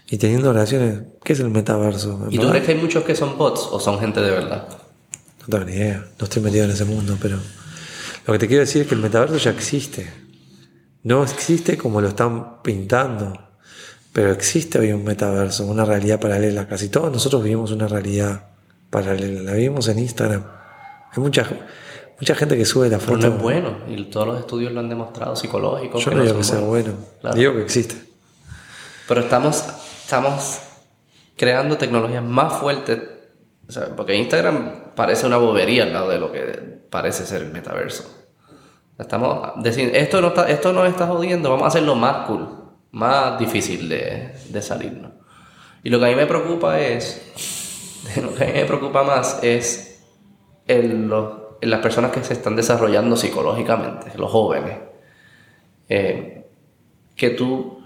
[0.08, 1.02] y teniendo relaciones.
[1.22, 2.28] ¿Qué es el metaverso?
[2.30, 4.68] ¿Y tú crees que hay muchos que son bots o son gente de verdad?
[5.40, 7.38] No tengo ni idea, no estoy metido en ese mundo, pero
[8.26, 10.08] lo que te quiero decir es que el metaverso ya existe.
[11.02, 13.32] No existe como lo están pintando,
[14.12, 16.68] pero existe hoy un metaverso, una realidad paralela.
[16.68, 18.50] Casi todos nosotros vivimos una realidad
[18.90, 20.44] paralela, la vivimos en Instagram.
[21.10, 21.46] Hay mucha,
[22.20, 23.28] mucha gente que sube la Pero foto.
[23.28, 23.76] no es bueno.
[23.88, 26.04] Y todos los estudios lo han demostrado, psicológicos.
[26.04, 27.36] Yo que no no digo que sea bueno, Claro.
[27.36, 27.94] digo que existe.
[29.06, 29.64] Pero estamos,
[30.02, 30.58] estamos
[31.36, 33.00] creando tecnologías más fuertes.
[33.68, 36.40] O sea, porque Instagram parece una bobería al lado de lo que
[36.90, 38.14] parece ser el metaverso.
[38.98, 42.48] Estamos diciendo, esto, no está, esto nos está jodiendo, vamos a hacerlo más cool,
[42.90, 45.12] más difícil de, de salirnos.
[45.84, 47.22] Y lo que a mí me preocupa es,
[48.20, 50.00] lo que a mí me preocupa más es
[50.66, 54.78] en, los- en las personas que se están desarrollando psicológicamente, los jóvenes.
[55.88, 56.44] Eh,
[57.16, 57.78] que tú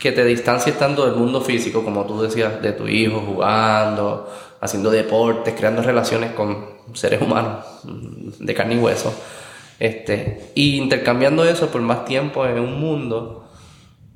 [0.00, 4.90] que te distancies tanto del mundo físico, como tú decías, de tu hijo jugando, haciendo
[4.90, 9.12] deportes, creando relaciones con seres humanos de carne y hueso,
[9.78, 13.50] este, y intercambiando eso por más tiempo en un mundo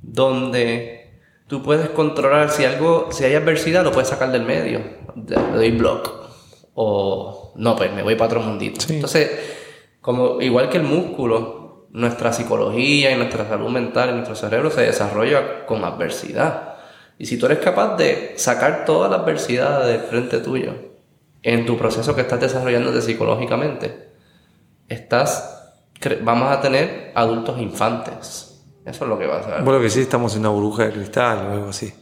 [0.01, 4.81] donde tú puedes controlar si algo, si hay adversidad, lo puedes sacar del medio,
[5.15, 6.24] le doy block,
[6.75, 8.81] o no, pues me voy para otro mundito.
[8.81, 8.95] Sí.
[8.95, 9.31] Entonces,
[10.01, 14.83] como igual que el músculo, nuestra psicología y nuestra salud mental y nuestro cerebro se
[14.83, 16.75] desarrolla con adversidad.
[17.19, 20.73] Y si tú eres capaz de sacar toda la adversidad del frente tuyo
[21.43, 24.09] en tu proceso que estás desarrollándote psicológicamente,
[24.89, 25.73] estás,
[26.23, 28.63] vamos a tener adultos infantes.
[28.85, 29.63] Eso es lo que va a ser.
[29.63, 31.95] Bueno, que sí, estamos en una burbuja de cristal o algo así.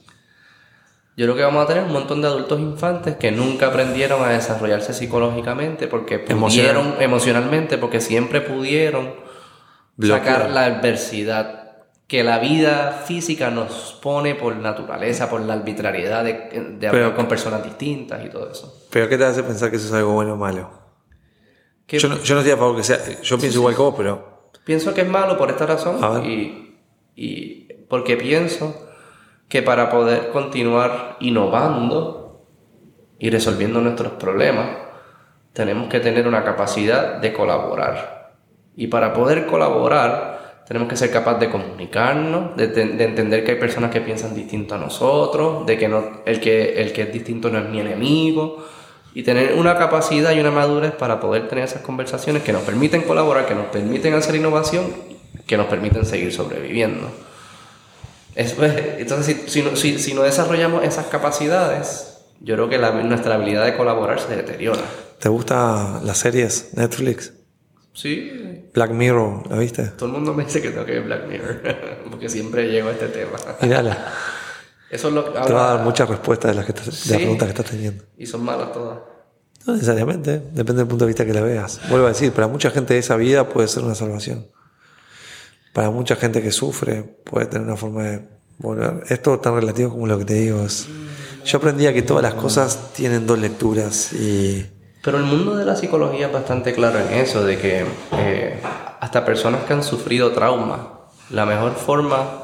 [1.16, 4.30] Yo creo que vamos a tener un montón de adultos infantes que nunca aprendieron a
[4.30, 6.38] desarrollarse psicológicamente porque pudieron,
[6.86, 7.02] Emocional.
[7.02, 9.14] emocionalmente, porque siempre pudieron
[9.96, 10.36] Bloquear.
[10.36, 11.58] sacar la adversidad
[12.06, 17.26] que la vida física nos pone por naturaleza, por la arbitrariedad de, de hablar con
[17.28, 18.82] personas distintas y todo eso.
[18.90, 20.70] Pero ¿qué te hace pensar que eso es algo bueno o malo?
[21.88, 24.50] Yo no, yo no estoy a favor que sea, yo pienso igual que vos, pero
[24.64, 26.76] Pienso que es malo por esta razón y,
[27.16, 28.88] y porque pienso
[29.52, 32.46] que para poder continuar innovando
[33.18, 34.66] y resolviendo nuestros problemas,
[35.52, 38.32] tenemos que tener una capacidad de colaborar.
[38.76, 43.58] Y para poder colaborar, tenemos que ser capaces de comunicarnos, de, de entender que hay
[43.58, 47.50] personas que piensan distinto a nosotros, de que no, el, que el que es distinto
[47.50, 48.64] no es mi enemigo,
[49.12, 53.02] y tener una capacidad y una madurez para poder tener esas conversaciones que nos permiten
[53.02, 54.86] colaborar, que nos permiten hacer innovación,
[55.46, 57.10] que nos permiten seguir sobreviviendo.
[58.34, 64.36] Entonces, si, si, no desarrollamos esas capacidades, yo creo que nuestra habilidad de colaborar se
[64.36, 64.82] deteriora.
[65.18, 67.32] ¿Te gustan las series Netflix?
[67.92, 68.70] Sí.
[68.72, 69.84] Black Mirror, ¿la viste?
[69.96, 71.62] Todo el mundo me dice que tengo que ver Black Mirror,
[72.10, 73.38] porque siempre llego a este tema.
[73.60, 74.12] Mírala.
[74.90, 77.50] Eso es lo que Te va a dar muchas respuestas de las, que preguntas que
[77.50, 78.04] estás teniendo.
[78.16, 78.98] Y son malas todas.
[79.66, 81.80] No necesariamente, depende del punto de vista que la veas.
[81.88, 84.48] Vuelvo a decir, para mucha gente esa vida puede ser una salvación.
[85.72, 89.04] Para mucha gente que sufre puede tener una forma de volver.
[89.08, 90.64] Esto tan relativo como lo que te digo.
[90.64, 90.86] Es,
[91.44, 94.10] yo aprendía que todas las cosas tienen dos lecturas.
[95.02, 98.60] Pero el mundo de la psicología es bastante claro en eso, de que eh,
[99.00, 101.00] hasta personas que han sufrido trauma,
[101.30, 102.42] la mejor forma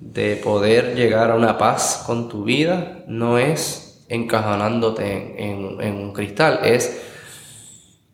[0.00, 6.60] de poder llegar a una paz con tu vida no es encajonándote en, un cristal,
[6.64, 7.00] es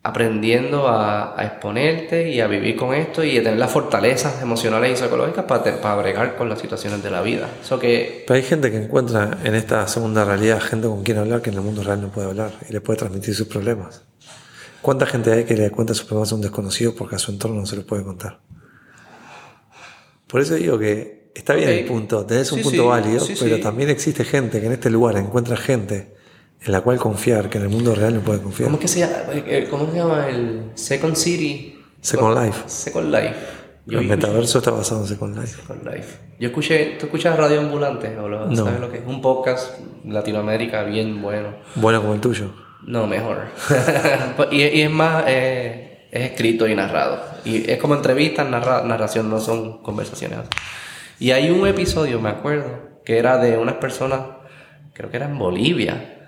[0.03, 5.01] aprendiendo a, exponerte y a vivir con esto y a tener las fortalezas emocionales y
[5.01, 7.49] psicológicas para, para bregar con las situaciones de la vida.
[7.61, 8.25] Eso que...
[8.27, 11.55] Pero hay gente que encuentra en esta segunda realidad gente con quien hablar que en
[11.55, 14.03] el mundo real no puede hablar y le puede transmitir sus problemas.
[14.81, 17.61] ¿Cuánta gente hay que le cuenta sus problemas a un desconocido porque a su entorno
[17.61, 18.39] no se los puede contar?
[20.27, 24.23] Por eso digo que Está bien el punto, tenés un punto válido, pero también existe
[24.23, 26.12] gente que en este lugar encuentra gente
[26.65, 28.67] en la cual confiar, que en el mundo real no puede confiar.
[28.67, 31.83] ¿Cómo, que se, llama, eh, ¿cómo se llama el Second City?
[31.99, 32.63] Second Life.
[32.67, 33.35] Second Life.
[33.87, 35.61] el metaverso está basado en Second Life.
[35.61, 36.17] Second Life.
[36.39, 38.17] Yo escuché, ¿tú escuchas Radio Ambulante?
[38.17, 39.03] ¿O lo, ¿Sabes lo que es?
[39.05, 41.49] Un podcast Latinoamérica bien bueno.
[41.75, 42.53] Bueno como el tuyo.
[42.85, 43.45] No, mejor.
[44.51, 47.21] y, es más, eh, es escrito y narrado.
[47.43, 50.39] Y es como entrevistas, narración, no son conversaciones.
[51.19, 54.21] Y hay un episodio, me acuerdo, que era de unas personas,
[54.93, 56.22] creo que era en Bolivia,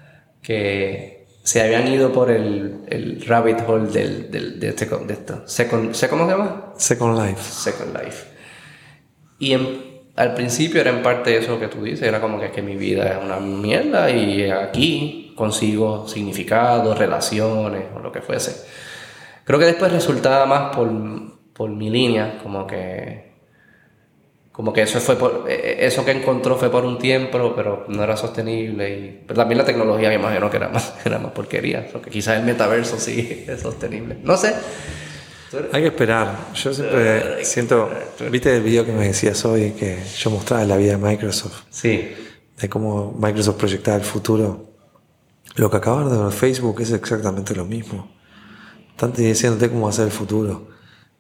[0.46, 5.44] que se habían ido por el, el rabbit hole del, del, de, este, de esto.
[5.48, 6.74] Second, ¿Cómo se llama?
[6.78, 7.42] Second Life.
[7.42, 8.28] Second Life.
[9.40, 9.54] Y
[10.16, 13.12] al principio era en parte eso que tú dices, era como que, que mi vida
[13.12, 18.66] es una mierda y aquí consigo significado, relaciones o lo que fuese.
[19.44, 20.90] Creo que después resultaba más por,
[21.54, 23.25] por mi línea, como que
[24.56, 27.84] como que eso fue por, eh, eh, eso que encontró fue por un tiempo, pero
[27.90, 28.90] no era sostenible.
[28.90, 31.86] Y pero también la tecnología me imagino que era más, era más porquería.
[31.92, 34.18] Porque quizás el metaverso sí es sostenible.
[34.24, 34.56] No sé.
[35.74, 36.38] Hay que esperar.
[36.54, 37.90] Yo siempre siento.
[38.32, 41.64] ¿Viste el video que me decías hoy que yo mostraba la vida de Microsoft?
[41.70, 42.14] Sí.
[42.58, 44.72] De cómo Microsoft proyectaba el futuro.
[45.56, 48.10] Lo que acaban de ver Facebook es exactamente lo mismo.
[48.92, 50.75] Están diciéndote cómo va a ser el futuro.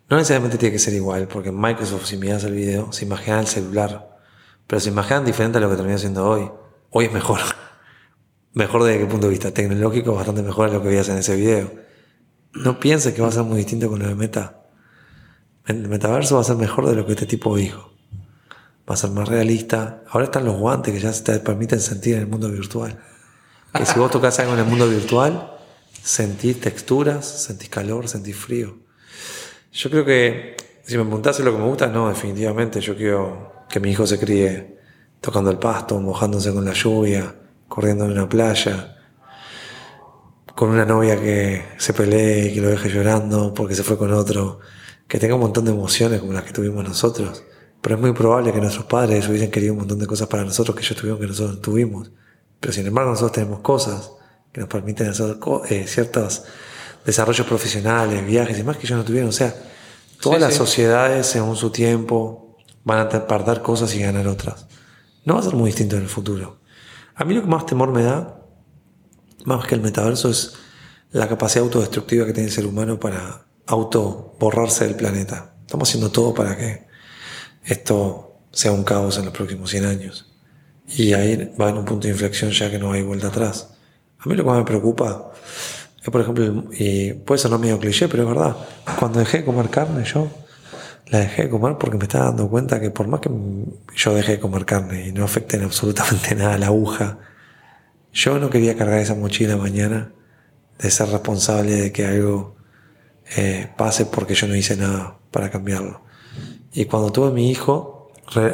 [0.09, 3.39] No necesariamente tiene que ser igual, porque en Microsoft, si miras el video, se imagina
[3.39, 4.19] el celular,
[4.67, 6.51] pero se imaginan diferente a lo que termina siendo hoy.
[6.91, 7.39] Hoy es mejor.
[8.53, 11.35] Mejor desde qué punto de vista tecnológico, bastante mejor a lo que veías en ese
[11.35, 11.73] video.
[12.53, 14.63] No pienses que va a ser muy distinto con lo de Meta.
[15.65, 17.91] El metaverso va a ser mejor de lo que este tipo dijo.
[18.89, 20.03] Va a ser más realista.
[20.09, 22.97] Ahora están los guantes que ya te permiten sentir en el mundo virtual.
[23.73, 25.51] Que si vos tocas algo en el mundo virtual,
[26.01, 28.84] sentís texturas, sentís calor, sentís frío.
[29.75, 30.55] Yo creo que
[30.85, 32.79] si me preguntase lo que me gusta, no, definitivamente.
[32.79, 34.77] Yo quiero que mi hijo se críe
[35.19, 37.35] tocando el pasto, mojándose con la lluvia,
[37.67, 38.95] corriendo en una playa,
[40.55, 44.13] con una novia que se pelee y que lo deje llorando porque se fue con
[44.13, 44.59] otro,
[45.09, 47.43] que tenga un montón de emociones como las que tuvimos nosotros.
[47.81, 50.73] Pero es muy probable que nuestros padres hubiesen querido un montón de cosas para nosotros
[50.73, 52.11] que ellos tuvieron que nosotros tuvimos.
[52.61, 54.13] Pero sin embargo nosotros tenemos cosas
[54.53, 55.37] que nos permiten hacer
[55.69, 56.45] eh, ciertas
[57.05, 59.29] desarrollos profesionales, viajes y más que ellos no tuvieron.
[59.29, 59.55] O sea,
[60.19, 64.65] todas las sociedades, según su tiempo, van a perder cosas y ganar otras.
[65.23, 66.59] No va a ser muy distinto en el futuro.
[67.15, 68.41] A mí lo que más temor me da,
[69.45, 70.53] más que el metaverso, es
[71.11, 75.55] la capacidad autodestructiva que tiene el ser humano para auto borrarse del planeta.
[75.61, 76.85] Estamos haciendo todo para que
[77.63, 80.31] esto sea un caos en los próximos 100 años.
[80.87, 83.69] Y ahí va en un punto de inflexión ya que no hay vuelta atrás.
[84.19, 85.31] A mí lo que más me preocupa
[86.11, 88.55] por ejemplo, y puede sonar medio cliché, pero es verdad.
[88.99, 90.29] Cuando dejé de comer carne, yo
[91.07, 93.29] la dejé de comer porque me estaba dando cuenta que por más que
[93.95, 97.19] yo dejé de comer carne y no afecte en absolutamente nada la aguja,
[98.13, 100.11] yo no quería cargar esa mochila mañana
[100.79, 102.55] de ser responsable de que algo
[103.35, 106.01] eh, pase porque yo no hice nada para cambiarlo.
[106.73, 108.11] Y cuando tuve mi hijo,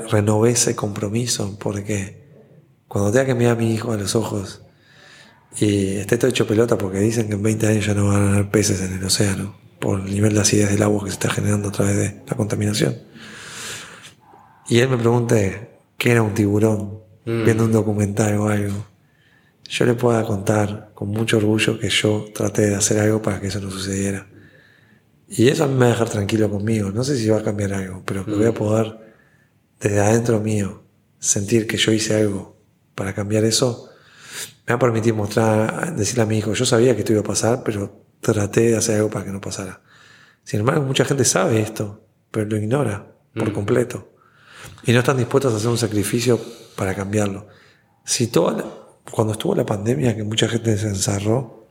[0.10, 2.22] renové ese compromiso porque
[2.88, 4.64] cuando tenga que mirar a mi hijo a los ojos
[5.58, 8.34] y está todo hecho pelota porque dicen que en 20 años ya no van a
[8.34, 11.30] haber peces en el océano por el nivel de acidez del agua que se está
[11.30, 12.98] generando a través de la contaminación.
[14.70, 17.44] Y él me pregunté qué era un tiburón, mm.
[17.44, 18.86] viendo un documental o algo.
[19.70, 23.48] yo le pueda contar con mucho orgullo que yo traté de hacer algo para que
[23.48, 24.28] eso no sucediera.
[25.28, 26.92] Y eso a mí me va a dejar tranquilo conmigo.
[26.92, 28.98] No sé si va a cambiar algo, pero que voy a poder,
[29.80, 30.84] desde adentro mío,
[31.20, 32.58] sentir que yo hice algo
[32.96, 33.91] para cambiar eso,
[34.72, 37.26] me va a permitir mostrar, decirle a mi hijo, yo sabía que esto iba a
[37.26, 39.82] pasar, pero traté de hacer algo para que no pasara.
[40.46, 44.14] Sin embargo, mucha gente sabe esto, pero lo ignora por completo.
[44.84, 46.40] Y no están dispuestos a hacer un sacrificio
[46.78, 47.48] para cambiarlo.
[48.06, 48.64] Si toda,
[49.12, 51.68] cuando estuvo la pandemia, que mucha gente se encerró,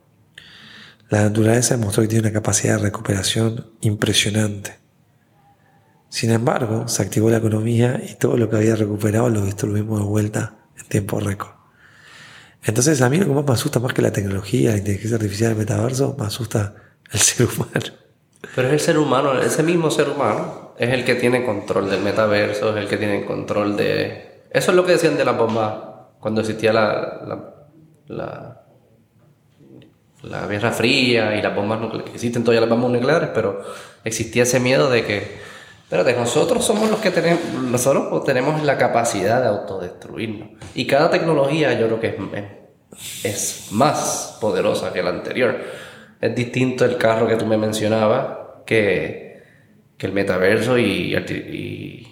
[1.09, 4.79] la naturaleza demostró que tiene una capacidad de recuperación impresionante.
[6.09, 10.05] Sin embargo, se activó la economía y todo lo que había recuperado lo distribuimos de
[10.05, 11.60] vuelta en tiempo récord.
[12.63, 15.51] Entonces, a mí lo que más me asusta más que la tecnología, la inteligencia artificial,
[15.51, 16.75] el metaverso, me asusta
[17.11, 17.95] el ser humano.
[18.55, 22.01] Pero es el ser humano, ese mismo ser humano, es el que tiene control del
[22.01, 24.43] metaverso, es el que tiene control de...
[24.51, 27.53] Eso es lo que decían de la bomba cuando existía la,
[28.07, 28.61] la,
[30.23, 33.61] la, Guerra Fría y las bombas nucleares, existen todavía las bombas nucleares, pero
[34.03, 35.39] existía ese miedo de que,
[35.91, 40.47] espérate, nosotros somos los que tenemos, nosotros tenemos la capacidad de autodestruirnos.
[40.73, 45.59] Y cada tecnología yo creo que es, es más poderosa que la anterior.
[46.21, 49.43] Es distinto el carro que tú me mencionabas que,
[49.97, 52.07] que el metaverso y, y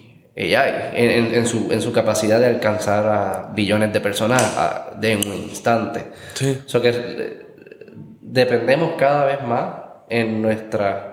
[0.54, 5.32] AI en, en, su, en su capacidad de alcanzar a billones de personas de un
[5.32, 6.04] instante.
[6.34, 6.60] Sí.
[6.66, 7.46] So que eh,
[8.20, 9.72] dependemos cada vez más
[10.10, 11.09] en nuestra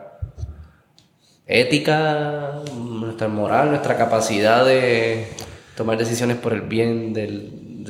[1.47, 5.27] ética, nuestra moral, nuestra capacidad de
[5.75, 7.85] tomar decisiones por el bien del,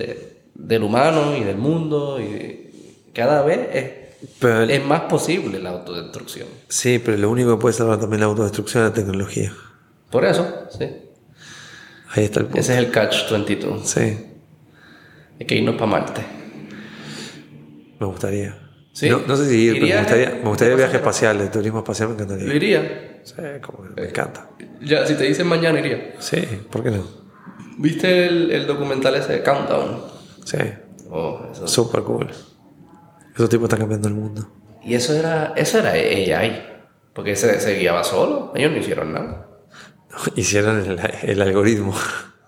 [0.53, 2.19] del humano y del mundo.
[2.21, 6.47] Y cada vez es, es más posible la autodestrucción.
[6.67, 9.53] Sí, pero lo único que puede salvar también la autodestrucción es la tecnología.
[10.11, 10.85] Por eso, sí.
[12.11, 12.59] Ahí está el punto.
[12.59, 13.87] Ese es el catch 22.
[13.87, 13.99] Sí.
[15.39, 16.21] Hay que irnos para Marte.
[17.99, 18.66] Me gustaría.
[18.97, 19.11] ¿Sí?
[19.11, 22.09] No, sé si ir, pero me gustaría, me gustaría el viaje espacial, el turismo espacial
[22.09, 22.47] me encantaría.
[22.47, 23.19] ¿Lo iría?
[23.23, 24.49] Sí, como que me encanta.
[24.81, 26.15] Ya, si te dicen mañana iría.
[26.17, 26.41] Sí,
[26.71, 27.03] ¿por qué no?
[27.77, 30.01] ¿Viste el, el documental ese de Countdown?
[30.45, 30.57] Sí.
[31.11, 31.67] Oh, eso.
[31.67, 32.31] Súper cool.
[33.35, 34.49] Esos tipos están cambiando el mundo.
[34.83, 36.63] Y eso era, eso era AI.
[37.13, 38.51] Porque se, se guiaba solo.
[38.55, 39.47] Ellos no hicieron nada.
[40.35, 40.83] Hicieron
[41.21, 41.93] el, algoritmo.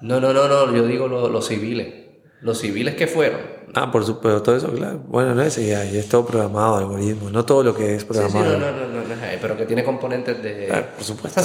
[0.01, 2.08] No, no, no, no, yo digo los civiles.
[2.41, 3.41] Los civiles que fueron.
[3.75, 5.03] Ah, por supuesto, todo eso, claro.
[5.07, 7.29] Bueno, no es AI, es todo programado, algoritmo.
[7.29, 8.45] No todo lo que es programado.
[8.45, 10.85] Sí, sí, no, no, no, no, es AI, pero que tiene componentes de.
[10.95, 11.41] por supuesto.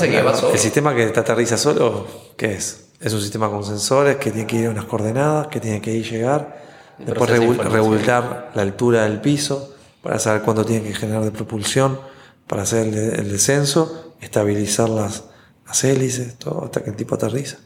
[0.52, 2.88] El sistema que te aterriza solo, ¿qué es?
[3.00, 5.92] Es un sistema con sensores que tiene que ir a unas coordenadas, que tiene que
[5.92, 6.62] ir llegar,
[6.98, 11.98] después regular la altura del piso para saber cuándo tiene que generar de propulsión,
[12.46, 15.24] para hacer el descenso, estabilizar las
[15.66, 17.58] las hélices, todo, hasta que el tipo aterriza.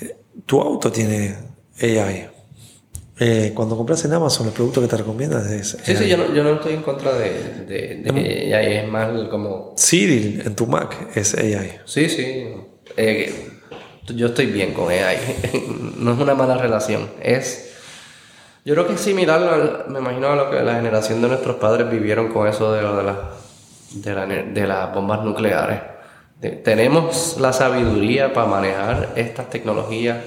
[0.00, 1.36] Eh, tu auto tiene
[1.80, 2.28] AI.
[3.18, 5.78] Eh, cuando compras en Amazon, el producto que te recomiendas es.
[5.82, 9.74] Sí, sí, yo no, yo no, estoy en contra de, de, AI, es más como.
[9.76, 11.80] Siri en tu Mac es AI.
[11.84, 12.48] Sí, sí.
[12.96, 13.50] Eh,
[14.14, 15.16] yo estoy bien con AI.
[15.98, 17.10] no es una mala relación.
[17.22, 17.68] Es.
[18.64, 21.90] Yo creo que es similar, me imagino, a lo que la generación de nuestros padres
[21.90, 23.30] vivieron con eso de, de, la,
[23.92, 25.92] de, la, de las bombas nucleares
[26.50, 30.18] tenemos la sabiduría para manejar estas tecnologías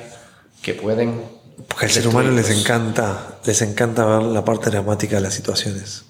[0.62, 1.35] que pueden...
[1.68, 6.06] Porque al ser humano les encanta, les encanta ver la parte dramática de las situaciones.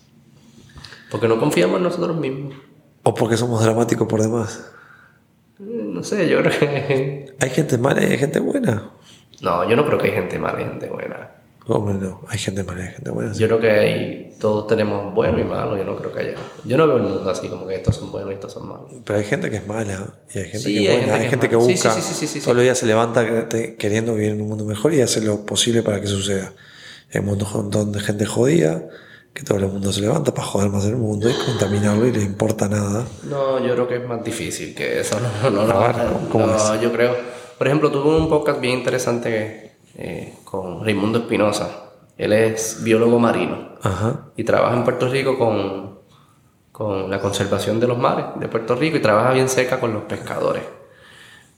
[1.10, 2.56] Porque no confiamos en nosotros mismos.
[3.03, 4.72] O porque somos dramáticos por demás.
[5.60, 7.36] No sé, yo creo que...
[7.39, 8.89] ¿Hay gente mala y hay gente buena?
[9.41, 11.32] No, yo no creo que hay gente mala y gente buena.
[11.68, 13.34] Hombre, no, hay gente mala y gente buena.
[13.34, 16.36] Yo creo que hay, todos tenemos bueno y malo, yo no creo que haya.
[16.63, 18.91] Yo no veo el mundo así como que estos son buenos y estos son malos.
[19.03, 21.55] Pero hay gente que es mala y hay gente que es buena, hay gente que,
[21.55, 23.49] busca, todos los días se levanta
[23.80, 26.53] queriendo vivir en un mundo mejor y hace lo posible para que suceda.
[27.11, 28.84] Hay un montón de gente jodida,
[29.34, 32.22] que todo el mundo se levanta para joder más el mundo y contaminarlo y le
[32.22, 33.05] importa nada.
[33.24, 35.18] No, yo creo que es más difícil que eso.
[35.43, 37.16] No, no, no, ¿cómo no yo creo.
[37.57, 41.91] Por ejemplo, tuve un podcast bien interesante que eh, con Raimundo Espinosa.
[42.18, 43.76] Él es biólogo marino
[44.36, 46.00] y trabaja en Puerto Rico con,
[46.72, 50.04] con la conservación de los mares de Puerto Rico y trabaja bien cerca con los
[50.04, 50.64] pescadores.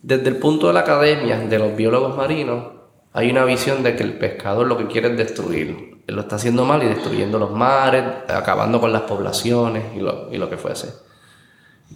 [0.02, 2.66] Desde el punto de la academia de los biólogos marinos,
[3.14, 6.04] hay una visión de que el pescador lo que quiere es destruir.
[6.06, 10.32] Él lo está haciendo mal y destruyendo los mares, acabando con las poblaciones y lo,
[10.32, 10.94] y lo que fuese.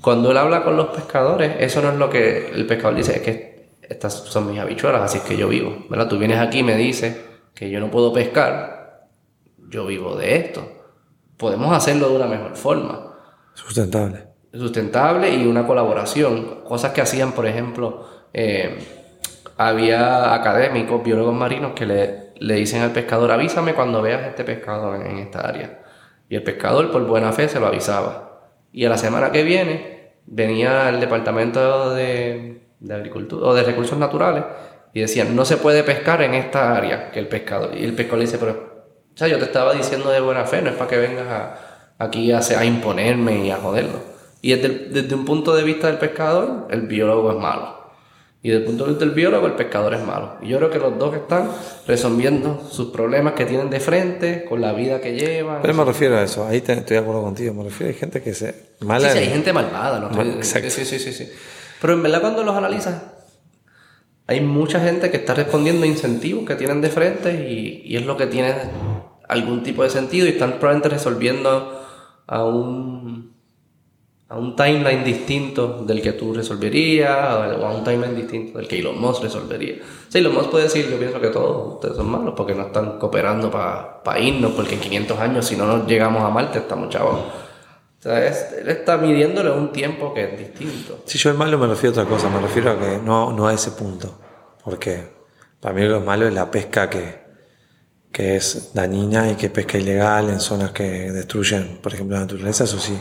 [0.01, 3.21] Cuando él habla con los pescadores, eso no es lo que el pescador dice, es
[3.21, 3.50] que
[3.91, 5.85] estas son mis habichuelas, así es que yo vivo.
[5.89, 6.07] ¿verdad?
[6.07, 7.17] Tú vienes aquí y me dices
[7.53, 9.07] que yo no puedo pescar,
[9.69, 10.65] yo vivo de esto.
[11.37, 13.15] Podemos hacerlo de una mejor forma.
[13.53, 14.27] Sustentable.
[14.53, 16.63] Sustentable y una colaboración.
[16.63, 18.79] Cosas que hacían, por ejemplo, eh,
[19.57, 24.95] había académicos, biólogos marinos que le, le dicen al pescador, avísame cuando veas este pescado
[24.95, 25.83] en, en esta área.
[26.29, 28.51] Y el pescador, por buena fe, se lo avisaba.
[28.71, 33.97] Y a la semana que viene, venía el departamento de, de agricultura o de recursos
[33.97, 34.43] naturales
[34.93, 37.77] y decían, no se puede pescar en esta área, que el pescador.
[37.77, 38.51] Y el pescador le dice, pero,
[39.13, 41.55] o sea, yo te estaba diciendo de buena fe, no es para que vengas a,
[41.97, 43.99] aquí a, a imponerme y a joderlo.
[44.41, 47.80] Y desde, desde un punto de vista del pescador, el biólogo es malo.
[48.43, 50.37] Y desde el punto de vista del biólogo, el pescador es malo.
[50.41, 51.51] Y yo creo que los dos están
[51.85, 55.61] resolviendo sus problemas que tienen de frente, con la vida que llevan.
[55.61, 58.21] Pero me refiero a eso, ahí te- estoy de acuerdo contigo, me refiero a gente
[58.23, 58.51] que se...
[58.51, 60.09] Sí, Mala sí, hay en- gente malvada, ¿no?
[60.09, 60.71] Mal- exacto.
[60.71, 61.29] Sí, sí, sí, sí.
[61.79, 62.99] Pero en verdad cuando los analizas,
[64.25, 68.05] hay mucha gente que está respondiendo a incentivos que tienen de frente y, y es
[68.07, 68.55] lo que tiene
[69.27, 71.79] algún tipo de sentido y están probablemente resolviendo
[72.27, 73.33] a un,
[74.31, 77.11] a un timeline distinto del que tú resolverías
[77.59, 79.75] o a un timeline distinto del que Elon Musk resolvería.
[80.07, 82.97] Sí, Elon Musk puede decir, yo pienso que todos ustedes son malos porque no están
[82.97, 87.19] cooperando para irnos, porque en 500 años si no nos llegamos a Marte estamos chavos.
[87.19, 90.99] O sea, es- él está midiéndole un tiempo que es distinto.
[91.05, 93.47] Si yo el malo me refiero a otra cosa, me refiero a que no, no
[93.47, 94.17] a ese punto.
[94.63, 95.03] Porque
[95.59, 97.19] para mí lo malo es la pesca que,
[98.11, 102.21] que es dañina y que es pesca ilegal en zonas que destruyen, por ejemplo, la
[102.21, 102.97] naturaleza, eso sí.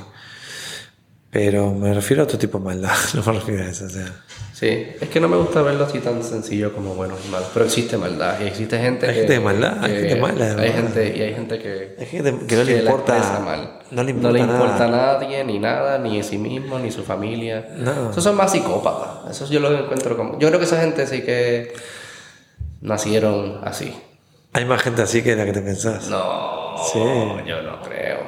[1.31, 3.85] Pero me refiero a otro tipo de maldad, no me refiero a eso.
[3.85, 4.07] O sea,
[4.53, 4.67] Sí,
[5.01, 7.47] es que no me gusta verlo así tan sencillo como bueno y malo.
[7.55, 9.19] Pero existe maldad y existe gente Hay que.
[9.21, 10.75] gente de maldad, hay gente mala, de Hay verdad.
[10.83, 11.97] gente, y hay gente que.
[11.99, 13.79] hay gente que no le importa, mal.
[13.91, 15.17] no le importa, importa nada.
[15.17, 17.71] a nadie, ni nada, ni a sí mismo, ni su familia.
[17.79, 18.11] No.
[18.11, 19.31] Esos son más psicópatas.
[19.35, 20.39] Eso yo lo encuentro como.
[20.39, 21.73] Yo creo que esa gente sí que.
[22.83, 23.95] Nacieron así.
[24.53, 26.09] Hay más gente así que la que te pensás.
[26.09, 26.99] No, Sí.
[27.47, 28.19] yo no creo.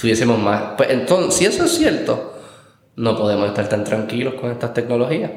[0.00, 0.74] Tuviésemos más.
[0.76, 2.35] Pues entonces, si eso es cierto,
[2.96, 5.30] no podemos estar tan tranquilos con estas tecnologías.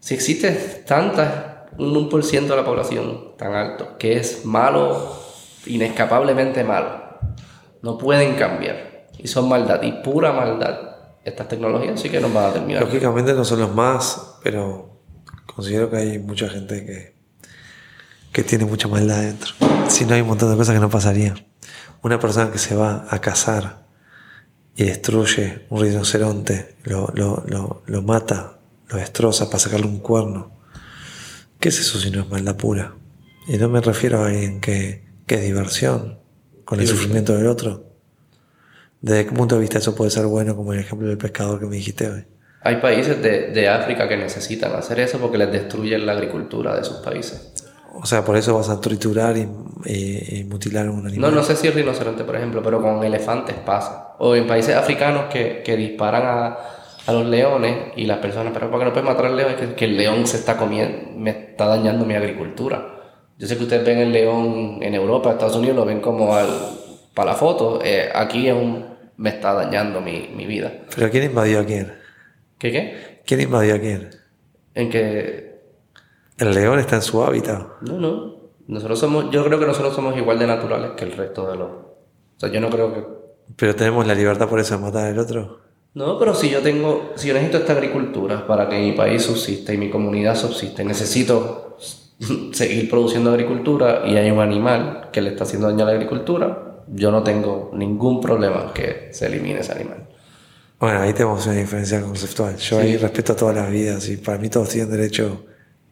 [0.00, 0.50] Si existe
[0.86, 5.20] tanta, un 1% de la población tan alto, que es malo,
[5.66, 7.18] inescapablemente malo,
[7.82, 9.06] no pueden cambiar.
[9.18, 10.78] Y son maldad, y pura maldad.
[11.24, 12.82] Estas tecnologías sí que nos van a terminar.
[12.82, 15.00] Lógicamente no son los más, pero
[15.46, 17.16] considero que hay mucha gente que,
[18.32, 19.52] que tiene mucha maldad dentro.
[19.88, 21.46] Si no, hay un montón de cosas que no pasarían.
[22.02, 23.85] Una persona que se va a cazar
[24.76, 28.58] y destruye un rinoceronte, lo, lo, lo, lo mata,
[28.88, 30.52] lo destroza para sacarle un cuerno.
[31.58, 32.94] ¿Qué es eso si no es maldad pura?
[33.48, 36.18] Y no me refiero a alguien que, que es diversión
[36.64, 37.86] con el sufrimiento del otro.
[39.00, 41.66] ¿Desde qué punto de vista eso puede ser bueno, como el ejemplo del pescador que
[41.66, 42.24] me dijiste hoy?
[42.60, 46.84] Hay países de, de África que necesitan hacer eso porque les destruyen la agricultura de
[46.84, 47.52] sus países.
[48.02, 49.48] O sea, por eso vas a triturar y,
[49.86, 51.34] y- y mutilar a un No, animal.
[51.34, 54.14] no sé si el rinoceronte, por ejemplo, pero con elefantes pasa.
[54.18, 56.56] O en países africanos que, que disparan a,
[57.06, 59.50] a los leones y las personas, pero ¿por qué no puedes matar al león?
[59.52, 62.92] Es que, que el león se está comiendo, me está dañando mi agricultura.
[63.38, 66.48] Yo sé que ustedes ven el león en Europa, Estados Unidos, lo ven como al,
[67.14, 67.80] para la foto.
[67.84, 68.86] Eh, aquí es un,
[69.18, 70.72] me está dañando mi, mi vida.
[70.94, 71.92] Pero ¿quién invadió a quién?
[72.58, 73.20] ¿Qué qué?
[73.26, 74.10] ¿Quién invadió a quién?
[74.74, 75.45] En que
[76.38, 77.80] El león está en su hábitat.
[77.82, 78.36] No, no.
[78.66, 81.68] Nosotros somos, yo creo que nosotros somos igual de naturales que el resto de los.
[81.68, 83.04] O sea, yo no creo que.
[83.56, 85.60] Pero tenemos la libertad por eso de matar al otro.
[85.94, 89.72] No, pero si yo tengo, si yo necesito esta agricultura para que mi país subsista
[89.72, 91.78] y mi comunidad subsista, y necesito
[92.52, 96.82] seguir produciendo agricultura y hay un animal que le está haciendo daño a la agricultura,
[96.88, 100.06] yo no tengo ningún problema que se elimine ese animal.
[100.78, 102.56] Bueno, ahí tenemos una diferencia conceptual.
[102.56, 105.46] Yo ahí respeto a todas las vidas y para mí todos tienen derecho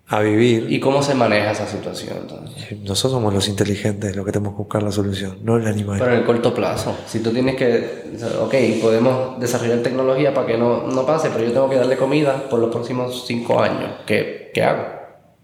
[0.07, 0.67] a vivir.
[0.71, 2.79] ¿Y cómo se maneja esa situación entonces?
[2.83, 5.99] Nosotros somos los inteligentes los que tenemos que buscar la solución, no el animal.
[5.99, 10.59] Pero en el corto plazo, si tú tienes que, ok, podemos desarrollar tecnología para que
[10.59, 14.51] no, no pase, pero yo tengo que darle comida por los próximos cinco años, ¿qué,
[14.53, 14.85] qué hago?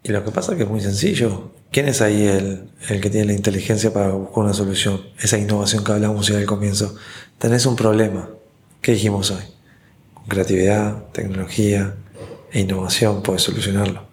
[0.02, 1.52] Y lo que pasa es que es muy sencillo.
[1.70, 5.02] ¿Quién es ahí el, el que tiene la inteligencia para buscar una solución?
[5.20, 6.96] Esa innovación que hablamos ya al comienzo.
[7.38, 8.28] Tenés un problema.
[8.80, 9.42] ¿Qué dijimos hoy?
[10.14, 11.94] Con creatividad, tecnología
[12.50, 14.09] e innovación puedes solucionarlo.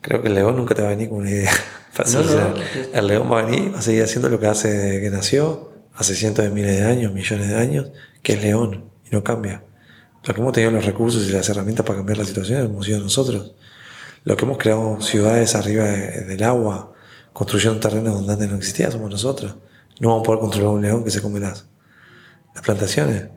[0.00, 1.50] Creo que el león nunca te va a venir con una idea
[1.96, 2.24] para No, no.
[2.28, 2.54] solucionar.
[2.94, 5.72] El león va a venir, va a seguir haciendo lo que hace desde que nació,
[5.94, 7.90] hace cientos de miles de años, millones de años,
[8.22, 9.64] que es león y no cambia.
[10.24, 13.00] Lo que hemos tenido los recursos y las herramientas para cambiar la situación hemos sido
[13.00, 13.54] nosotros.
[14.24, 16.92] Lo que hemos creado ciudades arriba de- del agua,
[17.32, 19.56] construyendo terrenos donde antes no existía, somos nosotros.
[19.98, 21.66] No vamos a poder controlar un león que se come las,
[22.54, 23.28] las plantaciones.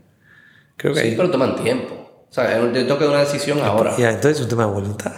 [0.77, 2.25] Creo que Sí, pero toman tiempo.
[2.29, 3.95] O sea, que tomar una decisión ahora.
[3.97, 5.13] Ya, entonces es un tema de voluntad.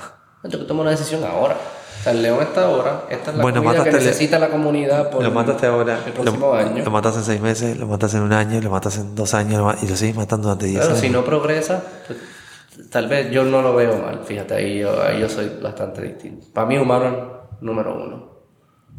[0.45, 1.55] Yo tengo que tomar una decisión ahora.
[1.99, 5.09] O sea, el león está ahora, esta es la Bueno, comida que necesita la comunidad
[5.09, 5.99] por lo mataste ahora.
[6.05, 6.83] el próximo lo, año.
[6.83, 9.57] Lo matas en seis meses, lo matas en un año, lo matas en dos años
[9.59, 11.01] lo y lo seguís matando durante diez Claro, años.
[11.01, 14.19] si no progresa, pues, tal vez yo no lo veo mal.
[14.23, 16.45] Fíjate, ahí yo, ahí yo soy bastante distinto.
[16.53, 18.29] Para mí, humano, número uno.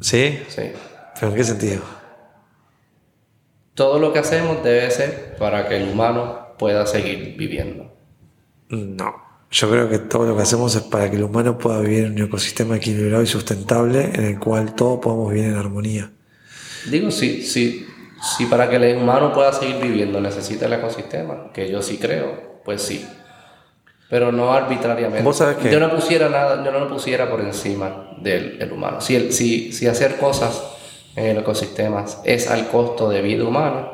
[0.00, 0.42] ¿Sí?
[0.48, 0.72] Sí.
[1.20, 1.82] ¿Pero en qué sentido?
[3.74, 7.92] Todo lo que hacemos debe ser para que el humano pueda seguir viviendo.
[8.70, 9.25] No.
[9.58, 12.12] Yo creo que todo lo que hacemos es para que el humano pueda vivir en
[12.12, 16.10] un ecosistema equilibrado y sustentable en el cual todos podamos vivir en armonía.
[16.90, 17.86] Digo, sí, sí,
[18.36, 22.60] sí, para que el humano pueda seguir viviendo necesita el ecosistema, que yo sí creo,
[22.66, 23.06] pues sí.
[24.10, 25.22] Pero no arbitrariamente.
[25.22, 28.70] Vos sabés que- Yo no pusiera nada, yo no lo pusiera por encima del, del
[28.72, 29.00] humano.
[29.00, 30.62] Si, el- si, si hacer cosas
[31.16, 33.88] en el ecosistema es al costo de vida humana,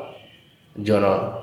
[0.75, 1.39] yo no,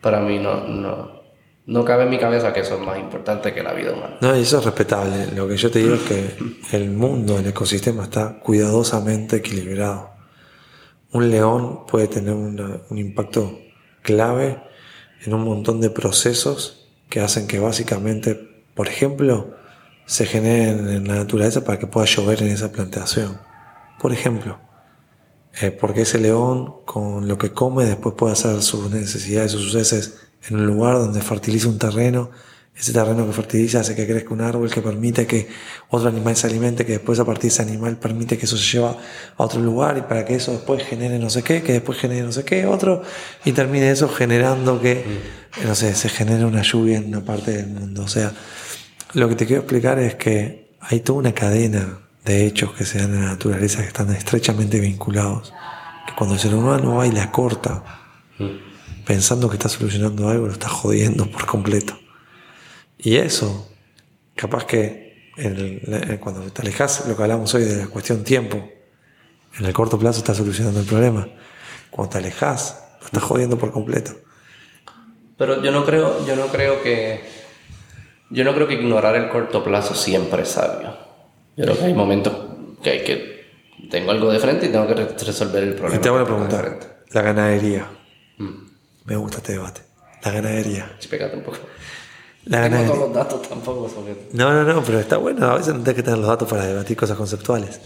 [0.00, 1.22] para mí no, no,
[1.66, 4.18] no cabe en mi cabeza que eso es más importante que la vida humana.
[4.20, 5.32] No, y eso es respetable.
[5.34, 6.36] Lo que yo te digo es que
[6.72, 10.10] el mundo, el ecosistema está cuidadosamente equilibrado.
[11.12, 13.58] Un león puede tener un impacto
[14.02, 14.62] clave
[15.24, 18.34] en un montón de procesos que hacen que básicamente,
[18.74, 19.54] por ejemplo,
[20.06, 23.40] se generen en la naturaleza para que pueda llover en esa plantación.
[24.00, 24.60] Por ejemplo,
[25.60, 30.25] eh, porque ese león con lo que come después puede hacer sus necesidades, sus heces
[30.48, 32.30] en un lugar donde fertiliza un terreno.
[32.76, 35.48] Ese terreno que fertiliza hace que crezca un árbol que permite que
[35.88, 38.70] otro animal se alimente, que después a partir de ese animal permite que eso se
[38.70, 41.98] lleva a otro lugar y para que eso después genere no sé qué, que después
[41.98, 43.02] genere no sé qué, otro,
[43.46, 45.04] y termine eso generando que,
[45.64, 48.02] no sé, se genere una lluvia en una parte del mundo.
[48.02, 48.32] O sea,
[49.14, 52.98] lo que te quiero explicar es que hay toda una cadena de hechos que se
[52.98, 55.54] dan en la naturaleza que están estrechamente vinculados.
[56.06, 57.82] Que cuando el ser humano va y la corta,
[59.06, 61.98] pensando que está solucionando algo, lo está jodiendo por completo.
[62.98, 63.70] Y eso,
[64.34, 68.68] capaz que el- en- cuando te alejas, lo que hablamos hoy de la cuestión tiempo,
[69.58, 71.28] en el corto plazo está solucionando el problema.
[71.90, 74.12] Cuando te alejas, lo estás jodiendo por completo.
[75.38, 77.20] Pero yo no creo, yo no creo que
[78.30, 80.96] yo no creo que ignorar el corto plazo siempre es sabio.
[81.56, 82.34] Yo creo que hay momentos
[82.82, 83.36] que hay que
[83.90, 85.96] tengo algo de frente y tengo que re- resolver el problema.
[85.96, 86.78] Y te hago una que tengo de pregunta.
[86.80, 86.96] frente.
[87.12, 87.86] La ganadería.
[89.06, 89.82] Me gusta este debate.
[90.22, 90.90] La ganadería.
[91.08, 91.58] Pégate un poco.
[92.44, 92.94] La Tengo ganadería.
[92.94, 95.46] todos los datos tampoco sobre No, no, no, pero está bueno.
[95.46, 97.80] A veces no tenés que tener los datos para debatir cosas conceptuales.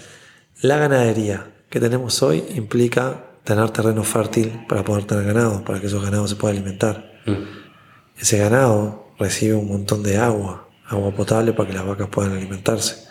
[0.62, 5.86] La ganadería que tenemos hoy implica tener terreno fértil para poder tener ganado, para que
[5.86, 7.10] esos ganados se puedan alimentar.
[8.18, 13.08] Ese ganado recibe un montón de agua, agua potable para que las vacas puedan alimentarse.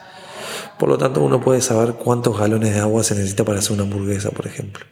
[0.77, 3.83] Por lo tanto, uno puede saber cuántos galones de agua se necesita para hacer una
[3.83, 4.85] hamburguesa, por ejemplo,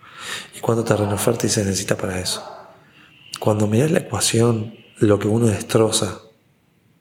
[0.55, 2.43] y cuánto terreno fértil se necesita para eso.
[3.39, 6.19] Cuando miras la ecuación, lo que uno destroza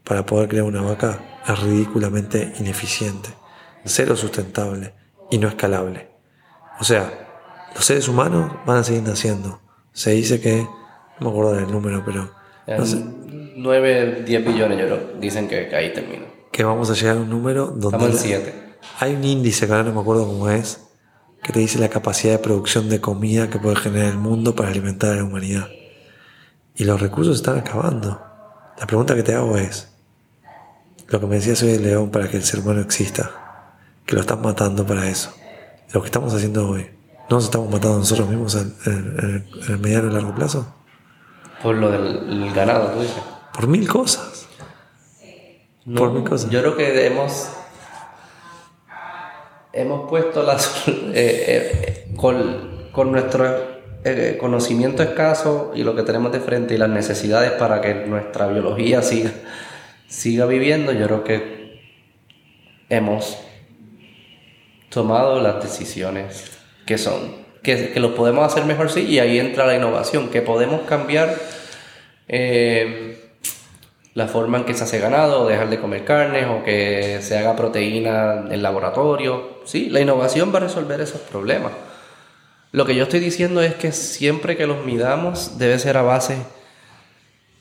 [0.05, 3.31] para poder crear una vaca es ridículamente ineficiente,
[3.85, 4.95] cero sustentable
[5.31, 6.09] y no escalable.
[6.79, 9.61] O sea, los seres humanos van a seguir naciendo.
[9.93, 10.63] Se dice que,
[11.21, 12.31] no me acuerdo del número, pero
[12.67, 13.03] no sé,
[13.57, 15.13] 9, 10 billones, yo creo.
[15.19, 16.27] Dicen que, que ahí termino.
[16.53, 18.55] que vamos a llegar a un número donde Estamos en la- 7.
[19.01, 20.81] hay un índice que ahora no me acuerdo cómo es,
[21.43, 24.69] que te dice la capacidad de producción de comida que puede generar el mundo para
[24.69, 25.69] alimentar a la humanidad.
[26.77, 28.21] Y los recursos están acabando.
[28.79, 29.93] La pregunta que te hago es,
[31.09, 33.31] lo que me decías hoy del león para que el ser humano exista,
[34.05, 35.33] que lo están matando para eso.
[35.93, 36.83] Lo que estamos haciendo hoy,
[37.31, 40.75] ¿no nos estamos matando nosotros mismos en, en- en- el mediano y largo plazo?
[41.63, 43.17] Por lo del el ganado, tú dices.
[43.55, 44.47] Por mil cosas.
[45.87, 46.51] No, Por mil cosas.
[46.51, 47.49] Yo creo que hemos
[49.73, 53.66] hemos puesto las eh, eh, con, con nuestro
[54.09, 58.47] eh, conocimiento escaso y lo que tenemos de frente y las necesidades para que nuestra
[58.47, 59.33] biología siga
[60.09, 60.93] siga viviendo.
[60.93, 61.81] Yo creo que
[62.89, 63.37] hemos
[64.91, 66.51] tomado las decisiones
[66.87, 70.41] que son que, que lo podemos hacer mejor sí y ahí entra la innovación que
[70.41, 71.35] podemos cambiar
[72.29, 73.27] eh,
[74.15, 77.37] la forma en que se hace ganado, o dejar de comer carnes, o que se
[77.37, 79.61] haga proteína en laboratorio.
[79.67, 81.73] Sí, la innovación va a resolver esos problemas.
[82.73, 86.37] Lo que yo estoy diciendo es que siempre que los midamos debe ser a base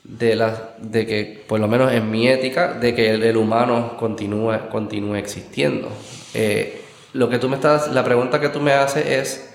[0.04, 3.96] de, la, de que, por lo menos en mi ética, de que el, el humano
[3.98, 5.88] continúe, continúe existiendo.
[6.34, 9.54] Eh, lo que tú me estás, la pregunta que tú me haces es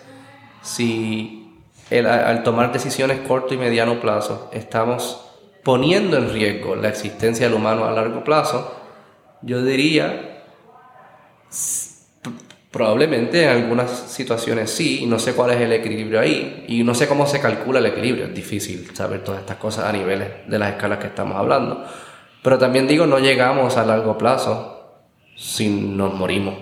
[0.63, 1.53] si
[1.89, 5.27] el- al tomar decisiones corto y mediano plazo estamos
[5.63, 8.75] poniendo en riesgo la existencia del humano a largo plazo,
[9.43, 10.43] yo diría
[12.71, 16.95] probablemente en algunas situaciones sí, y no sé cuál es el equilibrio ahí, y no
[16.95, 20.57] sé cómo se calcula el equilibrio, es difícil saber todas estas cosas a niveles de
[20.57, 21.83] las escalas que estamos hablando,
[22.41, 25.03] pero también digo, no llegamos a largo plazo
[25.35, 26.55] si nos morimos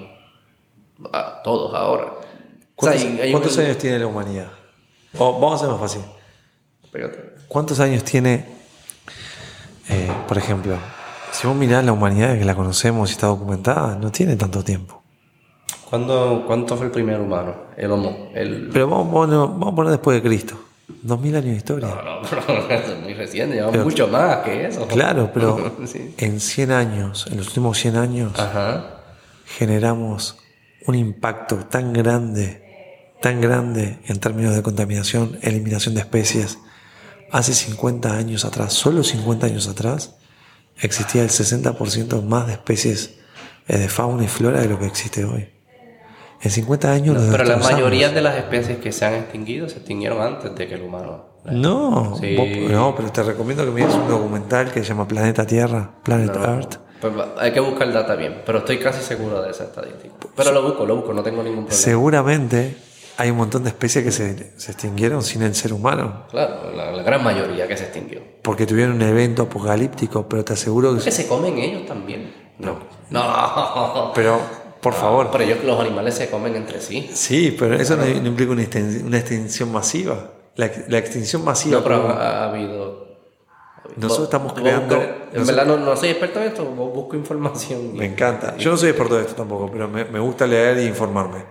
[1.14, 2.06] a todos ahora.
[2.76, 2.94] O sea,
[3.32, 4.48] ¿Cuántos, hay- un- años tiene la humanidad?
[5.18, 6.02] O vamos a hacer más fácil.
[7.48, 8.46] ¿Cuántos años tiene,
[9.90, 10.76] eh, por ejemplo,
[11.32, 14.99] si vos mirás la humanidad que la conocemos y está documentada, no tiene tanto tiempo.
[15.90, 17.56] ¿Cuándo, ¿Cuánto fue el primer humano?
[17.76, 18.30] El homo.
[18.34, 18.70] El...
[18.72, 20.60] Pero vamos, vamos, vamos a poner después de Cristo.
[21.02, 21.88] Dos mil años de historia.
[21.88, 24.88] No, no, pero eso es muy reciente, llevamos mucho más que eso.
[24.88, 26.14] Claro, pero Sí.
[26.18, 29.02] en 100 años, en los últimos 100 años, Ajá.
[29.46, 30.38] generamos
[30.86, 36.60] un impacto tan grande, tan grande en términos de contaminación, eliminación de especies.
[37.32, 40.16] Hace 50 años atrás, solo 50 años atrás,
[40.82, 43.20] existía el 60% más de especies
[43.68, 45.50] eh, de fauna y flora de lo que existe hoy.
[46.42, 49.78] En 50 años los Pero la mayoría de las especies que se han extinguido se
[49.78, 51.26] extinguieron antes de que el humano.
[51.46, 52.36] No, Sí.
[52.36, 56.36] vos- no, pero te recomiendo que mires un documental que se llama Planeta Tierra, Planet
[56.36, 56.76] Earth.
[57.02, 60.14] Pues hay que buscar data bien, pero estoy casi seguro de esa estadística.
[60.36, 61.82] Pero lo busco, lo busco, no tengo ningún problema.
[61.82, 62.76] Seguramente
[63.18, 66.92] hay un montón de especies que se, se extinguieron sin el ser humano, Claro, la,
[66.92, 68.22] la gran mayoría que se extinguió.
[68.42, 71.04] porque tuvieron un evento apocalíptico, pero te aseguro que...
[71.04, 72.34] Que se comen ellos también.
[72.60, 72.78] No.
[73.10, 74.12] No.
[74.14, 74.40] Pero,
[74.82, 77.10] por favor, Pero ellos, los animales se comen entre sí.
[77.14, 80.32] sí, pero eso no, no implica una extin- una extinción masiva.
[80.56, 81.78] La, la extinción masiva...
[81.78, 83.08] No, pero como- ha, ha habido.
[83.96, 87.96] Nosotros estamos creando- buscar- en nosotros- verdad no, no soy experto en esto, busco información.
[87.96, 88.56] Me encanta.
[88.58, 91.44] Yo no soy experto de esto tampoco, pero me, me gusta leer e informarme.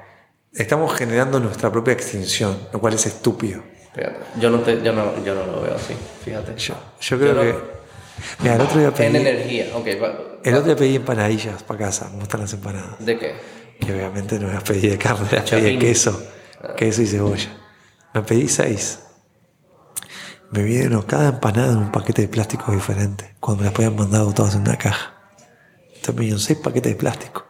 [0.53, 3.63] Estamos generando nuestra propia extinción, lo cual es estúpido.
[3.95, 5.95] Fíjate, yo no, te, yo, no, yo no lo veo así,
[6.25, 6.55] fíjate.
[6.57, 7.78] Yo, yo creo no- que...
[8.41, 9.87] Mira, el otro día En pedí, energía, ok.
[10.45, 12.09] el otro día pedí empanadillas para casa.
[12.11, 13.05] ¿Cómo están las empanadas?
[13.05, 13.35] ¿De qué?
[13.81, 16.23] Que obviamente no las pedí de carne, las pedí de queso.
[16.77, 17.57] Queso y cebolla.
[18.15, 19.01] Me pedí seis.
[20.51, 23.37] Me vinieron cada empanada en un paquete de plástico diferente.
[23.39, 25.15] Cuando me las habían mandado todas en una caja.
[25.89, 27.47] Entonces me dieron seis paquetes de plástico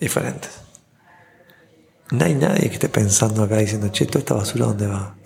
[0.00, 0.50] diferentes.
[2.10, 5.16] No hay nadie que esté pensando acá diciendo, che, toda esta basura dónde va.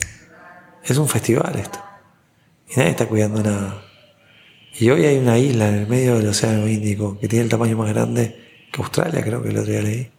[0.83, 1.79] Es un festival esto.
[2.69, 3.83] Y nadie está cuidando nada.
[4.79, 7.77] Y hoy hay una isla en el medio del Océano Índico que tiene el tamaño
[7.77, 10.11] más grande que Australia, creo que el otro día leí.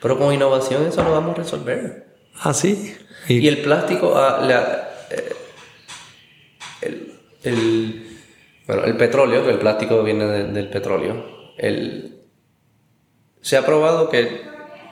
[0.00, 2.06] Pero con innovación eso lo vamos a resolver.
[2.40, 2.96] Ah, sí.
[3.28, 5.32] Y, Y el plástico, ah, la- eh,
[6.82, 8.18] el, el-
[8.66, 11.24] bueno, el petróleo, que el plástico viene de- del petróleo,
[11.58, 12.20] el,
[13.40, 14.42] se ha probado que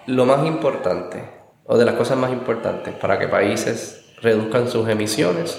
[0.06, 1.22] lo más importante,
[1.64, 5.58] o de las cosas más importantes para que países reduzcan sus emisiones,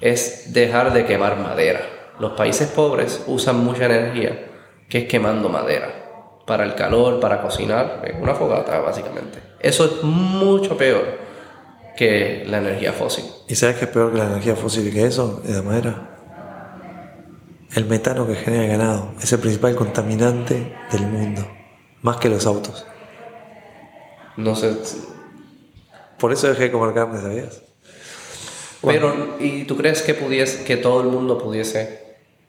[0.00, 1.80] es dejar de quemar madera.
[2.18, 4.46] Los países pobres usan mucha energía,
[4.88, 9.38] que es quemando madera, para el calor, para cocinar, una fogata básicamente.
[9.60, 11.18] Eso es mucho peor
[11.96, 13.24] que la energía fósil.
[13.48, 15.40] ¿Y sabes qué es peor que la energía fósil que eso?
[15.44, 16.08] De la madera.
[17.74, 21.46] El metano que genera el ganado es el principal contaminante del mundo,
[22.02, 22.86] más que los autos.
[24.36, 24.76] No sé.
[26.18, 27.62] Por eso dejé de comer carne, ¿sabías?
[28.82, 32.07] Pero, ¿y tú crees que pudiese, que todo el mundo pudiese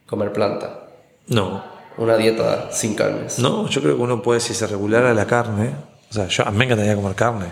[0.10, 0.88] comer planta?
[1.27, 1.64] No,
[1.98, 3.40] Una dieta sin carnes.
[3.40, 5.72] no, yo creo que uno puede, si se regulara la carne,
[6.10, 7.45] o sea, yo, a mí me encantaría comer carne,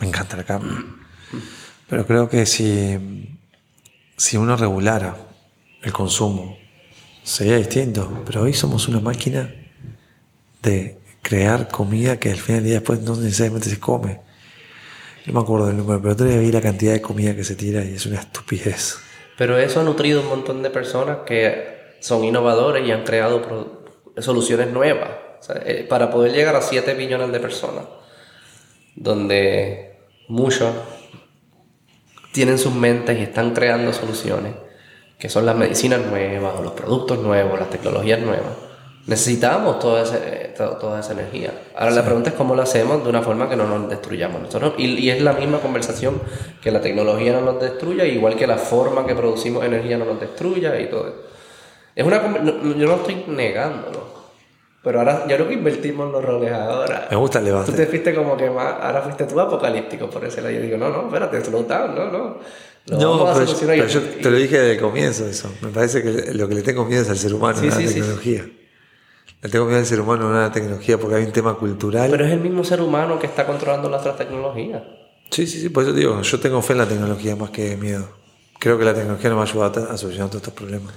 [0.00, 0.70] me encanta la carne,
[1.88, 3.38] pero creo que si,
[4.16, 5.16] si uno regulara
[5.82, 6.58] el consumo,
[7.22, 9.54] sería distinto, pero hoy somos una máquina
[10.62, 14.20] de crear comida que al final del día después no necesariamente se come.
[15.26, 17.84] No me acuerdo del número, pero día vi la cantidad de comida que se tira
[17.84, 18.98] y es una estupidez.
[19.36, 23.42] Pero eso ha nutrido un montón de personas que son innovadores y han creado
[24.18, 25.10] soluciones nuevas.
[25.40, 27.84] O sea, eh, para poder llegar a 7 billones de personas,
[28.94, 29.98] donde
[30.28, 30.70] muchos
[32.32, 34.52] tienen sus mentes y están creando soluciones,
[35.18, 38.52] que son las medicinas nuevas, o los productos nuevos, las tecnologías nuevas.
[39.06, 41.52] Necesitamos toda, ese- to- toda esa energía.
[41.74, 44.74] Ahora la pregunta es cómo lo hacemos de una forma que no nos destruyamos nosotros.
[44.78, 46.20] Y, y es la misma conversación
[46.62, 50.20] que la tecnología no nos destruya, igual que la forma que producimos energía no nos
[50.20, 51.29] destruya y todo.
[51.94, 54.20] Es una, no- yo no estoy negándolo.
[54.82, 57.06] Pero ahora, yo creo que invertimos los roles ahora.
[57.10, 57.72] Me gusta el Tú debate.
[57.72, 60.54] te fuiste como que más, ahora fuiste tú apocalíptico por ese lado.
[60.54, 62.38] Yo digo, no, no, espérate, slow down, no, no.
[62.86, 65.52] Lo No, pero, yo, y- pero yo te lo dije desde el comienzo eso.
[65.60, 67.76] Me parece que lo que le tengo miedo es al ser humano, Sí, a la
[67.76, 68.46] sí, sí, tecnología.
[69.42, 72.10] Le tengo miedo al ser humano, no a la tecnología, porque hay un tema cultural.
[72.10, 74.82] Pero es el mismo ser humano que está controlando las otras tecnologías.
[75.30, 78.08] sí, sí, sí, por eso digo, yo tengo fe en la tecnología más que miedo.
[78.58, 80.94] Creo que la tecnología nos va a ayudar a solucionar todos estos problemas.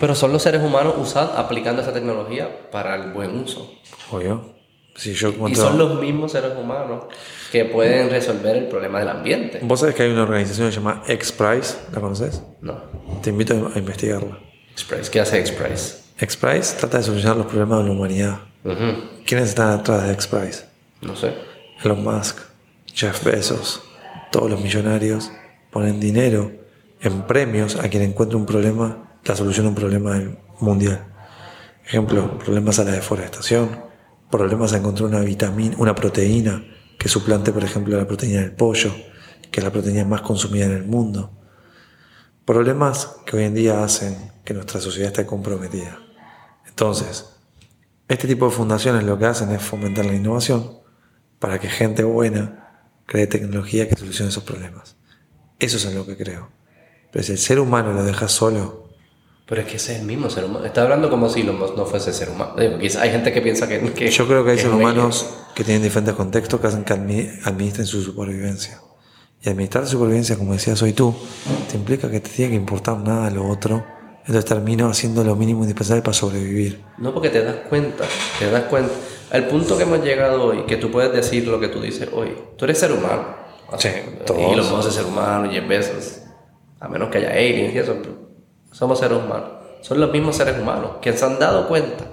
[0.00, 3.72] Pero son los seres humanos usando, aplicando esa tecnología para el buen uso.
[4.10, 4.54] Obvio.
[4.96, 7.04] Si yo Y encuentro- son los mismos seres humanos
[7.50, 9.58] que pueden resolver el problema del ambiente.
[9.62, 12.42] Vos sabés que hay una organización que se llama X-Prize, ¿la conoces?
[12.60, 12.80] No.
[13.22, 14.38] Te invito a investigarla.
[14.72, 16.04] Express, ¿qué hace Express?
[16.18, 18.38] X-Prize trata de solucionar los problemas de la humanidad.
[18.64, 20.64] Ujú, ¿Quiénes están atrás de X-Prize?
[21.02, 21.32] No sé.
[21.82, 22.38] Elon Musk,
[22.94, 23.82] Jeff Bezos,
[24.30, 25.30] todos los millonarios
[25.72, 26.52] ponen dinero
[27.00, 30.20] en premios a quien encuentre un problema, la solución a un problema
[30.60, 31.06] mundial.
[31.86, 33.84] Ejemplo, problemas a la deforestación,
[34.30, 36.64] problemas a encontrar una vitamina, una proteína
[36.98, 38.94] que suplante, por ejemplo, la proteína del pollo,
[39.50, 41.30] que es la proteína más consumida en el mundo.
[42.44, 45.98] Problemas que hoy en día hacen que nuestra sociedad esté comprometida.
[46.66, 47.30] Entonces,
[48.08, 50.78] este tipo de fundaciones lo que hacen es fomentar la innovación
[51.38, 54.96] para que gente buena cree tecnología que solucione esos problemas.
[55.58, 56.50] Eso es en lo que creo.
[57.12, 58.83] Pero si el ser humano lo deja solo.
[59.46, 60.64] Pero es que ese es el mismo ser humano.
[60.64, 62.54] Está hablando como si no fuese ser humano.
[62.56, 63.80] hay gente que piensa que.
[63.92, 66.94] que Yo creo que hay seres humanos que tienen diferentes contextos que hacen que
[67.44, 68.80] administren su supervivencia.
[69.42, 71.14] Y administrar supervivencia, como decías hoy tú,
[71.70, 73.84] te implica que te tiene que importar nada lo otro.
[74.20, 76.82] Entonces termino haciendo lo mínimo indispensable para sobrevivir.
[76.96, 78.04] No, porque te das cuenta,
[78.38, 78.94] te das cuenta.
[79.30, 82.34] Al punto que hemos llegado hoy, que tú puedes decir lo que tú dices hoy.
[82.56, 83.36] Tú eres ser humano.
[83.76, 83.90] Sí,
[84.24, 84.52] todos.
[84.52, 86.24] Y los modos de ser humano, y veces.
[86.80, 87.96] A menos que haya aliens y eso.
[88.74, 89.50] Somos seres humanos.
[89.82, 92.04] Son los mismos seres humanos que se han dado cuenta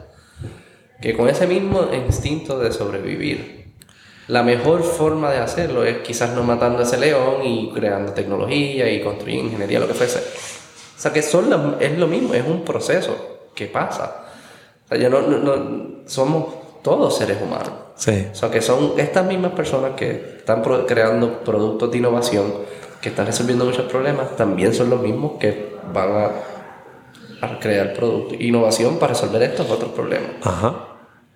[1.02, 3.74] que con ese mismo instinto de sobrevivir,
[4.28, 8.92] la mejor forma de hacerlo es quizás no matando a ese león y creando tecnología
[8.92, 10.20] y construir ingeniería, lo que fuese.
[10.20, 13.16] O sea, que son es lo mismo, es un proceso
[13.56, 14.26] que pasa.
[14.86, 16.46] O sea, no, no, somos
[16.84, 17.72] todos seres humanos.
[17.96, 18.28] Sí.
[18.32, 22.54] O sea, que son estas mismas personas que están creando productos de innovación,
[23.02, 28.40] que están resolviendo muchos problemas, también son los mismos que van a, a crear productos,
[28.40, 30.32] innovación para resolver estos otros problemas.
[30.44, 30.68] Ajá.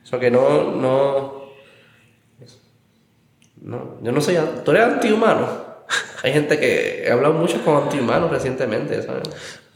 [0.03, 1.45] O sea, que no, no,
[3.61, 4.37] no, yo no soy.
[4.63, 5.65] Tú eres antihumano.
[6.23, 9.23] Hay gente que he hablado mucho con antihumanos recientemente, ¿sabes?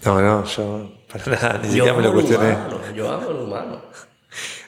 [0.05, 2.55] No, no, yo para nada, ni siquiera me lo cuestioné.
[2.95, 3.81] yo amo el humano.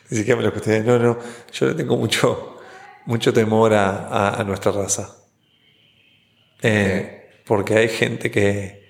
[0.10, 0.82] Ni siquiera me lo cuestioné.
[0.82, 1.18] No, no,
[1.53, 2.57] yo le tengo mucho,
[3.06, 5.15] mucho temor a, a, nuestra raza.
[6.61, 8.81] Eh, porque hay gente que,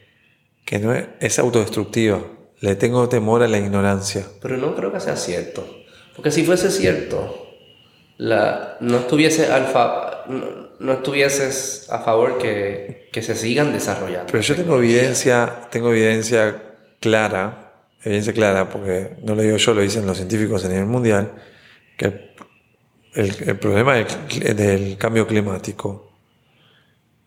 [0.72, 2.22] que no es, es autodestructiva.
[2.62, 4.26] Le tengo temor a la ignorancia.
[4.42, 5.68] Pero no creo que sea cierto.
[6.16, 7.46] Porque si fuese cierto,
[8.16, 10.24] la, no estuviese alfa,
[10.80, 14.32] no, estuvieses a favor que, que, se sigan desarrollando.
[14.32, 19.82] Pero yo tengo evidencia, tengo evidencia clara, evidencia clara, porque no lo digo yo, lo
[19.82, 21.34] dicen los científicos a nivel mundial,
[21.98, 22.32] que
[23.16, 26.14] el, el problema del, del, cambio climático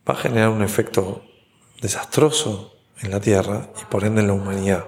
[0.09, 1.27] va a generar un efecto
[1.83, 2.73] desastroso
[3.05, 4.86] en la Tierra y por ende en la humanidad.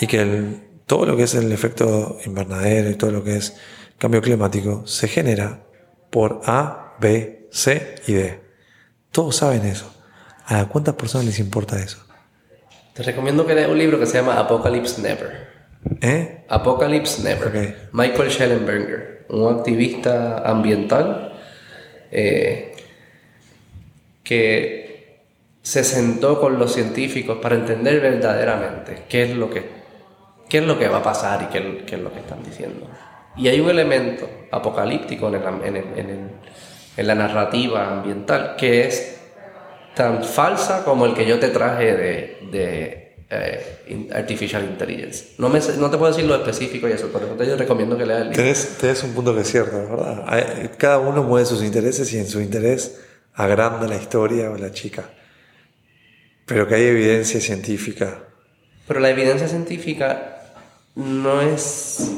[0.00, 3.56] Y que el, todo lo que es el efecto invernadero y todo lo que es
[3.98, 5.64] cambio climático se genera
[6.10, 8.40] por A, B, C y D.
[9.10, 9.92] Todos saben eso.
[10.46, 11.98] ¿A cuántas personas les importa eso?
[12.94, 15.48] Te recomiendo que leas un libro que se llama Apocalypse Never.
[16.00, 16.44] ¿Eh?
[16.48, 17.88] Apocalypse Never.
[17.92, 21.38] Michael Schellenberger, un activista ambiental
[22.10, 22.72] eh,
[24.24, 24.77] que
[25.68, 29.68] se sentó con los científicos para entender verdaderamente qué es lo que,
[30.48, 32.88] qué es lo que va a pasar y qué, qué es lo que están diciendo.
[33.36, 36.30] Y hay un elemento apocalíptico en,
[36.96, 39.18] la narrativa ambiental que es
[39.94, 41.94] tan falsa como el que yo te traje
[42.50, 45.34] de, eh, Artificial Intelligence.
[45.36, 48.06] No, me, no te puedo decir lo específico y eso, por eso te recomiendo que
[48.06, 48.42] leas el libro.
[48.80, 50.24] Tienes, un punto que es cierto, ¿verdad?
[50.78, 53.02] Cada uno mueve sus intereses y en su interés
[53.34, 55.10] agranda la historia o la chica.
[56.48, 58.24] Pero que hay evidencia científica.
[58.88, 60.42] Pero la evidencia científica
[60.96, 62.10] no es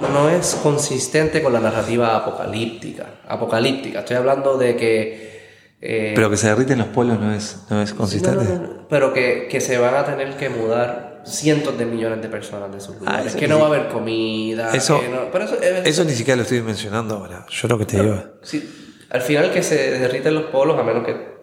[0.00, 3.06] no es consistente con la narrativa apocalíptica.
[3.26, 4.00] Apocalíptica.
[4.00, 5.34] Estoy hablando de que.
[5.80, 8.44] Eh, pero que se derriten los polos no es, no es consistente.
[8.88, 12.80] pero que, que, se van a tener que mudar cientos de millones de personas de
[12.80, 13.36] sus ah, lugares.
[13.36, 14.74] que no va a haber comida.
[14.74, 17.46] Eso, pero eso, eso, ni siquiera lo estoy mencionando ahora.
[17.50, 18.22] Yo lo que te digo.
[19.10, 21.33] al final que se derriten los polos, a menos que,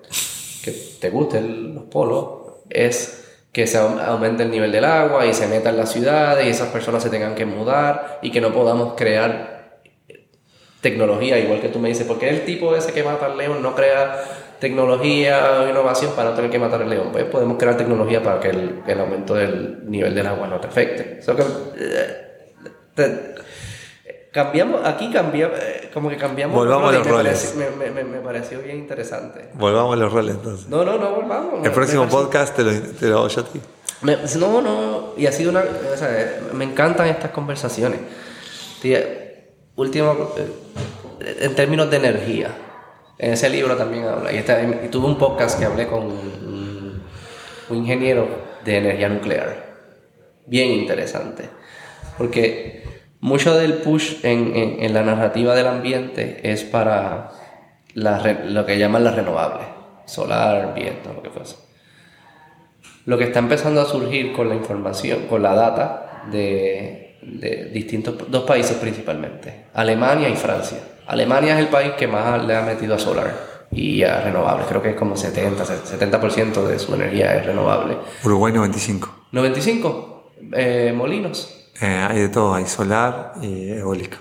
[0.63, 3.17] que te gusten los polos, es
[3.51, 6.69] que se aumente el nivel del agua y se meta en las ciudades y esas
[6.69, 9.81] personas se tengan que mudar y que no podamos crear
[10.79, 13.75] tecnología, igual que tú me dices, porque el tipo ese que mata al león no
[13.75, 14.23] crea
[14.61, 17.09] tecnología o innovación para no tener que matar al león?
[17.11, 20.67] Pues podemos crear tecnología para que el, el aumento del nivel del agua no te
[20.67, 21.19] afecte.
[21.19, 21.43] que,
[21.77, 23.30] eh,
[24.31, 26.55] cambiamos, aquí cambiamos, eh, como que cambiamos.
[26.55, 27.55] Volvamos a los roles.
[27.55, 29.49] me, me, me, pareció bien interesante.
[29.53, 30.67] Volvamos a los roles entonces.
[30.67, 31.65] No, no, no volvamos.
[31.65, 33.61] El próximo podcast te lo, te lo hago yo a ti.
[34.39, 35.63] no, no, y ha sido una.
[35.93, 37.99] O sea, me encantan estas conversaciones.
[39.75, 42.49] último, eh, en términos de energía.
[43.17, 44.31] En ese libro también habla.
[44.31, 47.03] Y, y tuve un podcast que hablé con un,
[47.69, 48.27] un ingeniero
[48.65, 49.71] de energía nuclear.
[50.47, 51.47] Bien interesante.
[52.17, 52.80] Porque
[53.21, 57.31] mucho del push en, en, la narrativa del ambiente es para
[57.93, 59.67] lo que llaman las renovables,
[60.05, 61.55] solar, viento, lo que fuese.
[63.05, 68.15] Lo que está empezando a surgir con la información, con la data de de distintos,
[68.29, 70.79] dos países principalmente, Alemania y Francia.
[71.07, 74.65] Alemania es el país que más le ha metido a solar y a renovables.
[74.67, 77.97] Creo que es como 70, 70% de su energía es renovable.
[78.23, 79.27] Uruguay 95.
[79.31, 81.60] 95 eh, molinos.
[81.81, 84.17] Eh, hay de todo, hay solar y eólica.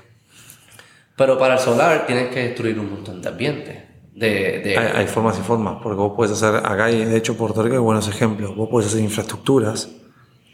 [1.16, 3.86] Pero para el solar tienes que destruir un montón de ambiente.
[4.14, 7.36] De, de- Hay, hay formas y formas, porque vos puedes hacer, acá hay, de hecho
[7.36, 9.88] Puerto Rico hay buenos ejemplos, vos puedes hacer infraestructuras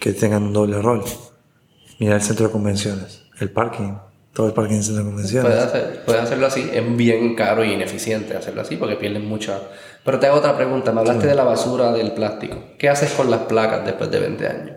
[0.00, 1.02] que tengan un doble rol.
[1.98, 3.94] Mira el centro de convenciones, el parking,
[4.34, 5.50] todo el parking del centro de convenciones.
[5.50, 9.58] Puedes, hacer- puedes hacerlo así, es bien caro y ineficiente hacerlo así porque pierden mucha...
[10.04, 12.56] Pero te hago otra pregunta, me hablaste de la basura del plástico.
[12.78, 14.76] ¿Qué haces con las placas después de 20 años?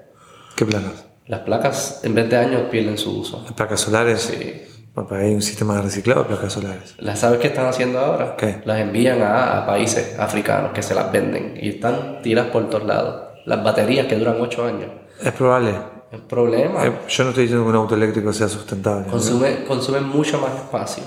[0.55, 1.05] ¿Qué placas?
[1.29, 3.41] Las placas en 20 años pierden su uso.
[3.45, 4.19] Las placas solares.
[4.21, 4.63] Sí.
[4.93, 6.95] Bueno, hay un sistema de reciclado de placas solares.
[6.97, 8.35] ¿Las sabes qué están haciendo ahora?
[8.35, 8.61] ¿Qué?
[8.65, 12.85] Las envían a, a países africanos que se las venden y están tiradas por todos
[12.85, 13.27] lados.
[13.45, 14.89] Las baterías que duran 8 años.
[15.23, 15.75] Es probable.
[16.11, 19.05] El problema, Eh, yo no estoy diciendo que un auto eléctrico sea sustentable.
[19.05, 19.11] ¿no?
[19.11, 21.03] consume, consume mucho más espacio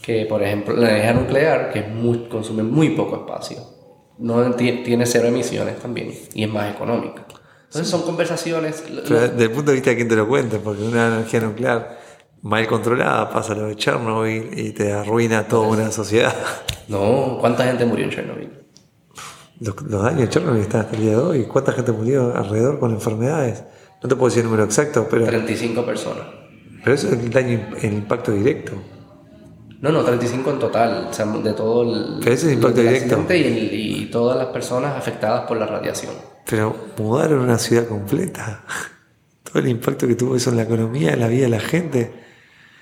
[0.00, 3.58] que, por ejemplo, la energía nuclear, que es muy- consume muy poco espacio.
[4.18, 7.24] No ti- tiene cero emisiones también y es más económica.
[7.70, 8.82] Entonces son conversaciones...
[9.06, 12.00] Pero desde el punto de vista de quien te lo cuente, porque una energía nuclear
[12.42, 16.34] mal controlada pasa lo de Chernobyl y te arruina toda una sociedad.
[16.88, 18.50] No, ¿cuánta gente murió en Chernobyl?
[19.60, 21.44] Los, los daños de Chernobyl están hasta el día de hoy.
[21.44, 23.62] ¿Cuánta gente murió alrededor con enfermedades?
[24.02, 26.24] No te puedo decir el número exacto, pero, 35 personas.
[26.82, 28.72] pero eso es el daño, el impacto directo.
[29.80, 32.80] No, no, 35 en total, o sea, de todo el, Pero ese es el impacto
[32.82, 33.24] directo.
[33.30, 36.12] Y, el- y todas las personas afectadas por la radiación.
[36.48, 38.64] Pero mudaron una ciudad completa.
[39.42, 42.12] Todo el impacto que tuvo eso en la economía, en la vida de la gente.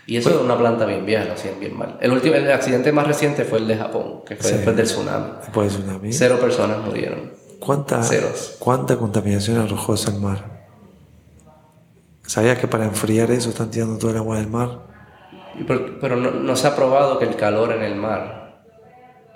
[0.06, 1.96] Y eso es una planta bien vieja, lo hacían bien mal.
[2.00, 4.56] El último, el accidente más reciente fue el de Japón, que fue Sí.
[4.56, 5.30] después del tsunami.
[5.40, 6.12] Después de tsunami.
[6.12, 7.32] Cero personas murieron.
[7.58, 8.56] ¿Cuánta, Ceros.
[8.58, 10.66] ¿Cuánta contaminación arrojó eso al mar?
[12.26, 14.80] ¿Sabías que para enfriar eso están tirando todo el agua del mar?
[15.66, 18.62] Pero no, no se ha probado que el calor en el mar,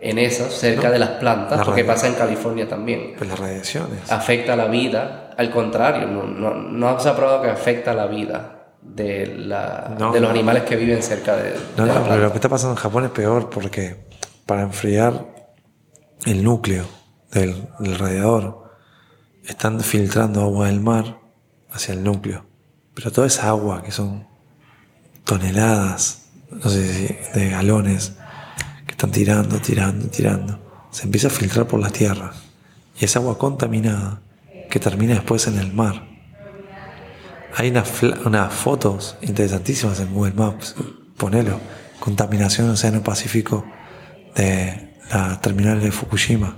[0.00, 4.10] en esas, cerca de las plantas, La porque pasa en California también, Pues las radiaciones.
[4.10, 5.30] afecta la vida.
[5.36, 10.12] Al contrario, no, no, no se ha probado que afecta la vida de, la, No.
[10.12, 12.48] de los animales que viven cerca de, No, de la no, pero lo que está
[12.48, 14.06] pasando en Japón es peor porque
[14.44, 15.26] para enfriar
[16.26, 16.84] el núcleo
[17.30, 18.62] del, del radiador
[19.46, 21.18] están filtrando agua del mar
[21.70, 22.44] hacia el núcleo.
[22.94, 24.26] Pero toda esa agua, que son
[25.24, 28.12] toneladas, no sé si de galones,
[28.86, 32.32] que están tirando, tirando, tirando, se empieza a filtrar por la tierra.
[33.00, 34.20] Y es agua contaminada
[34.70, 36.08] que termina después en el mar.
[37.54, 40.74] Hay unas, fotos interesantísimas en Google Maps.
[41.16, 41.60] Ponelo.
[42.00, 43.64] Contaminación Océano Pacífico
[44.34, 46.56] de la terminal de Fukushima.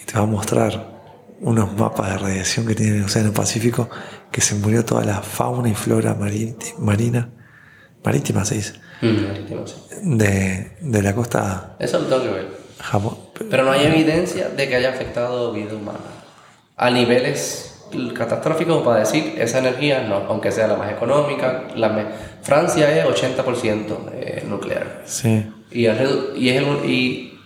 [0.00, 1.00] Y te va a mostrar
[1.40, 3.90] unos mapas de radiación que tiene el Océano Pacífico
[4.30, 6.16] que se murió toda la fauna y flora
[6.78, 7.30] marina,
[8.04, 8.72] marítima se dice,
[9.02, 9.16] Mm,
[9.66, 9.74] sí.
[10.02, 12.48] de, de la costa Eso lo tengo que ver.
[12.80, 13.16] Japón.
[13.50, 15.98] Pero no hay evidencia de que haya afectado vida humana.
[16.76, 17.66] A niveles
[18.14, 21.64] catastróficos para decir esa energía, no, aunque sea la más económica.
[21.76, 22.06] La me-
[22.42, 25.02] Francia es 80% eh, nuclear.
[25.06, 25.46] Sí.
[25.70, 27.38] Y, redu- y, es el- y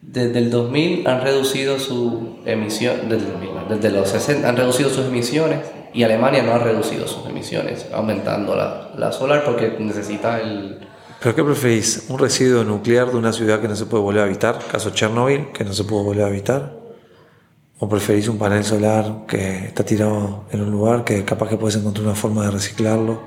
[0.00, 4.56] desde el 2000 han reducido su emisión, desde, el 2000, no, desde los 60 han
[4.56, 5.60] reducido sus emisiones
[5.92, 10.88] y Alemania no ha reducido sus emisiones, aumentando la, la solar porque necesita el...
[11.20, 12.06] ¿Pero qué preferís?
[12.08, 14.58] ¿Un residuo nuclear de una ciudad que no se puede volver a habitar?
[14.70, 16.72] Caso Chernobyl, que no se puede volver a habitar.
[17.78, 21.76] ¿O preferís un panel solar que está tirado en un lugar que capaz que puedes
[21.76, 23.20] encontrar una forma de reciclarlo?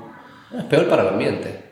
[0.56, 1.64] Es peor para el ambiente.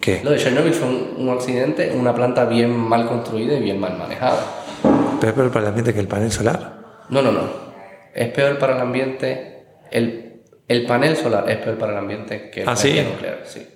[0.00, 0.20] ¿Qué?
[0.22, 3.98] Lo de Chernobyl fue un, un accidente, una planta bien mal construida y bien mal
[3.98, 4.40] manejada.
[5.20, 6.78] ¿Pero es peor para el ambiente que el panel solar?
[7.10, 7.40] No, no, no.
[8.14, 9.64] Es peor para el ambiente.
[9.90, 10.27] El,
[10.68, 13.00] el panel solar es peor para el ambiente que el ¿Ah, sí?
[13.10, 13.40] nuclear.
[13.46, 13.66] Sí.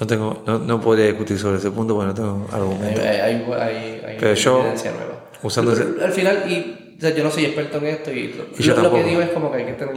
[0.00, 3.00] No, tengo, no, no podría discutir sobre ese punto porque no tengo argumento.
[3.00, 5.24] hay, hay- hay- hay Pero yo, evidencia nueva.
[5.42, 8.28] usando Pero ese- al final, y, o sea, yo no soy experto en esto y,
[8.32, 9.94] lo, Y yo lo- lo que digo es como que hay que tener.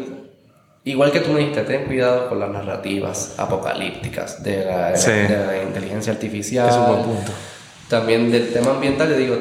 [0.83, 5.11] Igual que tú me dijiste, ten cuidado con las narrativas apocalípticas de la, Sí.
[5.11, 6.67] de la inteligencia artificial.
[6.67, 7.31] Es un buen punto.
[7.87, 9.37] También del tema ambiental, yo digo,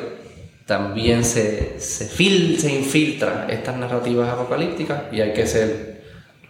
[0.67, 5.90] también se, se, fil, se infiltran estas narrativas apocalípticas y hay que ser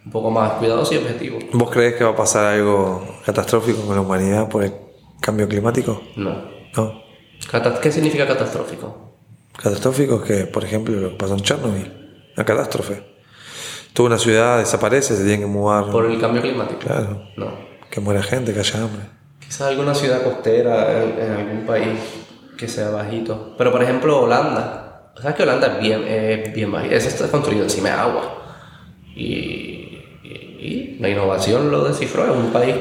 [0.05, 1.39] un poco más cuidadoso y objetivo.
[1.53, 4.73] ¿Vos creés que va a pasar algo catastrófico con la humanidad por el
[5.21, 6.03] cambio climático?
[6.17, 6.51] No.
[6.77, 7.03] No.
[7.83, 9.17] ¿Qué significa catastrófico?
[9.57, 13.03] Catastrófico es que, por ejemplo, lo que pasó en Chernobyl, una catástrofe.
[13.93, 15.91] Toda una ciudad desaparece, se tienen que mudar.
[15.91, 16.81] ¿Por el cambio climático?
[16.81, 17.25] Claro.
[17.37, 17.53] No.
[17.91, 19.03] Que muera gente, que haya hambre.
[19.41, 21.99] Quizás alguna ciudad costera en, en algún país
[22.57, 23.55] que sea bajito.
[23.57, 25.13] Pero por ejemplo Holanda.
[25.21, 26.95] ¿Sabes que Holanda es bien, es bien bajito?
[26.95, 28.37] Eso está construido encima de agua.
[29.17, 29.70] Y,
[30.61, 32.25] y la innovación lo descifró.
[32.25, 32.77] Es un país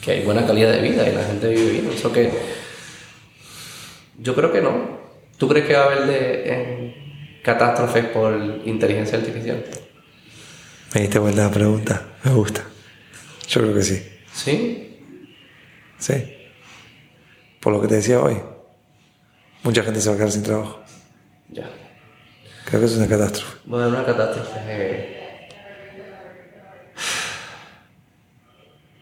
[0.00, 1.90] que hay buena calidad de vida y la gente vive bien.
[1.94, 2.30] Eso que.
[4.18, 5.00] Yo creo que no.
[5.38, 9.64] ¿Tú crees que va a haber de, catástrofes por inteligencia artificial?
[10.94, 12.02] Me diste vuelta la pregunta.
[12.24, 12.64] Me gusta.
[13.48, 14.02] Yo creo que sí.
[14.32, 14.98] ¿Sí?
[15.98, 16.14] Sí.
[17.60, 18.36] Por lo que te decía hoy.
[19.62, 20.80] Mucha gente se va a quedar sin trabajo.
[21.50, 21.70] Ya.
[22.64, 23.58] Creo que es una catástrofe.
[23.64, 24.58] Bueno, una catástrofe.
[24.66, 25.21] eh,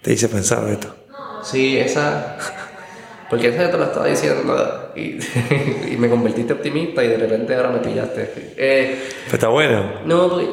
[0.03, 0.95] Te hice pensar esto.
[1.43, 2.37] Sí, esa.
[3.29, 5.19] Porque esa te lo estaba diciendo y,
[5.93, 8.55] y me convertiste optimista y de repente ahora me pillaste.
[8.57, 10.01] Eh, Pero está bueno.
[10.05, 10.49] no, porque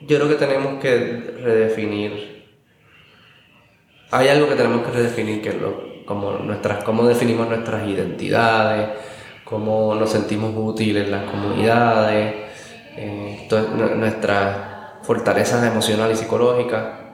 [0.00, 2.38] yo creo que tenemos que redefinir.
[4.10, 8.88] Hay algo que tenemos que redefinir que es lo, como nuestras, cómo definimos nuestras identidades,
[9.44, 12.34] cómo nos sentimos útiles en las comunidades,
[12.96, 13.46] eh,
[13.96, 14.56] nuestras
[15.02, 17.07] fortalezas emocionales y psicológicas.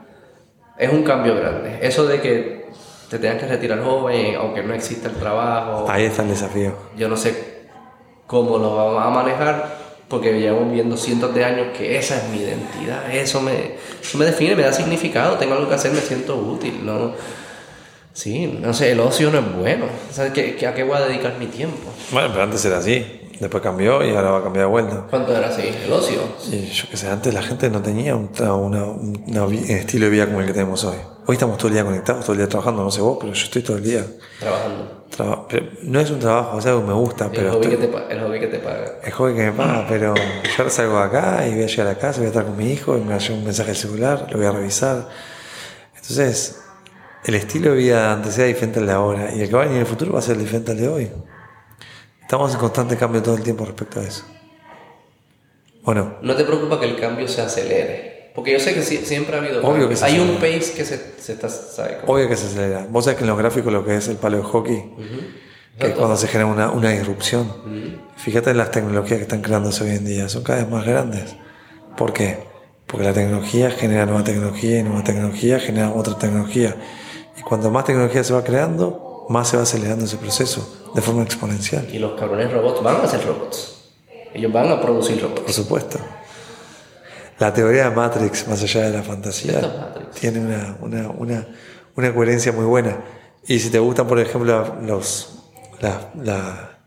[0.77, 1.79] Es un cambio grande.
[1.81, 2.65] Eso de que
[3.09, 6.73] te tengas que retirar joven, aunque no exista el trabajo, Ahí está el desafío.
[6.97, 7.55] yo no sé
[8.27, 9.77] cómo lo vamos a manejar,
[10.09, 14.25] porque llevamos viendo cientos de años que esa es mi identidad, eso me, eso me
[14.25, 17.13] define, me da significado, tengo algo que hacer, me siento útil, ¿no?
[18.13, 19.85] Sí, no sé, el ocio no es bueno.
[20.11, 21.91] ¿Sabes qué, qué- a qué voy a dedicar mi tiempo?
[22.11, 23.21] Bueno, pero antes era así.
[23.39, 25.07] Después cambió y ahora va a cambiar de vuelta.
[25.09, 25.63] ¿Cuánto era así?
[25.85, 26.19] El ocio.
[26.51, 30.05] Y yo qué sé, antes la gente no tenía un, una- un una vi- estilo
[30.05, 30.95] de vida como el que tenemos hoy.
[31.27, 33.43] Hoy estamos todo el día conectados, todo el día trabajando, no sé vos, pero yo
[33.43, 34.05] estoy todo el día.
[34.39, 35.05] Trabajando.
[35.15, 37.73] traba- pero no es un trabajo, es algo que me gusta, El pero hobby, que
[37.73, 38.85] estoy- te, pa- el hobby que te paga.
[39.03, 40.13] es hobby que me paga, pero
[40.57, 42.71] yo salgo de acá y voy a llegar a casa, voy a estar con mi
[42.71, 45.07] hijo y me va a llegar un mensaje al celular, lo voy a revisar.
[45.95, 46.59] Entonces,
[47.25, 49.65] el estilo de vida antes era diferente al de ahora y el que va a
[49.65, 51.11] venir en el futuro va a ser diferente al de hoy.
[52.25, 54.23] Estamos en constante cambio todo el tiempo respecto a eso.
[55.83, 58.31] Bueno, ¿No te preocupa que el cambio se acelere?
[58.33, 61.13] Porque yo sé que siempre ha habido Obvio que se Hay un pace que se,
[61.19, 61.47] se está...
[62.01, 62.87] Como- obvio que se acelera.
[62.89, 64.83] Vos sabés que en los gráficos lo que es el palo de hockey,
[65.79, 68.01] que es cuando se genera una, una disrupción.
[68.17, 71.35] Fíjate en las tecnologías que están creándose hoy en día, son cada vez más grandes.
[71.95, 72.39] ¿Por qué?
[72.87, 76.75] Porque la tecnología genera nueva tecnología y nueva tecnología genera otra tecnología.
[77.37, 81.23] Y cuanto más tecnología se va creando, más se va acelerando ese proceso de forma
[81.23, 81.87] exponencial.
[81.91, 83.73] Y los cabrones robots van a ser robots.
[84.33, 85.55] Ellos van a producir Por robots.
[85.55, 85.99] supuesto.
[87.39, 91.47] La teoría de Matrix, más allá de la fantasía, es tiene una, una, una,
[91.95, 92.97] una coherencia muy buena.
[93.45, 95.39] Y si te gustan, por ejemplo, los,
[95.81, 96.79] la, la,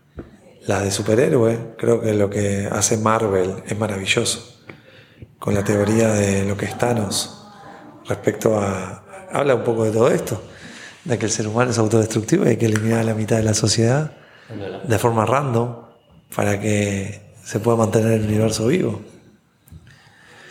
[0.65, 4.57] la de superhéroe, creo que lo que hace Marvel es maravilloso.
[5.37, 7.45] Con la teoría de lo que es Thanos
[8.07, 9.03] respecto a...
[9.31, 10.41] Habla un poco de todo esto,
[11.03, 13.43] de que el ser humano es autodestructivo y hay que eliminar a la mitad de
[13.43, 14.11] la sociedad
[14.83, 15.75] de forma random
[16.35, 19.01] para que se pueda mantener el universo vivo.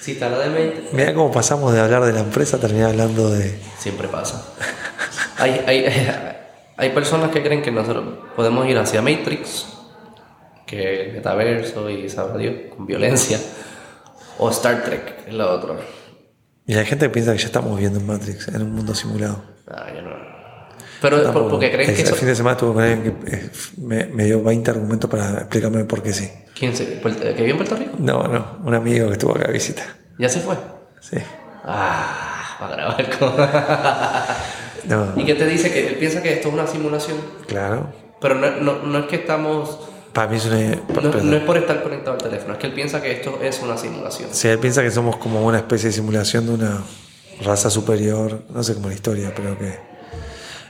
[0.07, 3.61] Mente, Mira cómo pasamos de hablar de la empresa a terminar hablando de...
[3.79, 4.43] siempre pasa.
[5.37, 5.85] Hay, hay,
[6.77, 8.05] hay personas que creen que nosotros
[8.35, 9.67] podemos ir hacia Matrix,
[10.65, 13.39] que el metaverso y sabrá Dios, con violencia,
[14.39, 15.79] o Star Trek, que es lo otro.
[16.67, 19.43] Y la gente piensa que ya estamos viviendo en Matrix, en un mundo simulado.
[19.71, 20.38] Ah, yo no.
[21.01, 21.51] Pero Tampoco.
[21.51, 22.17] porque creen que el eso...
[22.17, 25.85] fin de semana estuve con alguien que eh, me, me dio 20 argumentos para explicarme
[25.85, 26.29] por qué sí.
[26.59, 27.93] ¿Quién se, Puerto- ¿Que vive en Puerto Rico?
[27.99, 29.83] No, no, un amigo que estuvo acá de visita.
[30.19, 30.57] ¿Ya se fue?
[31.01, 31.17] Sí.
[31.65, 33.33] Ah, para grabar con...
[34.89, 35.71] No, ¿Y qué te dice?
[35.71, 37.19] Que él piensa que esto es una simulación.
[37.47, 37.93] claro.
[38.21, 39.79] Pero no, no, no es que estamos...
[40.13, 40.59] Para mí es una...
[41.03, 43.61] No, no es por estar conectado al teléfono, es que él piensa que esto es
[43.63, 44.31] una simulación.
[44.33, 46.83] Si él piensa que somos como una especie de simulación de una
[47.43, 49.79] raza superior, no sé cómo la historia, pero que...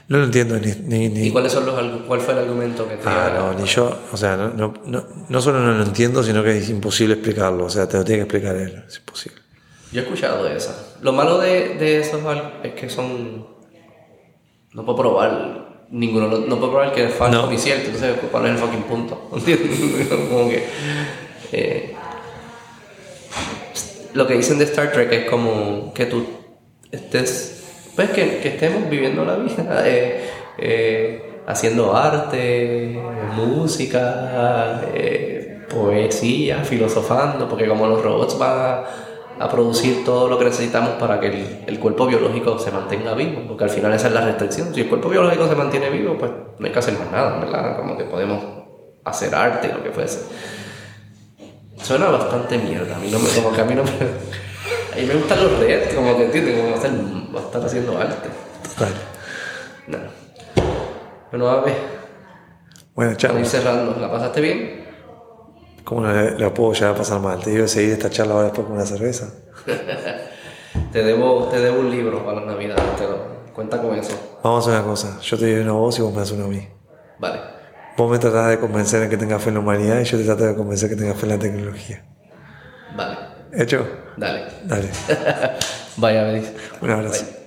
[0.09, 0.71] No lo entiendo ni...
[0.85, 1.75] ni, ni- ¿Y cuáles son los,
[2.07, 5.05] cuál fue el argumento que te Ah, no, ni yo, o sea, no, no, no,
[5.29, 8.17] no solo no lo entiendo, sino que es imposible explicarlo, o sea, te lo tiene
[8.19, 9.39] que explicar él, es imposible.
[9.91, 10.75] Yo he escuchado de esa.
[11.01, 12.21] Lo malo de, de esos
[12.63, 13.47] es que son...
[14.73, 18.45] No puedo probar ninguno, no, no puedo probar que es falso ni cierto, entonces ¿cuál
[18.45, 19.29] es el fucking punto?
[19.35, 20.07] ¿Entiendes?
[20.29, 20.65] como que...
[21.51, 21.95] eh,
[24.13, 26.25] lo que dicen de Star Trek es como que tú
[26.91, 27.58] estés...
[27.95, 32.99] Pues que, que estemos viviendo la vida, eh, eh, haciendo arte,
[33.35, 38.83] música, eh, poesía, filosofando, porque como los robots van
[39.39, 43.43] a, producir todo lo que necesitamos para que el, el cuerpo biológico se mantenga vivo,
[43.47, 44.73] porque al final esa es la restricción.
[44.73, 46.29] Si el cuerpo biológico se mantiene vivo, pues
[46.59, 47.77] no hay que hacer más nada, ¿verdad?
[47.77, 48.43] Como que podemos
[49.05, 50.27] hacer arte, lo que fuese.
[51.81, 53.89] Suena bastante mierda, a mí no me, como que a mí no me...
[54.99, 56.91] Mí me gustan los retos, como que entiendes, como estar,
[57.35, 58.29] va a estar haciendo arte.
[58.75, 58.93] Total.
[59.87, 59.97] No.
[61.31, 61.75] Bueno, a ver,
[62.95, 63.29] Bueno, chao.
[63.31, 64.85] para ir cerrando, ¿la pasaste bien?
[65.83, 67.39] ¿Cómo lo puedo llegar a pasar mal?
[67.43, 69.27] Te digo seguir esta charla ahora después con una cerveza.
[70.91, 74.11] Te debo, te debo un libro para la Navidad, te lo- cuenta con eso.
[74.43, 75.19] Vamos a hacer una cosa.
[75.21, 76.67] Yo te doy una voz y vos me das una a mí.
[77.19, 77.39] Vale.
[77.97, 80.23] Vos me tratás de convencer en que tenga fe en la humanidad y yo te
[80.23, 82.05] trato de convencer que tenga fe en la tecnología.
[82.95, 83.17] Vale.
[83.51, 83.87] ¿Hecho?
[84.17, 84.45] Dale.
[84.63, 84.89] Dale.
[85.97, 86.51] Vaya, veis.
[86.81, 87.38] Un abrazo.